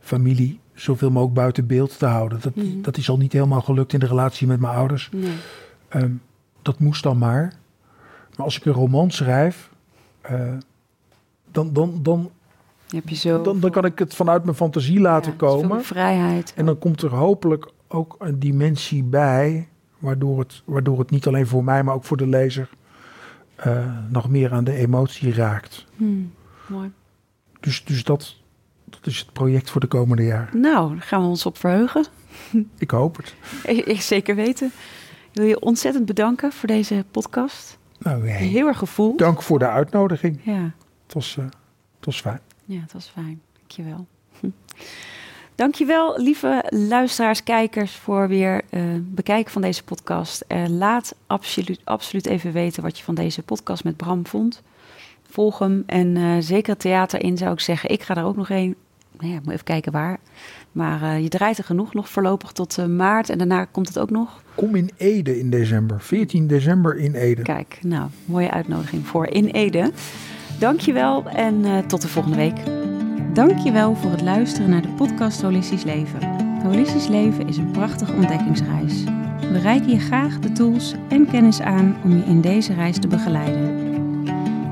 familie 0.00 0.60
zoveel 0.80 1.10
mogelijk 1.10 1.34
buiten 1.36 1.66
beeld 1.66 1.98
te 1.98 2.06
houden. 2.06 2.40
Dat, 2.40 2.54
Mhm. 2.54 2.82
dat 2.82 2.96
is 2.96 3.08
al 3.10 3.16
niet 3.16 3.32
helemaal 3.32 3.60
gelukt 3.60 3.92
in 3.92 3.98
de 4.00 4.06
relatie 4.06 4.46
met 4.46 4.60
mijn 4.60 4.74
ouders. 4.74 5.08
Nee. 5.12 5.32
Ehm, 5.88 6.12
dat 6.62 6.78
moest 6.78 7.02
dan 7.02 7.18
maar. 7.18 7.52
Maar 8.36 8.46
als 8.46 8.56
ik 8.56 8.64
een 8.64 8.72
roman 8.72 9.10
schrijf, 9.10 9.70
eh, 10.20 10.52
dan, 11.50 11.72
dan, 11.72 11.98
dan, 12.02 12.30
Heb 12.88 13.08
je 13.08 13.14
zo... 13.14 13.42
dan, 13.42 13.60
dan 13.60 13.70
kan 13.70 13.84
ik 13.84 13.98
het 13.98 14.14
vanuit 14.14 14.44
mijn 14.44 14.56
fantasie 14.56 15.00
laten 15.00 15.30
Ja, 15.32 15.36
komen. 15.38 15.84
vrijheid. 15.84 16.52
En 16.56 16.66
dan 16.66 16.78
komt 16.78 17.02
er 17.02 17.14
hopelijk 17.14 17.70
ook 17.88 18.16
een 18.18 18.38
dimensie 18.38 19.02
bij, 19.02 19.68
waardoor 19.98 20.38
het, 20.38 20.62
waardoor 20.64 20.98
het 20.98 21.10
niet 21.10 21.26
alleen 21.26 21.46
voor 21.46 21.64
mij, 21.64 21.82
maar 21.82 21.94
ook 21.94 22.04
voor 22.04 22.16
de 22.16 22.26
lezer 22.26 22.68
eh, 23.54 23.86
nog 24.08 24.28
meer 24.28 24.52
aan 24.52 24.64
de 24.64 24.72
emotie 24.72 25.32
raakt. 25.34 25.86
Hmm, 25.96 26.32
mooi. 26.66 26.90
Dus, 27.60 27.84
dus 27.84 28.04
dat, 28.04 28.36
dat 28.90 29.06
is 29.06 29.18
het 29.18 29.32
project 29.32 29.70
voor 29.70 29.80
de 29.80 29.86
komende 29.86 30.22
jaren. 30.24 30.60
Nou, 30.60 30.92
daar 30.92 31.02
gaan 31.02 31.22
we 31.22 31.28
ons 31.28 31.46
op 31.46 31.58
verheugen. 31.58 32.06
Ik 32.78 32.90
hoop 32.90 33.16
het. 33.16 33.34
Ik, 33.86 34.00
zeker 34.00 34.34
weten. 34.34 34.66
Ik 35.30 35.32
wil 35.32 35.44
je 35.46 35.60
ontzettend 35.60 36.06
bedanken 36.06 36.52
voor 36.52 36.68
deze 36.68 37.04
podcast. 37.10 37.78
Nou, 37.98 38.28
Heel 38.28 38.66
erg 38.66 38.78
gevoel. 38.78 39.16
dank 39.16 39.42
voor 39.42 39.58
de 39.58 39.68
uitnodiging. 39.68 40.40
Ja. 40.42 40.70
Het 41.04 41.14
was, 41.14 41.36
eh, 41.36 41.44
het 41.96 42.04
was 42.04 42.20
fijn. 42.20 42.40
ja, 42.64 42.80
het 42.80 42.92
was 42.92 43.06
fijn. 43.08 43.40
Dankjewel. 43.58 44.06
Hm. 44.40 44.48
Dankjewel, 45.54 46.20
lieve 46.20 46.64
luisteraars, 46.68 47.42
kijkers, 47.42 47.92
voor 47.92 48.28
weer 48.28 48.62
uh, 48.70 48.82
bekijken 49.00 49.52
van 49.52 49.62
deze 49.62 49.84
podcast. 49.84 50.44
Uh, 50.48 50.64
laat 50.68 51.14
absoluut, 51.26 51.80
absoluut 51.84 52.26
even 52.26 52.52
weten 52.52 52.82
wat 52.82 52.98
je 52.98 53.04
van 53.04 53.14
deze 53.14 53.42
podcast 53.42 53.84
met 53.84 53.96
Bram 53.96 54.26
vond. 54.26 54.62
Volg 55.30 55.58
hem 55.58 55.82
en 55.86 56.16
uh, 56.16 56.36
zeker 56.38 56.72
het 56.72 56.80
theater 56.80 57.22
in 57.22 57.36
zou 57.36 57.52
ik 57.52 57.60
zeggen. 57.60 57.90
Ik 57.90 58.02
ga 58.02 58.14
daar 58.14 58.24
ook 58.24 58.36
nog 58.36 58.48
heen. 58.48 58.76
Nou 59.18 59.30
ja, 59.30 59.36
ik 59.36 59.44
moet 59.44 59.52
even 59.52 59.64
kijken 59.64 59.92
waar. 59.92 60.18
Maar 60.72 61.20
je 61.20 61.28
draait 61.28 61.58
er 61.58 61.64
genoeg 61.64 61.94
nog 61.94 62.08
voorlopig 62.08 62.52
tot 62.52 62.88
maart 62.88 63.30
en 63.30 63.38
daarna 63.38 63.64
komt 63.64 63.88
het 63.88 63.98
ook 63.98 64.10
nog. 64.10 64.42
Kom 64.54 64.74
in 64.74 64.90
Ede 64.96 65.38
in 65.38 65.50
december. 65.50 66.00
14 66.00 66.46
december 66.46 66.96
in 66.96 67.14
Ede. 67.14 67.42
Kijk, 67.42 67.78
nou, 67.82 68.08
mooie 68.24 68.50
uitnodiging 68.50 69.06
voor 69.06 69.26
in 69.26 69.46
Ede. 69.46 69.92
Dankjewel 70.58 71.28
en 71.28 71.86
tot 71.86 72.02
de 72.02 72.08
volgende 72.08 72.36
week. 72.36 72.56
Dankjewel 73.32 73.94
voor 73.94 74.10
het 74.10 74.20
luisteren 74.20 74.70
naar 74.70 74.82
de 74.82 74.88
podcast 74.88 75.42
Holistisch 75.42 75.84
Leven. 75.84 76.20
Holistisch 76.62 77.06
Leven 77.06 77.48
is 77.48 77.56
een 77.56 77.70
prachtige 77.70 78.12
ontdekkingsreis. 78.12 79.04
We 79.40 79.58
reiken 79.58 79.88
je 79.88 79.98
graag 79.98 80.38
de 80.38 80.52
tools 80.52 80.94
en 81.08 81.26
kennis 81.26 81.60
aan 81.60 81.96
om 82.04 82.10
je 82.10 82.24
in 82.24 82.40
deze 82.40 82.74
reis 82.74 82.98
te 82.98 83.08
begeleiden. 83.08 83.77